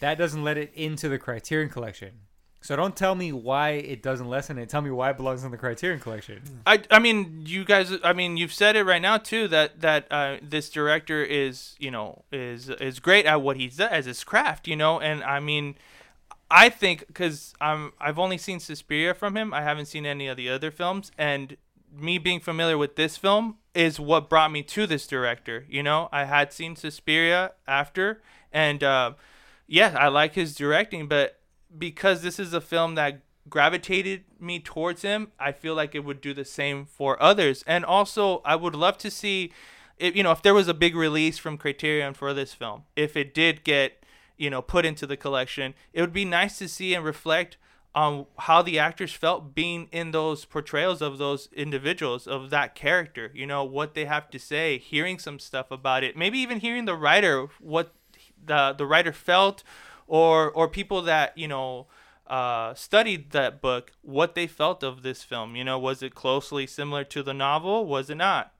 [0.00, 2.12] that doesn't let it into the Criterion Collection.
[2.62, 4.68] So don't tell me why it doesn't lessen it.
[4.68, 6.42] Tell me why it belongs in the Criterion Collection.
[6.66, 10.06] I, I mean you guys I mean you've said it right now too that that
[10.10, 14.24] uh, this director is you know is is great at what he does as his
[14.24, 15.00] craft you know?
[15.00, 15.76] And I mean
[16.50, 19.54] I think because I'm I've only seen Suspiria from him.
[19.54, 21.12] I haven't seen any of the other films.
[21.16, 21.56] And
[21.92, 26.10] me being familiar with this film is what brought me to this director you know?
[26.12, 28.20] I had seen Suspiria after.
[28.52, 29.14] And uh,
[29.66, 31.39] yeah I like his directing but
[31.76, 36.20] because this is a film that gravitated me towards him, I feel like it would
[36.20, 37.64] do the same for others.
[37.66, 39.52] And also, I would love to see,
[39.98, 43.16] if, you know, if there was a big release from Criterion for this film, if
[43.16, 44.04] it did get,
[44.36, 47.56] you know, put into the collection, it would be nice to see and reflect
[47.94, 53.32] on how the actors felt being in those portrayals of those individuals of that character
[53.34, 56.84] you know what they have to say hearing some stuff about it maybe even hearing
[56.84, 57.92] the writer what
[58.44, 59.64] the the writer felt
[60.10, 61.86] or or people that you know
[62.26, 66.66] uh, studied that book what they felt of this film you know was it closely
[66.66, 67.86] similar to the novel?
[67.86, 68.52] Was it not?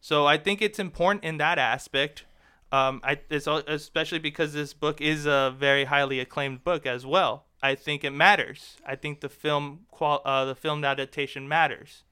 [0.00, 2.24] So i think it's important in that aspect.
[2.72, 7.04] Um, I, it's al- especially because this book is a very highly acclaimed book as
[7.04, 7.46] well.
[7.62, 8.76] I think it matters.
[8.86, 12.02] I think the film qual- uh, the film adaptation matters.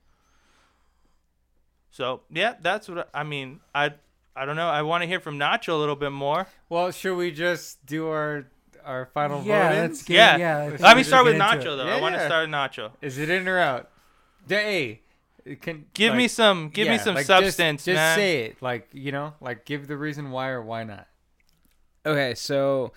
[1.91, 3.93] So yeah that's what I, I mean i
[4.37, 4.69] i don't know.
[4.69, 6.47] I want to hear from nacho a little bit more.
[6.69, 8.47] Well, should we just do our
[8.85, 9.75] our final yeah, vote?
[9.77, 10.71] let's get, yeah, yeah.
[10.71, 11.77] let's let me just start with get into nacho it.
[11.77, 12.27] though Yeah, i want to yeah.
[12.27, 13.91] start with nacho Is it in or out?
[14.49, 15.01] Hey,
[15.61, 18.45] can give me like, some give me yeah, some like, just- substance Just, man say
[18.47, 21.07] it, like you know, like give the reason why or why not.
[22.07, 22.93] Okay, so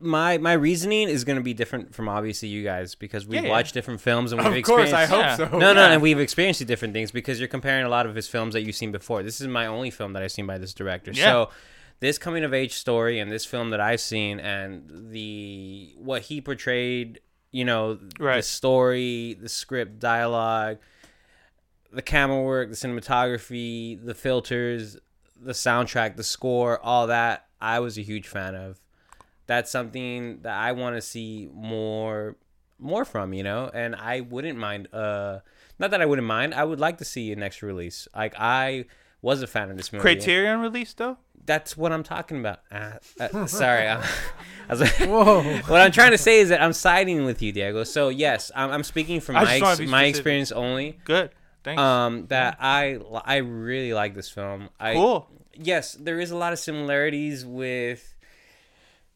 [0.00, 3.46] my my reasoning is going to be different from obviously you guys because we've Yeah,
[3.46, 3.50] yeah.
[3.50, 5.36] watched different films and we've Of course, I hope Yeah.
[5.36, 5.44] so.
[5.46, 5.92] no, no, Yeah.
[5.92, 8.62] and we've experienced the different things because you're comparing a lot of his films that
[8.62, 9.22] you've seen before.
[9.22, 11.12] This is my only film that I've seen by this director.
[11.12, 11.24] Yeah.
[11.24, 11.50] So
[12.02, 16.40] this coming of age story and this film that I've seen and the what he
[16.40, 17.20] portrayed,
[17.52, 20.78] you know, the story, the script, dialogue,
[21.92, 24.96] the camera work, the cinematography, the filters,
[25.40, 28.80] the soundtrack, the score, all that, I was a huge fan of.
[29.46, 32.36] That's something that I want to see more
[32.80, 33.70] more from, you know?
[33.72, 35.38] And I wouldn't mind uh
[35.78, 38.08] not that I wouldn't mind, I would like to see an extra release.
[38.12, 38.86] Like I
[39.22, 40.02] was a fan of this movie.
[40.02, 42.60] criterion release though That's what I'm talking about.
[42.70, 43.88] Uh, uh, sorry.
[43.88, 44.02] I'm,
[44.68, 45.42] was like, Whoa.
[45.66, 47.84] what I'm trying to say is that I'm siding with you, Diego.
[47.84, 50.98] So yes, I'm, I'm speaking from I my ex- my experience only.
[51.04, 51.30] good
[51.64, 54.68] thanks Um, that I I really like this film.
[54.78, 58.11] I, cool Yes, there is a lot of similarities with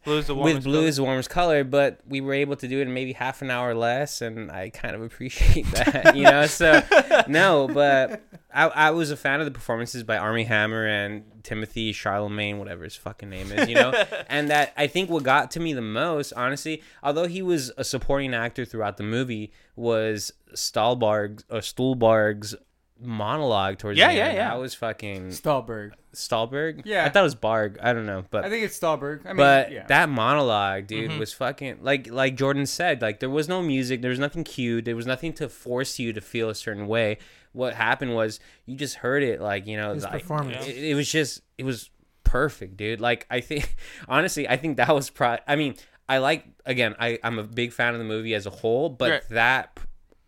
[0.07, 0.87] blue is the with blue color.
[0.87, 3.51] is the warmest color, but we were able to do it in maybe half an
[3.51, 6.47] hour less, and I kind of appreciate that, you know.
[6.47, 6.83] So
[7.29, 8.23] no, but
[8.55, 12.85] I, I was a fan of the performances by Armie Hammer and Timothy Charlemagne, whatever
[12.85, 13.93] his fucking name is, you know.
[14.29, 17.85] and that I think what got to me the most, honestly, although he was a
[17.85, 22.55] supporting actor throughout the movie, was Stahlbarg or Stuhlbarg's
[23.01, 24.37] monologue towards Yeah, the yeah, end.
[24.37, 24.49] yeah.
[24.51, 25.93] That was fucking Stahlberg.
[26.15, 26.83] Stahlberg.
[26.85, 27.05] Yeah.
[27.05, 27.77] I thought it was Barg.
[27.83, 29.21] I don't know, but I think it's Stahlberg.
[29.25, 29.87] I mean, but yeah.
[29.89, 31.19] that monologue, dude, Mhm.
[31.19, 33.03] was fucking like like Jordan said.
[33.03, 36.13] Like there was no music, there was nothing cued, there was nothing to force you
[36.13, 37.19] to feel a certain way.
[37.53, 40.67] What happened was you just heard it, like you know, His like, performance.
[40.67, 41.91] It, it was just it was
[42.25, 43.01] perfect, dude.
[43.01, 43.77] Like I think
[44.09, 45.37] honestly, I think that was pro.
[45.47, 45.75] I mean,
[46.09, 49.11] I like again, I I'm a big fan of the movie as a whole, but
[49.11, 49.29] Right.
[49.31, 49.79] that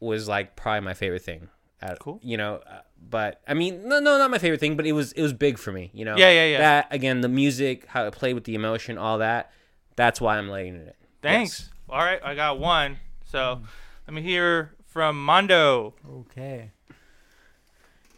[0.00, 1.48] was like probably my favorite thing.
[1.80, 2.20] At, Cool.
[2.22, 5.12] You know, uh, but I mean, no, no, not my favorite thing, but it was
[5.12, 5.90] it was big for me.
[5.94, 6.16] You know.
[6.16, 6.58] Yeah, yeah, yeah.
[6.58, 9.52] That again, the music, how it played with the emotion, all that.
[9.96, 10.86] That's why I'm letting it.
[10.88, 10.92] in.
[11.22, 11.70] Thanks.
[11.88, 12.98] All right, I got one.
[13.24, 13.60] So
[14.06, 15.94] let me hear from Mondo.
[16.10, 16.70] Okay.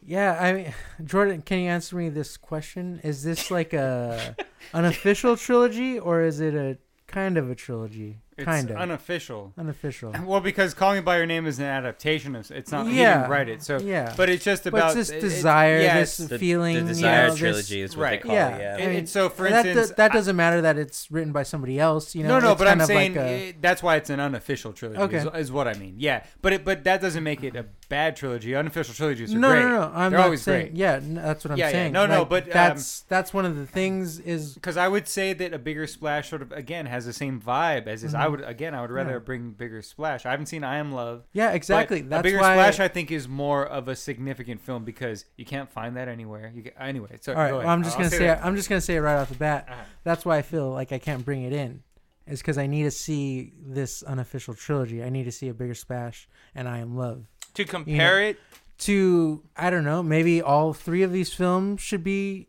[0.04, 0.74] Yeah, I mean,
[1.04, 3.00] Jordan, can you answer me this question?
[3.04, 4.34] Is this like a
[4.72, 8.18] an official trilogy or is it a kind of a trilogy?
[8.40, 9.52] It's kind of unofficial.
[9.58, 10.14] unofficial.
[10.24, 12.86] Well, because Call Me by Your Name is an adaptation of it's not.
[12.86, 13.18] He Yeah.
[13.18, 13.78] didn't write it, so.
[13.78, 14.14] Yeah.
[14.16, 16.74] But it's just But about it's this it- it- desire, yeah, this it's- The, feeling.
[16.74, 18.22] the you Desire know, this- trilogy is what right.
[18.22, 18.60] they call yeah, it.
[18.60, 18.66] Yeah.
[18.68, 21.10] I And- mean, and so, for that, instance, does, that I- doesn't matter that it's
[21.10, 22.14] written by somebody else.
[22.14, 24.20] You know, no, no, It's but I'm saying like a- it- that's why it's an
[24.20, 25.00] unofficial trilogy.
[25.00, 25.16] Okay.
[25.18, 25.94] Is, is what I mean.
[25.98, 28.54] Yeah, but it, but that doesn't make it a bad trilogy.
[28.54, 29.60] Unofficial trilogies are no, great.
[29.60, 29.80] no, no.
[29.80, 29.92] no.
[29.94, 30.68] I'm They're always saying.
[30.68, 30.76] great.
[30.78, 31.72] Yeah, that's what I'm Yeah, yeah.
[31.72, 31.92] saying.
[31.92, 35.06] No, no, Like, but, um, that's that's one of the things is Because I would
[35.06, 38.14] say that a bigger splash sort of again has the same vibe as this.
[38.14, 39.14] I would again I would rather Mm-hmm.
[39.16, 39.24] Yeah.
[39.26, 40.24] bring bigger splash.
[40.24, 41.24] I haven't seen I Am Love.
[41.34, 42.00] yeah, exactly.
[42.00, 42.54] a bigger why.
[42.54, 46.50] splash I think is more of a significant film because you can't find that anywhere.
[46.54, 47.18] You get, anyway.
[47.20, 47.68] So all right, go well.
[47.68, 48.44] I'm just I'll gonna say, that.
[48.44, 49.66] I'm just gonna say it right off the bat.
[49.68, 49.82] Uh-huh.
[50.04, 51.82] That's why I feel like I can't bring it in,
[52.28, 55.02] is because I need to see this unofficial trilogy.
[55.02, 57.24] I need to see a bigger splash, and I am love.
[57.54, 58.38] To compare it,
[58.78, 62.48] To I don't know, maybe all three of these films should be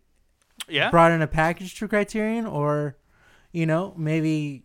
[0.68, 0.90] yeah.
[0.92, 2.98] brought in a package to Criterion, or
[3.52, 4.64] you know, maybe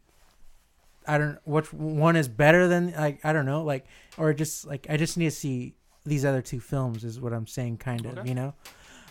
[1.07, 3.87] I don't which one is better than like I don't know, like
[4.19, 7.47] or just like I just need to see these other two films is what I'm
[7.47, 8.29] saying, kind of, Okay.
[8.29, 8.55] you know.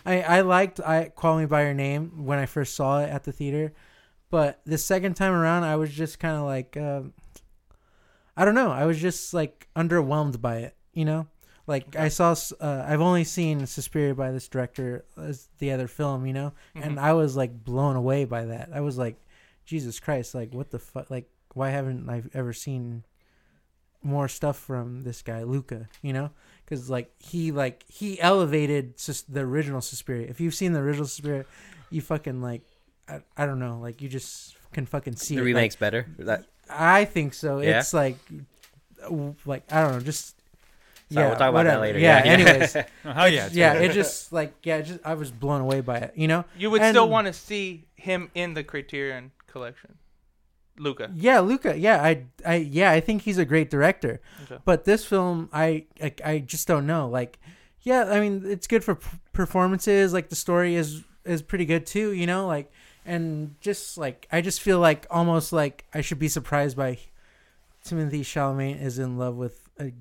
[0.06, 3.24] I I liked I Call Me by Your Name when I first saw it at
[3.24, 3.72] the theater,
[4.30, 7.12] but the second time around I was just kind of like um
[8.36, 11.28] I don't know, I was just like underwhelmed by it, you know.
[11.68, 16.24] Like I saw, uh, I've only seen Suspiria by this director as the other film,
[16.24, 17.00] you know, and Mhm.
[17.00, 18.70] I was like blown away by that.
[18.72, 19.16] I was like,
[19.64, 21.10] Jesus Christ, like what the fuck?
[21.10, 23.02] Like why haven't I ever seen
[24.02, 25.88] more stuff from this guy Luca?
[26.02, 26.30] You know,
[26.64, 30.28] because like he like he elevated just the original Suspiria.
[30.28, 31.46] If you've seen the original Suspiria,
[31.90, 32.62] you fucking like
[33.08, 35.44] I, I don't know, like you just can fucking see The it.
[35.44, 36.06] Like, remake's better.
[36.18, 37.58] That I think so.
[37.58, 37.80] Yeah?
[37.80, 38.18] It's like,
[39.44, 40.35] like I don't know, just
[41.10, 41.28] Sorry, yeah.
[41.30, 41.98] we'll talk about that later.
[41.98, 42.24] Yeah.
[42.24, 42.32] Yeah.
[42.32, 43.48] Anyways, Oh, hell yeah.
[43.52, 43.76] yeah.
[43.76, 43.90] great.
[43.90, 46.12] It just like yeah, just I was blown away by it.
[46.16, 46.44] You know.
[46.58, 49.96] You would And- still want to see him in the Criterion collection.
[50.78, 51.10] Luca.
[51.14, 51.78] Yeah, Luca.
[51.78, 54.20] Yeah, I, I, yeah, I think he's a great director.
[54.44, 54.58] Okay.
[54.66, 57.08] But this film, I, I, I just don't know.
[57.08, 57.38] Like,
[57.80, 60.12] yeah, I mean, it's good for p- performances.
[60.12, 62.12] Like, the story is is pretty good too.
[62.12, 62.70] You know, like,
[63.06, 66.98] and just like, I just feel like almost like I should be surprised by
[67.82, 69.92] Timothy Chalamet is in love with a,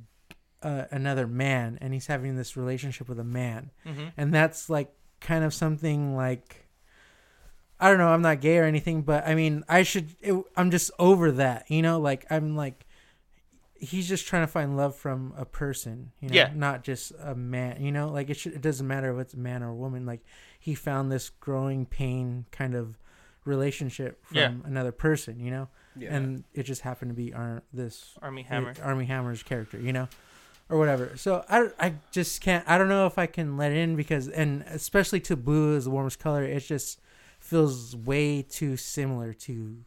[0.66, 4.08] uh, another man, and he's having this relationship with a man Mm-hmm.
[4.18, 6.68] and that's like kind of something like
[7.80, 8.08] I don't know.
[8.08, 10.16] I'm not gay or anything, but I mean, I should.
[10.22, 12.00] It, I'm just over that, you know.
[12.00, 12.86] Like I'm like,
[13.76, 16.52] he's just trying to find love from a person, you know, Yeah.
[16.56, 17.84] not just a man.
[17.84, 18.54] You know, like it should.
[18.54, 20.06] It doesn't matter if it's a man or a woman.
[20.06, 20.22] Like
[20.58, 22.98] he found this growing pain kind of
[23.44, 24.54] relationship from Yeah.
[24.64, 25.68] another person, you know,
[25.98, 26.16] Yeah.
[26.16, 28.74] and it just happened to be Ar- this Armie Hammer.
[28.82, 30.08] Armie Hammer's character, you know,
[30.70, 31.16] or whatever.
[31.18, 32.64] So I, I just can't.
[32.68, 35.92] I don't know if I can let in because, and especially to blue is the
[35.92, 37.00] warmest color, it just
[37.40, 39.78] feels way too similar to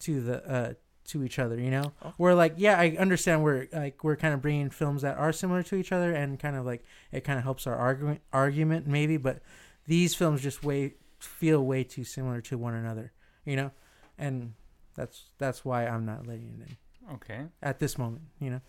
[0.00, 0.74] to the uh
[1.06, 1.58] to each other.
[1.60, 2.12] You know, Oh.
[2.16, 5.62] where like yeah, I understand we're like we're kind of bringing films that are similar
[5.64, 9.16] to each other and kind of like it kind of helps our argument argument maybe,
[9.16, 9.40] but
[9.86, 13.12] these films just way feel way too similar to one another.
[13.44, 13.70] You know,
[14.18, 14.54] and
[14.94, 16.76] that's that's why I'm not letting it in
[17.14, 17.40] Okay.
[17.62, 18.60] at this moment, you know.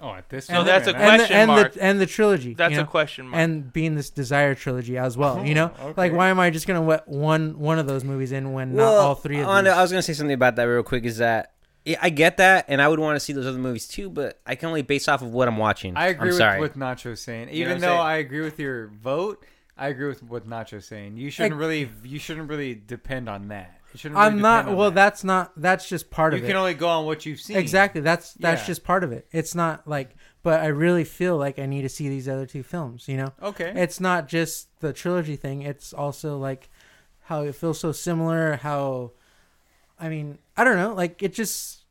[0.00, 0.46] Oh, at this.
[0.46, 1.02] So moment, that's a man.
[1.02, 1.72] And the, Question and mark.
[1.72, 2.54] the and the trilogy.
[2.54, 3.40] That's you a question mark.
[3.40, 5.72] And being this Desire trilogy as well, you oh, know.
[5.80, 8.72] Oh, Like, why am I just gonna let one one of those movies in when
[8.72, 9.72] Well, not all three of I these?
[9.72, 11.04] I was gonna say something about that real quick.
[11.04, 11.54] Is that
[11.84, 14.40] yeah, I get that, and I would want to see those other movies too, but
[14.46, 15.96] I can only base off of what I'm watching.
[15.96, 16.60] I agree I'm with sorry.
[16.60, 17.50] what Nacho's saying.
[17.50, 18.00] Even what I'm though saying?
[18.00, 19.44] I agree with your vote,
[19.76, 21.16] I agree with what Nacho's saying.
[21.16, 23.80] You shouldn't Like- really, you shouldn't really depend on that.
[24.14, 24.66] I'm not.
[24.74, 24.94] Well, that.
[24.94, 25.52] that's not.
[25.56, 26.46] That's just part you of it.
[26.46, 27.56] You can only go on what you've seen.
[27.56, 28.00] Exactly.
[28.00, 28.66] That's that's Yeah.
[28.66, 29.26] just part of it.
[29.32, 30.16] It's not like.
[30.42, 33.08] But I really feel like I need to see these other two films.
[33.08, 33.32] You know.
[33.42, 33.72] Okay.
[33.74, 35.62] It's not just the trilogy thing.
[35.62, 36.68] It's also like
[37.22, 38.56] how it feels so similar.
[38.56, 39.12] How,
[39.98, 40.92] I mean, I don't know.
[40.92, 41.83] Like it just,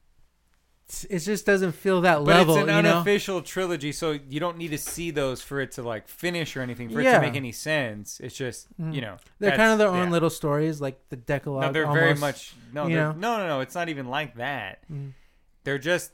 [1.10, 2.55] it just doesn't feel that but level.
[2.57, 2.95] it's an you know.
[2.95, 6.61] unofficial trilogy, so you don't need to see those for it to like finish or
[6.61, 8.19] anything for it to make any sense.
[8.19, 8.93] It's just Mhm.
[8.93, 10.11] you know They're kind of their own yeah.
[10.11, 11.64] little stories, like the Decalogue.
[11.64, 13.60] No, they're very much no, no, no, no.
[13.61, 14.80] It's not even like that.
[14.91, 15.14] Mhm.
[15.64, 16.11] They're just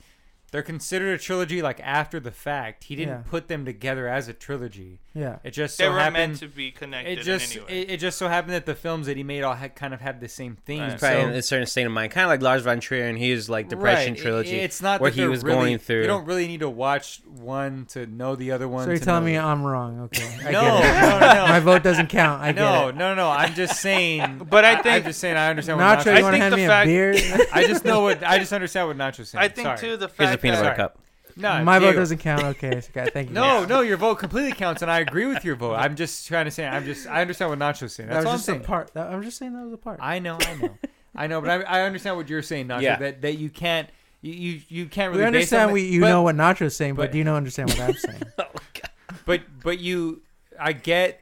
[0.51, 2.85] they're considered a trilogy like after the fact.
[2.85, 3.29] He didn't Yeah.
[3.29, 4.99] put them together as a trilogy.
[5.13, 5.37] Yeah.
[5.43, 6.13] It just they so were happened.
[6.13, 7.81] meant to be connected it just in any way.
[7.81, 10.01] it, it just so happened that the films that he made all had kind of
[10.01, 10.81] had the same theme.
[10.81, 10.99] Right.
[10.99, 13.17] Probably in So, a certain state of mind, kind of like Lars von Trier and
[13.17, 14.21] his like depression Right.
[14.21, 14.59] trilogy.
[14.59, 16.01] It- It's not where that he they're was really- going through.
[16.01, 18.83] You don't really need to watch one to know the other one.
[18.85, 19.99] So you're to telling know me the- I'm wrong?
[20.01, 20.29] Okay.
[20.45, 21.01] I no, get it.
[21.01, 22.41] no, no, My vote doesn't count.
[22.43, 22.95] I no, get it.
[22.97, 23.29] no, no.
[23.29, 24.47] I'm just saying.
[24.49, 25.35] But I I think- am just saying.
[25.37, 26.17] I understand what Nacho, Nacho.
[26.17, 27.47] you want think to hand the me fact- a beer?
[27.51, 28.23] I just know what.
[28.23, 29.43] I just understand what Nacho's saying.
[29.43, 29.77] I think Sorry.
[29.79, 30.99] too the Here's a fact peanut butter cup.
[31.35, 31.99] No, My vote Diego.
[31.99, 32.43] doesn't count.
[32.43, 32.67] Okay.
[32.95, 33.33] okay thank you.
[33.33, 35.75] No, no, your vote completely counts, and I agree with your vote.
[35.75, 36.67] I'm just trying to say.
[36.67, 37.07] I'm just.
[37.07, 38.09] I understand what Nacho's saying.
[38.09, 38.63] that That's was all I'm just a saying.
[38.63, 38.93] part.
[38.93, 39.99] That, I'm just saying that was a part.
[40.01, 40.77] I know, I know,
[41.15, 42.81] I know, but I, I understand what you're saying, Nacho.
[42.81, 42.97] Yeah.
[42.97, 43.89] That that you can't.
[44.21, 46.95] You, you, you can't really base on understand we you but- know what Nacho's saying,
[46.95, 48.23] but, but- do you don't understand what I'm saying?
[48.37, 48.89] oh, God.
[49.25, 50.21] but but you
[50.59, 51.21] I get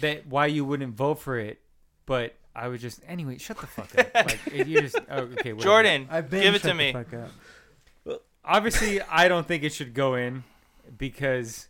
[0.00, 1.60] that why you wouldn't vote for it,
[2.04, 3.38] but I would just anyway.
[3.38, 4.14] Shut the fuck up.
[4.14, 5.54] like you just oh, okay.
[5.54, 5.60] whatever.
[5.60, 6.92] Jordan, I've been give it shut to the me.
[8.46, 10.44] Obviously, I don't think it should go in.
[10.96, 11.68] because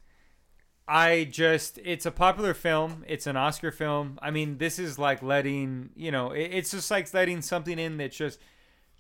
[0.89, 3.05] I just it's a popular film.
[3.09, 4.19] It's an Oscar film.
[4.23, 6.31] I mean, this is like letting you know.
[6.33, 8.39] It, it's just like letting something in that just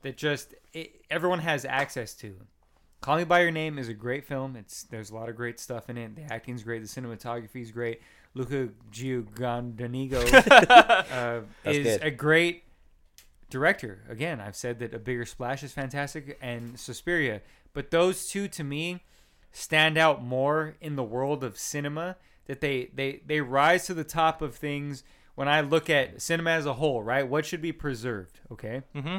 [0.02, 2.34] that just it, everyone has access to.
[3.02, 4.56] Call Me by Your Name is a great film.
[4.56, 6.16] It's there's a lot of great stuff in it.
[6.16, 6.82] The acting's great.
[6.82, 8.00] The cinematography is great.
[8.34, 10.16] Luca Giordanigo
[11.12, 11.40] uh,
[11.70, 12.02] is good.
[12.02, 12.64] a great
[13.48, 14.02] director.
[14.08, 17.42] Again, I've said that A Bigger Splash is fantastic and Suspiria,
[17.76, 19.04] but those two to me
[19.52, 22.16] stand out more in the world of cinema.
[22.46, 25.04] That they they they rise to the top of things
[25.34, 27.02] when I look at cinema as a whole.
[27.02, 28.40] Right, what should be preserved?
[28.50, 29.18] Okay, Mm-hmm.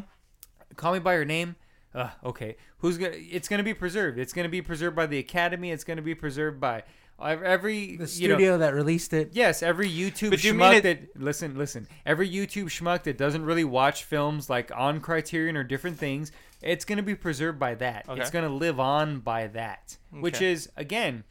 [0.76, 1.56] Call Me by Your Name.
[1.94, 3.14] Uh, okay, who's gonna?
[3.16, 4.18] It's gonna be preserved.
[4.20, 5.72] It's gonna be preserved by the Academy.
[5.72, 6.84] It's gonna be preserved by
[7.20, 9.32] every The you know, studio that released it.
[9.34, 11.88] Yes, every YouTube But you mean schmuck it- that listen, listen.
[12.06, 16.32] Every YouTube schmuck that doesn't really watch films like on Criterion or different things,
[16.68, 18.08] it's gonna be preserved by that.
[18.10, 18.22] Okay.
[18.22, 21.24] It's gonna live on by that, which is again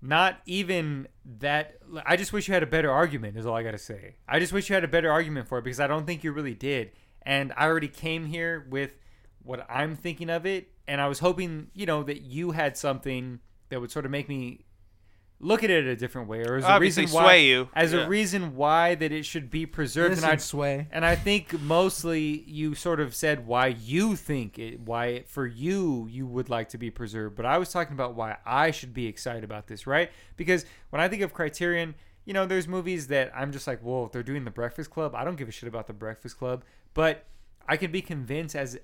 [0.00, 1.08] not even
[1.38, 1.78] that.
[2.06, 3.36] I just wish you had a better argument.
[3.36, 4.16] Is all I gotta say.
[4.28, 6.32] I just wish you had a better argument for it because I don't think you
[6.32, 6.92] really did.
[7.22, 8.90] And I already came here with
[9.42, 13.40] what I'm thinking of it, and I was hoping, you know, that you had something
[13.70, 14.64] that would sort of make me
[15.44, 17.68] look at it a different way, or as a Obviously reason why, sway you.
[17.74, 18.06] as Yeah.
[18.06, 20.10] a reason why that it should be preserved.
[20.12, 20.88] Listen, and I sway.
[20.90, 25.46] and I think mostly you sort of said why you think it, why it, for
[25.46, 27.36] you you would like to be preserved.
[27.36, 30.10] But I was talking about why I should be excited about this, right?
[30.36, 31.94] Because when I think of Criterion,
[32.24, 35.14] you know, there's movies that I'm just like, whoa, if they're doing The Breakfast Club,
[35.14, 36.64] I don't give a shit about The Breakfast Club.
[36.94, 37.26] But
[37.68, 38.78] I can be convinced as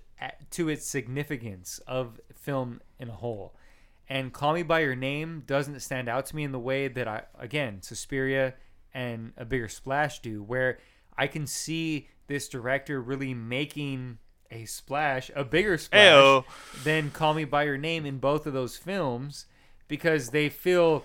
[0.51, 3.55] to its significance of film in a whole.
[4.11, 7.07] And Call Me by Your Name doesn't stand out to me in the way that
[7.09, 8.55] I again Suspiria
[8.93, 10.79] and A Bigger Splash do, where
[11.17, 14.19] I can see this director really making
[14.51, 16.45] a splash, a bigger splash Ayo.
[16.83, 19.47] than Call Me by Your Name in both of those films
[19.87, 21.05] because they feel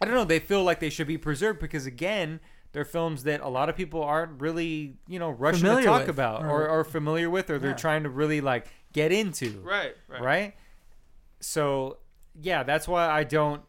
[0.00, 2.40] I don't know, they feel like they should be preserved because again,
[2.72, 6.00] they're films that a lot of people aren't really, you know, rushing Familiar to talk
[6.02, 7.76] with, about or, or- or familiar with or they're Yeah.
[7.76, 9.94] trying to really like get into Right.
[10.08, 10.20] Right.
[10.22, 10.54] right?
[11.40, 11.98] So
[12.40, 13.62] yeah, that's why I don't.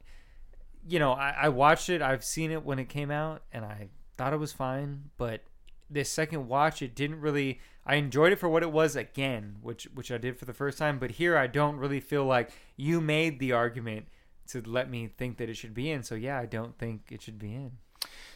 [0.87, 2.01] You know, I, I watched it.
[2.01, 5.09] I've seen it when it came out, and I thought it was fine.
[5.17, 5.41] But
[5.89, 7.59] this second watch, it didn't really.
[7.85, 10.77] I enjoyed it for what it was again, which which I did for the first
[10.77, 10.99] time.
[10.99, 14.07] But here, I don't really feel like you made the argument
[14.47, 16.03] to let me think that it should be in.
[16.03, 17.73] So yeah, I don't think it should be in.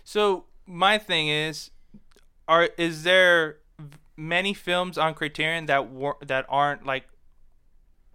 [0.04, 1.72] So my thing is,
[2.48, 3.58] are is there
[4.16, 7.06] many films on Criterion that were that aren't like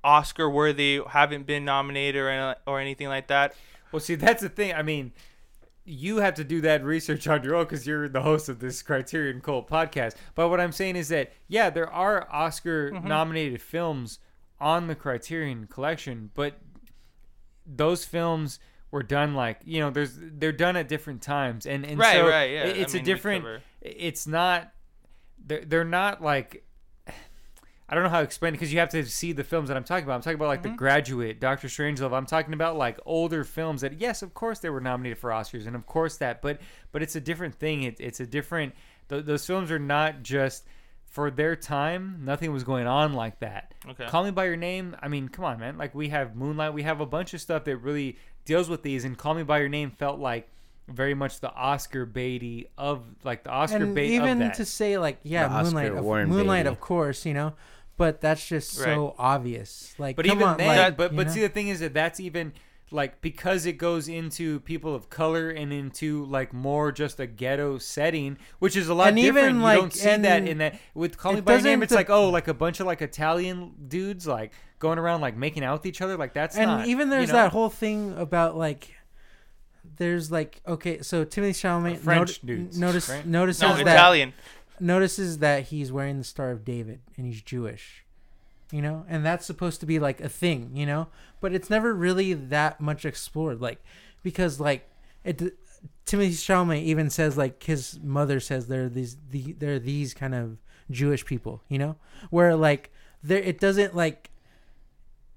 [0.05, 3.55] Oscar worthy, haven't been nominated or or anything like that?
[3.93, 4.75] Well, see, that's the thing.
[4.75, 5.13] I mean,
[5.85, 8.83] you have to do that research on your own because you're the host of this
[8.83, 10.15] Criterion Cult podcast.
[10.35, 13.09] But what I'm saying is that, yeah, there are Oscar mm-hmm.
[13.09, 14.19] nominated films
[14.61, 16.59] on the Criterion collection, but
[17.67, 18.59] those films
[18.91, 22.27] were done like you know there's they're done at different times and and Right, so
[22.29, 22.65] right, yeah.
[22.65, 24.73] it- I it's mean, a different it's not
[25.45, 26.65] they're, they're not like
[27.89, 29.77] I don't know how to explain it because you have to see the films that
[29.77, 30.17] I'm talking about.
[30.17, 30.73] I'm talking about like Mm-hmm.
[30.73, 32.13] The Graduate, Doctor Strangelove.
[32.13, 35.67] I'm talking about like older films that yes, of course they were nominated for Oscars,
[35.67, 36.61] and of course that, but
[36.93, 37.85] but it's a different thing.
[37.85, 38.75] It, it's a different.
[39.09, 40.67] Th- those films are not just
[41.07, 42.21] for their time.
[42.25, 43.73] Nothing was going on like that.
[43.89, 44.05] Okay.
[44.07, 44.95] Call Me by Your Name.
[45.01, 45.79] I mean, come on, man.
[45.79, 46.75] Like we have Moonlight.
[46.75, 49.61] We have a bunch of stuff that really deals with these, and Call Me by
[49.61, 50.49] Your Name felt like
[50.89, 54.55] very much the Oscar baity of like the Oscar and bait even of that.
[54.55, 56.73] to say like yeah The Oscar moonlight of, Warren moonlight Beatty.
[56.73, 57.53] of course you know
[57.99, 61.33] but that's just so obvious like But come even on, then, like, but but know?
[61.35, 62.55] see, the thing is that that's even
[62.91, 67.77] like because it goes into people of color and into like more just a ghetto
[67.77, 69.45] setting, which is a lot And different.
[69.47, 71.83] even, you like, don't see that in that with Call Me by Your Name.
[71.83, 75.37] It's de- like oh, like a bunch of like Italian dudes like going around like
[75.37, 76.17] making out with each other.
[76.17, 76.87] Like that's and not.
[76.87, 77.35] even you there's know?
[77.35, 78.95] that whole thing about like
[79.97, 83.27] there's like okay so Timothy Chalamet French noti- dudes, notice right?
[83.27, 84.33] notices No, that Italian.
[84.81, 88.05] Notices that he's wearing the Star of David and he's Jewish.
[88.71, 91.09] You know, and that's supposed to be like a thing, you know,
[91.41, 93.83] but it's never really that much explored, like
[94.23, 94.89] because like
[95.25, 95.55] it.
[96.05, 100.59] Timothy Chalamet even says like his mother says they're these the they're these kind of
[100.91, 101.97] Jewish people, you know,
[102.29, 102.91] where like
[103.23, 104.31] there it doesn't like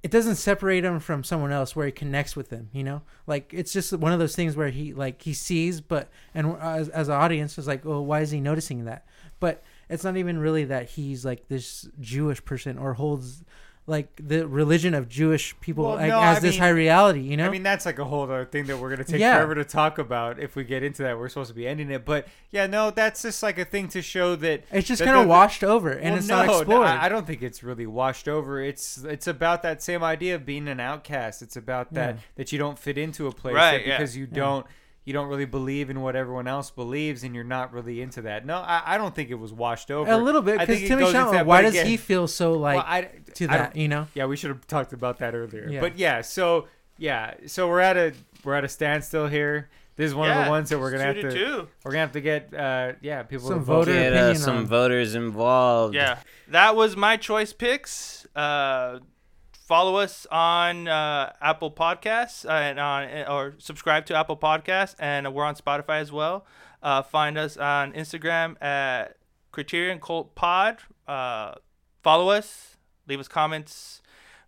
[0.03, 3.53] it doesn't separate him from someone else where he connects with them you know like
[3.53, 7.07] it's just one of those things where he like he sees but and as, as
[7.07, 9.05] an audience is like well why is he noticing that
[9.41, 13.43] but it's not even really that he's like this jewish person or holds
[13.87, 17.21] like the religion of Jewish people Well, like, no, as I this mean- high reality.
[17.21, 19.35] You know, I mean, that's like a whole other thing that we're gonna take Yeah.
[19.37, 21.17] forever to talk about if we get into that.
[21.17, 24.01] We're supposed to be ending it, but yeah, no, that's just like a thing to
[24.03, 26.85] show that it's just kind of the- washed over and Well, it's no, not explored.
[26.87, 28.61] I I don't think it's really washed over.
[28.61, 31.41] It's it's about that same idea of being an outcast.
[31.41, 32.21] It's about that Yeah.
[32.35, 33.97] that you don't fit into a place Right, yeah.
[33.97, 34.65] because you don't
[35.03, 38.45] you don't really believe in what everyone else believes and you're not really into that.
[38.45, 40.11] No, I, I don't think it was washed over.
[40.11, 41.31] a little bit because think it Timmy goes Chalamet.
[41.31, 43.75] that, Why does again- he feel so like well, I, to I that?
[43.75, 45.67] You know, Yeah, we should have talked about that earlier.
[45.69, 45.79] Yeah.
[45.79, 46.67] But yeah, so
[46.97, 48.13] yeah, so we're at a
[48.43, 49.69] we're at a standstill here.
[49.95, 51.67] This is one of the ones that we're gonna have two to two.
[51.83, 53.85] we're gonna have to get uh yeah people Some to vote.
[53.87, 55.93] voter Get uh, some on- voters involved.
[55.95, 58.25] Yeah, that was my choice picks.
[58.35, 58.99] Uh,
[59.71, 65.33] follow us on uh, Apple Podcasts uh, and on or subscribe to Apple Podcasts, and
[65.33, 66.45] we're on Spotify as well.
[66.83, 69.15] Uh, find us on Instagram at
[69.53, 70.79] Criterion Cult Pod.
[71.07, 71.53] Uh,
[72.03, 72.75] follow us,
[73.07, 74.01] leave us comments,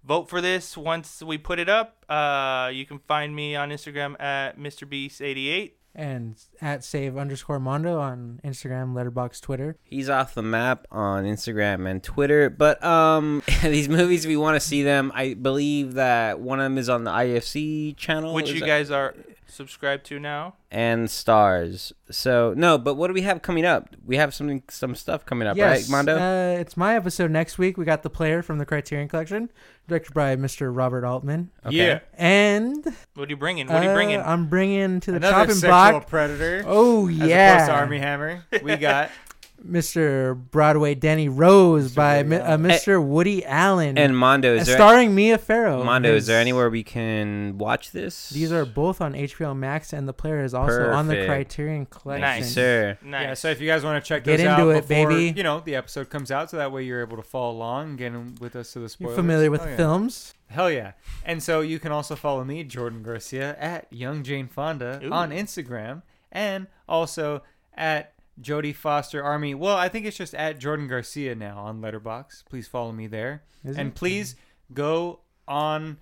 [0.03, 2.03] vote for this once we put it up.
[2.09, 5.71] Uh, you can find me on Instagram at MrBeast88.
[5.95, 9.77] And at save underscore Mondo on Instagram, Letterboxd, Twitter.
[9.83, 12.49] He's off the map on Instagram and Twitter.
[12.49, 15.11] But um, these movies, we want to see them.
[15.13, 18.65] I believe that one of them is on the IFC channel, which is you that-
[18.67, 19.13] guys are
[19.53, 20.55] subscribed to now.
[20.71, 21.93] and stars.
[22.11, 23.95] So no, but what do we have coming up?
[24.05, 26.17] We have something, some stuff coming up, yes, right, Mondo?
[26.17, 27.77] Uh, it's my episode next week.
[27.77, 29.49] We got the player from the Criterion Collection,
[29.87, 30.75] directed by Mr.
[30.75, 31.75] Robert Altman, Okay.
[31.77, 31.99] Yeah.
[32.15, 33.67] and What are you bringing?
[33.67, 34.19] What are you bringing?
[34.19, 35.69] uh, I'm bringing to the Another chopping sexual
[35.99, 36.07] block.
[36.07, 36.63] predator.
[36.65, 39.09] Oh As yeah, opposed to Armie Hammer, we got
[39.65, 40.35] Mr.
[40.51, 42.63] Broadway Danny Rose by Mi- uh, Allen.
[42.63, 43.03] Mr.
[43.03, 44.75] Woody Allen, And Mondo, is there?
[44.75, 45.83] starring Mia Farrow.
[45.83, 48.29] Mondo, is there anywhere we can watch this?
[48.29, 52.21] These are both on HBO Max, and the player is also on the Criterion Collection.
[52.21, 52.53] Nice.
[52.53, 52.97] sir.
[53.03, 53.23] nice.
[53.23, 53.33] yeah.
[53.35, 55.33] So if you guys want to check Get those into out it, before, baby.
[55.37, 57.97] you know the episode comes out, so that way you're able to follow along and
[57.97, 59.15] get with us to the You're spoilers.
[59.15, 59.75] familiar with Oh, yeah.
[59.77, 60.33] films?
[60.47, 60.91] Hell yeah!
[61.25, 65.11] And so you can also follow me, Jordan Garcia, at Young Jane Fonda Ooh.
[65.11, 67.41] on Instagram, and also
[67.75, 69.53] at Jodie Foster Army.
[69.55, 72.45] Well, I think it's just at Jordan Garcia now on Letterboxd.
[72.49, 73.95] Please follow me there, Is and it?
[73.95, 74.35] please
[74.73, 75.97] go on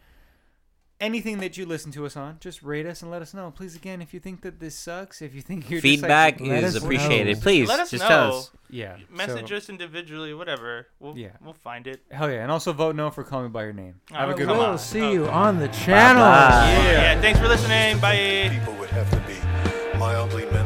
[1.02, 2.38] anything that you listen to us on.
[2.40, 3.52] Just rate us and let us know.
[3.52, 6.64] Please, again, if you think that this sucks, if you think you're Feedback just like,
[6.64, 7.38] is appreciated.
[7.38, 7.42] know.
[7.42, 8.08] Please, Let us just know.
[8.08, 8.52] tell us.
[8.70, 10.88] yeah, Message so- us individually, whatever.
[11.00, 11.30] We'll Yeah.
[11.44, 12.02] we'll find it.
[12.12, 13.96] Hell yeah, and also vote no for Call Me by Your Name.
[14.12, 14.58] Have a Oh, good one.
[14.60, 16.24] We'll see you on the channel.
[17.20, 17.98] Thanks for listening.
[18.00, 18.16] Bye-bye.
[18.16, 18.52] Yeah.
[18.62, 19.30] Thanks for listening.
[20.00, 20.61] Bye.